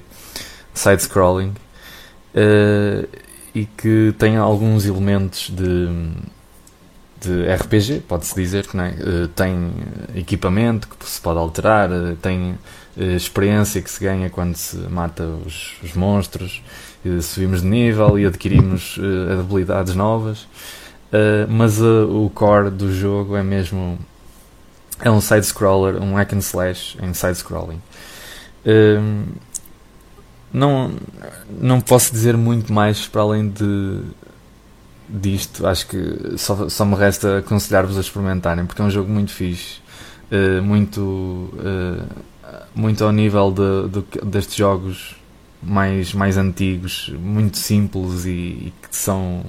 [0.74, 1.52] side-scrolling.
[2.34, 3.08] Uh,
[3.54, 5.88] e que tem alguns elementos de
[7.20, 8.88] de RPG, pode-se dizer que é?
[8.90, 9.72] uh, tem
[10.14, 12.52] equipamento que se pode alterar, uh, tem
[12.96, 16.62] uh, experiência que se ganha quando se mata os, os monstros,
[17.22, 18.98] subimos de nível e adquirimos
[19.38, 20.48] habilidades novas.
[21.48, 23.96] mas o core do jogo é mesmo
[25.00, 27.80] é um side-scroller, um hack and slash em side-scrolling.
[30.52, 30.96] não,
[31.48, 34.00] não posso dizer muito mais para além de
[35.08, 39.32] disto, acho que só, só me resta aconselhar-vos a experimentarem, porque é um jogo muito
[39.32, 39.78] fixe,
[40.30, 42.04] uh, muito, uh,
[42.74, 45.16] muito ao nível de, de, destes jogos
[45.62, 49.44] mais, mais antigos, muito simples e, e, que são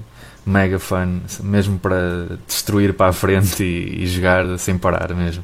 [0.45, 5.43] mega fun, mesmo para destruir para a frente e, e jogar sem parar mesmo.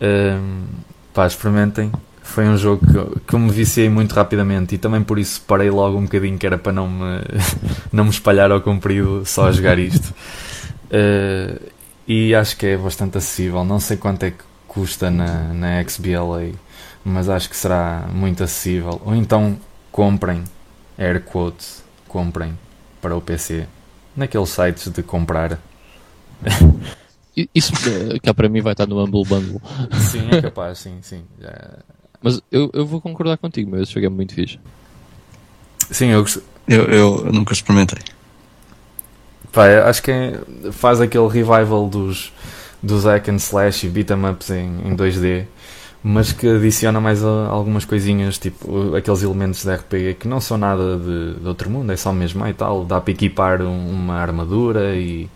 [0.00, 0.64] Uh,
[1.12, 1.90] pá, experimentem,
[2.22, 5.70] foi um jogo que, que eu me viciei muito rapidamente e também por isso parei
[5.70, 7.20] logo um bocadinho que era para não me,
[7.92, 10.14] não me espalhar ao comprido só a jogar isto.
[10.86, 11.60] Uh,
[12.06, 13.64] e acho que é bastante acessível.
[13.64, 16.52] Não sei quanto é que custa na, na XBLA,
[17.04, 19.00] mas acho que será muito acessível.
[19.04, 19.58] Ou então
[19.90, 20.44] comprem,
[20.96, 22.56] air quotes, comprem
[23.00, 23.66] para o PC
[24.16, 25.58] naqueles sites de comprar.
[27.54, 27.72] Isso
[28.22, 29.60] cá para mim vai estar no Humble Bundle.
[30.10, 31.24] Sim, é capaz, sim, sim.
[31.40, 31.78] Já,
[32.22, 34.58] mas eu, eu vou concordar contigo, mas esse jogo é muito fixe.
[35.90, 36.24] Sim, eu,
[36.68, 37.98] eu, eu nunca experimentei.
[39.52, 40.40] Pá, acho que é,
[40.72, 42.32] faz aquele revival dos,
[42.82, 45.44] dos hack and slash e beat'em ups em, em 2D,
[46.02, 50.56] mas que adiciona mais a, algumas coisinhas, tipo aqueles elementos de RPG que não são
[50.56, 52.84] nada de, de outro mundo, é só mesmo e tal.
[52.84, 55.28] Dá para equipar uma armadura e,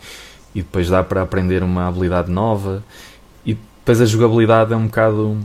[0.55, 2.83] e depois dá para aprender uma habilidade nova
[3.87, 5.39] depois a jogabilidade é um bocado.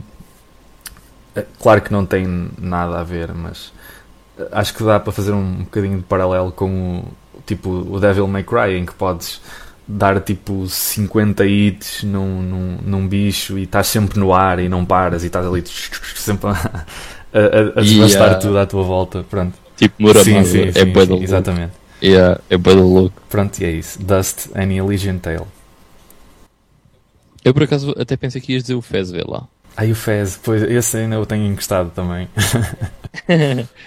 [1.60, 3.72] Claro que não tem nada a ver, mas
[4.38, 7.12] eh, acho que dá para fazer um bocadinho de paralelo com o
[7.46, 9.40] tipo o Devil May Cry, em que podes
[9.86, 14.84] dar tipo 50 hits num, num, num bicho e estás sempre no ar e não
[14.84, 15.62] paras e estás ali
[16.14, 16.84] sempre a,
[17.32, 18.38] a, a desbastar Yeah.
[18.40, 19.24] tudo à tua volta.
[19.28, 19.54] Pronto.
[19.76, 20.24] Tipo, Muramasa.
[20.24, 21.72] sim, sim, é sim, sim, exatamente.
[22.02, 23.22] Yeah, é da louco.
[23.28, 24.02] Pronto, e é isso.
[24.02, 25.46] Dust and Elysian Tale.
[27.44, 29.46] Eu por acaso até pensei que ias dizer o Fez, vê lá.
[29.76, 32.28] Aí o Fez, pois esse ainda eu tenho encostado também.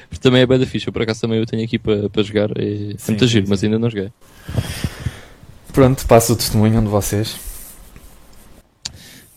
[0.09, 0.91] Porque também é bué da ficha.
[0.91, 2.49] Por acaso também eu tenho aqui para para jogar.
[2.57, 4.11] É Sim, muito giro, mas ainda não joguei.
[5.71, 7.37] Pronto, passo o testemunho de vocês.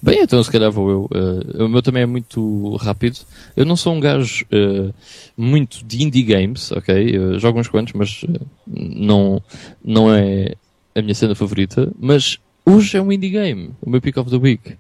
[0.01, 1.11] Bem, então se calhar vou eu.
[1.13, 3.19] Eh, o meu também é muito rápido.
[3.57, 4.93] Eu não sou um gajo eh,
[5.37, 7.39] muito de indie games, ok?
[7.39, 9.43] Jogo uns quantos, mas eh, não,
[9.85, 10.55] não é
[10.95, 11.91] a minha cena favorita.
[11.99, 12.39] Mas
[12.69, 14.75] hoje é um indie game, o meu pick of the week.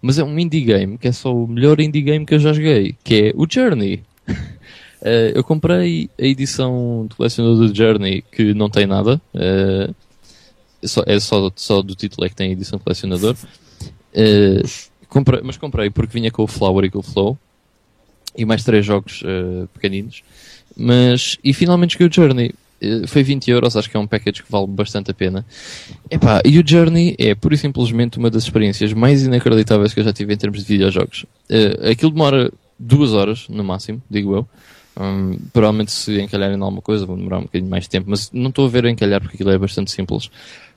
[0.00, 2.52] Mas é um indie game que é só o melhor indie game que eu já
[2.52, 4.02] joguei, que é o Journey.
[5.04, 9.20] Eh, eu comprei a edição de colecionador do Journey que não tem nada.
[9.34, 9.90] eh,
[10.84, 13.34] só, é só, só do título é que tem a edição colecionador.
[14.14, 14.62] Eh,
[15.08, 17.36] comprei- mas comprei porque vinha com o Flower e com o Flow
[18.38, 19.24] e mais três jogos
[19.74, 20.22] pequeninos.
[20.76, 22.52] Mas, e finalmente joguei o Journey.
[22.82, 25.46] Eh, foi 20 euros, acho que é um package que vale bastante a pena.
[26.10, 30.04] Epá, e o Journey é pura e simplesmente uma das experiências mais inacreditáveis que eu
[30.04, 31.24] já tive em termos de videojogos.
[31.48, 34.48] Eh, aquilo demora duas horas, no máximo, digo eu.
[35.00, 38.30] Hum, provavelmente se encalharem em alguma coisa vão demorar um bocadinho mais de tempo, mas
[38.30, 40.28] não estou a ver encalhar porque aquilo é bastante simples.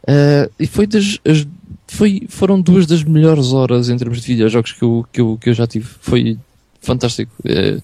[0.07, 1.45] Eh, e foi das, as-
[1.87, 5.49] foi, foram duas das melhores horas em termos de videojogos que eu, que eu, que
[5.49, 5.85] eu já tive.
[5.99, 6.37] Foi
[6.81, 7.31] fantástico.
[7.43, 7.79] Eh,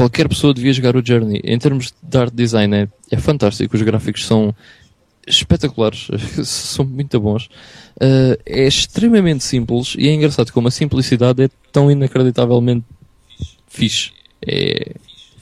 [0.00, 1.42] qualquer pessoa devia jogar o Journey.
[1.44, 3.76] Em termos de art design é, é fantástico.
[3.76, 4.54] Os gráficos são
[5.26, 6.08] espetaculares,
[6.42, 7.50] são muito bons.
[8.00, 12.86] Eh, é extremamente simples e é engraçado como a simplicidade é tão inacreditavelmente
[13.68, 14.12] fixe.
[14.40, 14.94] É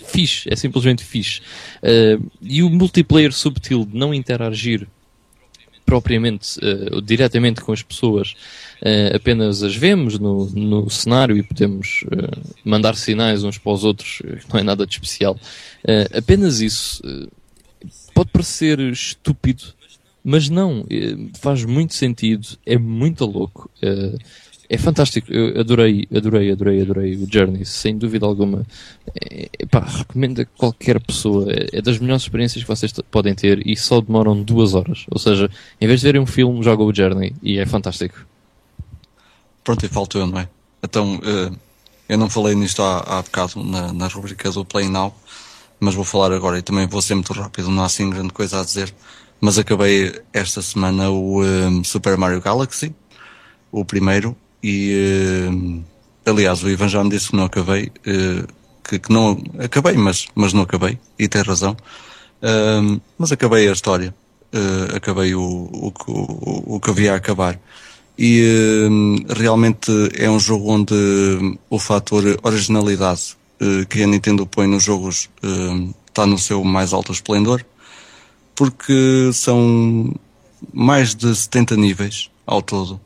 [0.04, 1.40] fixe, é simplesmente fixe.
[1.80, 4.88] Eh, e o multiplayer subtil de não interagir
[5.86, 6.58] propriamente,
[6.92, 8.34] ou diretamente com as pessoas,
[8.80, 13.84] eh, apenas as vemos no, no cenário e podemos eh, mandar sinais uns para os
[13.84, 15.38] outros, eh, não é nada de especial.
[15.84, 17.02] Eh, apenas isso
[18.14, 19.64] pode parecer estúpido,
[20.24, 20.84] mas não,
[21.40, 23.70] faz muito sentido, é muito louco.
[24.68, 28.66] é fantástico, eu adorei, adorei, adorei, adorei o Journey, sem dúvida alguma.
[29.20, 33.66] É, pá, recomendo a qualquer pessoa, é, é das melhores experiências que vocês podem ter
[33.66, 35.06] e só demoram duas horas.
[35.10, 35.48] Ou seja,
[35.80, 38.26] em vez de verem um filme, jogam o Journey e é fantástico.
[39.68, 40.48] Pronto, e falto eu, não é?
[40.82, 41.52] Então, eh,
[42.08, 45.14] eu não falei nisto há, há bocado na, na rubrica do Play Now,
[45.78, 48.62] mas vou falar agora e também vou ser muito rápido, não há assim grande coisa
[48.62, 48.94] a dizer.
[49.38, 52.94] Mas acabei esta semana o eh, Super Mario Galaxy,
[53.70, 55.84] o primeiro, e
[56.24, 58.46] eh, aliás, o Ivan já me disse que não acabei, eh,
[58.82, 61.76] que, que não acabei, mas, mas não acabei, e tem razão.
[63.18, 64.14] Mas acabei a história,
[64.50, 67.60] eh, acabei o, o, o, o que havia a acabar.
[68.18, 68.42] E
[68.90, 74.66] hum, realmente é um jogo onde hum, o fator originalidade eh, que a Nintendo põe
[74.66, 77.64] nos jogos hum, está no seu mais alto esplendor,
[78.56, 80.12] porque são
[80.74, 83.00] mais de 70 níveis ao todo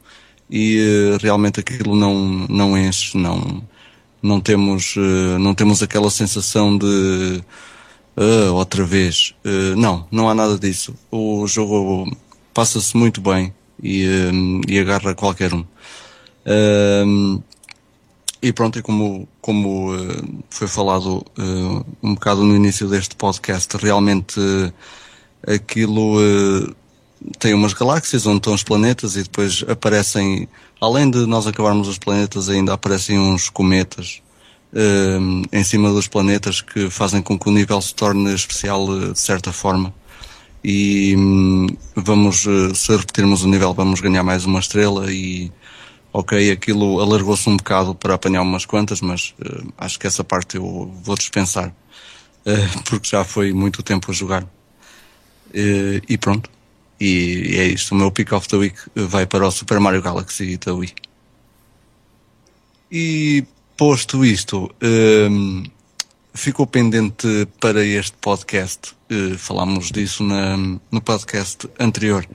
[0.51, 3.63] e eh, realmente aquilo não, não enche, não,
[4.23, 7.43] não, temos, eh, não temos aquela sensação de
[8.17, 9.35] "Ah, outra vez.
[9.77, 10.95] Não, não há nada disso.
[11.11, 12.15] O jogo
[12.55, 15.65] passa-se muito bem e, hum, e agarra qualquer um.
[16.47, 17.43] Hum,
[18.43, 23.77] e pronto, e como, como eh, foi falado eh, um bocado no início deste podcast,
[23.77, 24.41] realmente
[25.47, 26.19] eh, aquilo
[27.39, 30.49] tem umas galáxias onde estão os planetas e depois aparecem,
[30.81, 34.21] além de nós acabarmos os planetas, ainda aparecem uns cometas
[35.53, 39.53] em cima dos planetas que fazem com que o nível se torne especial de certa
[39.53, 39.95] forma.
[40.65, 41.67] E hum,
[41.97, 45.51] vamos, eh, se repetirmos o nível, vamos ganhar mais uma estrela e
[46.13, 50.57] ok, aquilo alargou-se um bocado para apanhar umas quantas, mas eh, acho que essa parte
[50.57, 51.75] eu vou dispensar,
[52.45, 54.47] eh, porque já foi muito tempo a jogar.
[55.55, 56.51] Eh, e pronto.
[57.01, 57.93] E é isto.
[57.93, 60.95] O meu pick of the week vai para o Super Mario Galaxy da Wii.
[62.93, 63.45] E
[63.77, 64.71] posto isto,
[66.33, 68.95] ficou pendente para este podcast.
[69.13, 72.27] Eh, falámos disso na, no podcast anterior.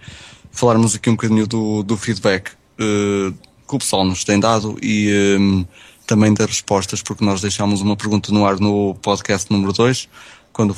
[0.52, 3.34] Falarmos aqui um bocadinho do, do feedback eh,
[3.68, 5.66] que o pessoal nos tem dado e hum,
[6.06, 10.08] também das respostas, porque nós deixámos uma pergunta no ar no podcast número 2,
[10.54, 10.76] quando,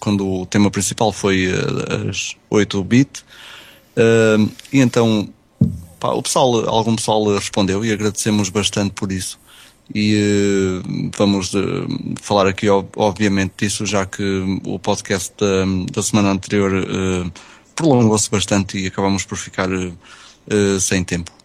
[0.00, 3.24] quando o tema principal foi eh, as 8 bit.
[3.96, 5.28] Hum, e então
[6.00, 9.38] pá, o pessoal, algum pessoal respondeu e agradecemos bastante por isso.
[9.94, 11.86] E uh, vamos uh,
[12.20, 14.22] falar aqui, obviamente, disso, já que
[14.64, 17.32] o podcast da, da semana anterior uh,
[17.74, 19.68] prolongou-se bastante e acabamos por ficar
[20.80, 21.37] sem tempo.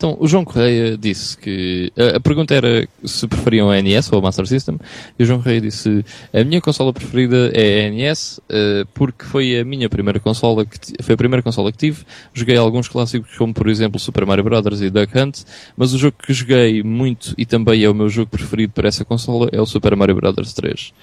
[0.00, 1.92] Então, o João Correia disse que.
[1.94, 4.78] A, a, pergunta era se preferiam a NES ou a Master System.
[5.18, 9.60] E o João Correia disse: A minha consola preferida é a NES, uh, porque foi
[9.60, 12.02] a minha primeira consola que foi a primeira consola que tive.
[12.32, 14.80] Joguei alguns clássicos, como por exemplo Super Mario Bros.
[14.80, 15.40] e Duck Hunt,
[15.76, 19.04] mas o jogo que joguei muito e também é o meu jogo preferido para essa
[19.04, 20.54] consola é o Super Mario Bros.
[20.54, 20.94] 3.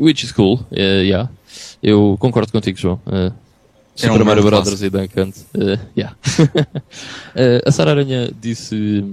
[0.00, 1.30] Which is cool, uh, yeah.
[1.80, 3.00] Eu concordo contigo, João.
[3.06, 3.32] Uh,
[3.98, 5.34] Super um Mario Brothers e Dunkant.
[5.54, 6.16] Uh, yeah.
[7.34, 9.04] uh, a Sara Aranha disse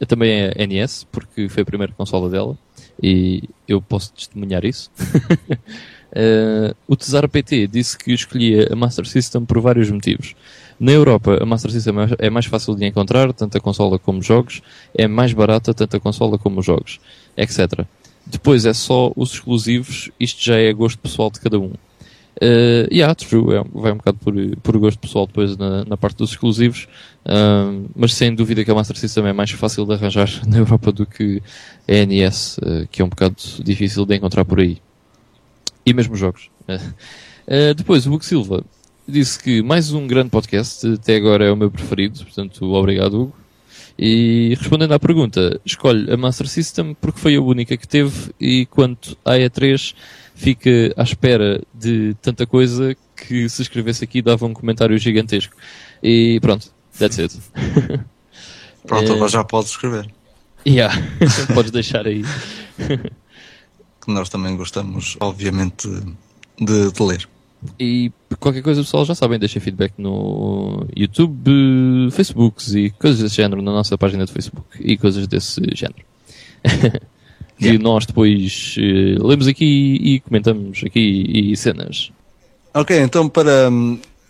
[0.00, 2.56] uh, também é NES, porque foi a primeira consola dela
[3.02, 4.90] e eu posso testemunhar isso.
[6.14, 10.36] uh, o Tesar PT disse que escolhia a Master System por vários motivos.
[10.78, 14.26] Na Europa, a Master System é mais fácil de encontrar, tanto a consola como os
[14.26, 14.62] jogos,
[14.94, 17.00] é mais barata, tanto a consola como os jogos,
[17.36, 17.84] etc.
[18.24, 21.72] Depois é só os exclusivos, isto já é gosto pessoal de cada um.
[22.40, 26.18] Uh, yeah, true, é, vai um bocado por, por gosto pessoal depois na, na parte
[26.18, 26.86] dos exclusivos,
[27.26, 30.92] uh, mas sem dúvida que a Master System é mais fácil de arranjar na Europa
[30.92, 31.42] do que
[31.88, 34.78] a NES, uh, que é um bocado difícil de encontrar por aí.
[35.84, 36.48] E mesmo jogos.
[36.68, 38.64] Uh, depois, o Hugo Silva
[39.06, 43.36] disse que mais um grande podcast, até agora é o meu preferido, portanto, obrigado Hugo.
[43.98, 48.64] E respondendo à pergunta, escolhe a Master System porque foi a única que teve e
[48.66, 49.92] quanto à E3
[50.38, 55.54] fica à espera de tanta coisa que se escrevesse aqui dava um comentário gigantesco.
[56.00, 57.36] E pronto, that's it.
[58.86, 59.14] Pronto, é...
[59.14, 60.08] agora já podes escrever.
[60.66, 60.94] Yeah,
[61.52, 62.22] podes deixar aí.
[62.78, 65.88] que nós também gostamos, obviamente,
[66.58, 67.28] de, de ler.
[67.78, 71.50] E qualquer coisa, pessoal, já sabem, deixem feedback no YouTube,
[72.12, 76.04] Facebooks e coisas desse género na nossa página de Facebook e coisas desse género.
[77.58, 77.82] Que yeah.
[77.82, 82.12] nós depois uh, lemos aqui e comentamos aqui e cenas.
[82.72, 83.68] Ok, então para,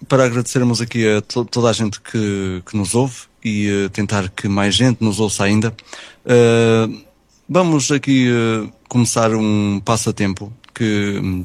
[0.08, 4.30] para agradecermos aqui a to toda a gente que, que nos ouve e uh, tentar
[4.30, 5.74] que mais gente nos ouça ainda,
[6.24, 7.02] uh,
[7.46, 8.28] vamos aqui
[8.88, 11.44] começar um passatempo que,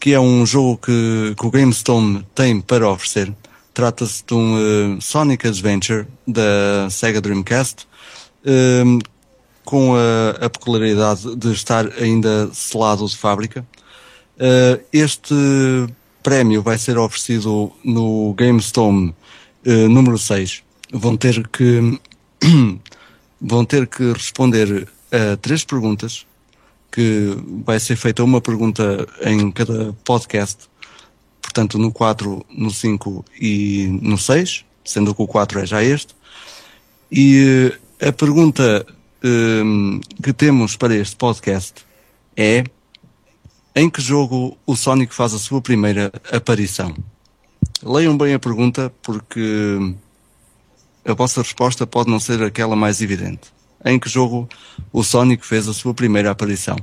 [0.00, 3.32] que é um jogo que, que o GameStone tem para oferecer.
[3.74, 7.86] Trata-se de um Sonic Adventure da Sega Dreamcast
[9.66, 13.66] com a, a, peculiaridade de estar ainda selado de fábrica.
[14.36, 15.34] Uh, este
[16.22, 19.14] prémio vai ser oferecido no GameStone
[19.66, 20.62] uh, número 6.
[20.92, 21.98] Vão ter que
[23.40, 26.24] vão ter que responder a três perguntas
[26.92, 30.68] que vai ser feita uma pergunta em cada podcast,
[31.42, 36.14] portanto no 4, no 5 e no 6, sendo que o 4 é já este.
[37.10, 38.86] E a pergunta
[39.24, 41.84] um, que temos para este podcast
[42.36, 42.64] é
[43.74, 46.94] em que jogo o Sonic faz a sua primeira aparição?
[47.82, 49.94] Leiam bem a pergunta porque
[51.04, 53.52] a vossa resposta pode não ser aquela mais evidente.
[53.84, 54.48] Em que jogo
[54.92, 56.76] o Sonic fez a sua primeira aparição?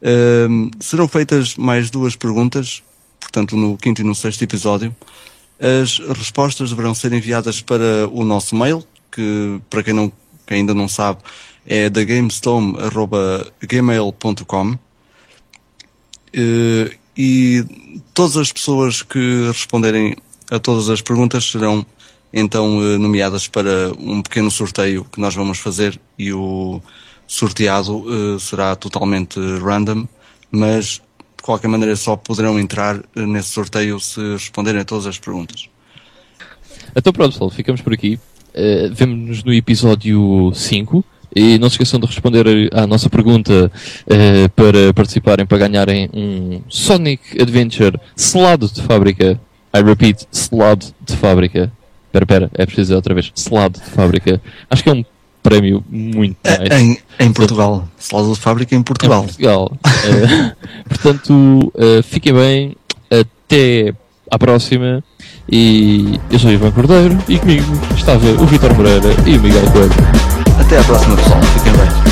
[0.00, 2.82] Um, serão feitas mais duas perguntas,
[3.18, 4.94] portanto, no quinto e no sexto episódio.
[5.58, 10.12] As respostas deverão ser enviadas para o nosso mail, que, para quem não
[10.48, 11.20] que ainda não sabe,
[11.66, 14.78] é da gamestorm.gmail.com
[16.32, 17.62] eh, e
[18.14, 20.16] todas as pessoas que responderem
[20.50, 21.84] a todas as perguntas serão
[22.32, 26.80] então eh, nomeadas para um pequeno sorteio que nós vamos fazer e o
[27.26, 30.08] sorteado eh, será totalmente random,
[30.50, 31.02] mas
[31.36, 35.68] de qualquer maneira só poderão entrar nesse sorteio se responderem a todas as perguntas.
[36.96, 38.18] Então pronto pessoal, ficamos por aqui.
[38.58, 41.04] Uh, Vemo-nos no episódio 5.
[41.36, 43.70] E não se esqueçam de responder à nossa pergunta
[44.06, 49.38] uh, para participarem, para ganharem um Sonic Adventure selado de fábrica.
[49.74, 51.70] I repeat, selado de fábrica.
[52.06, 53.30] Espera, espera, é preciso dizer outra vez.
[53.34, 54.40] Selado de fábrica.
[54.70, 55.04] Acho que é um
[55.42, 57.02] prémio muito é, nice.
[57.20, 57.86] Em, em Portugal.
[57.98, 59.22] Selado de fábrica em Portugal.
[59.22, 59.72] Em Portugal.
[59.84, 60.56] uh,
[60.88, 62.76] portanto, uh, fiquem bem.
[63.10, 63.94] Até
[64.30, 65.02] à próxima.
[65.50, 67.64] E eu sou Ivan Cordeiro e comigo
[67.96, 69.92] estava o Vitor Moreira e o Miguel Coelho.
[70.60, 72.07] Até à próxima pessoal, fiquem bem.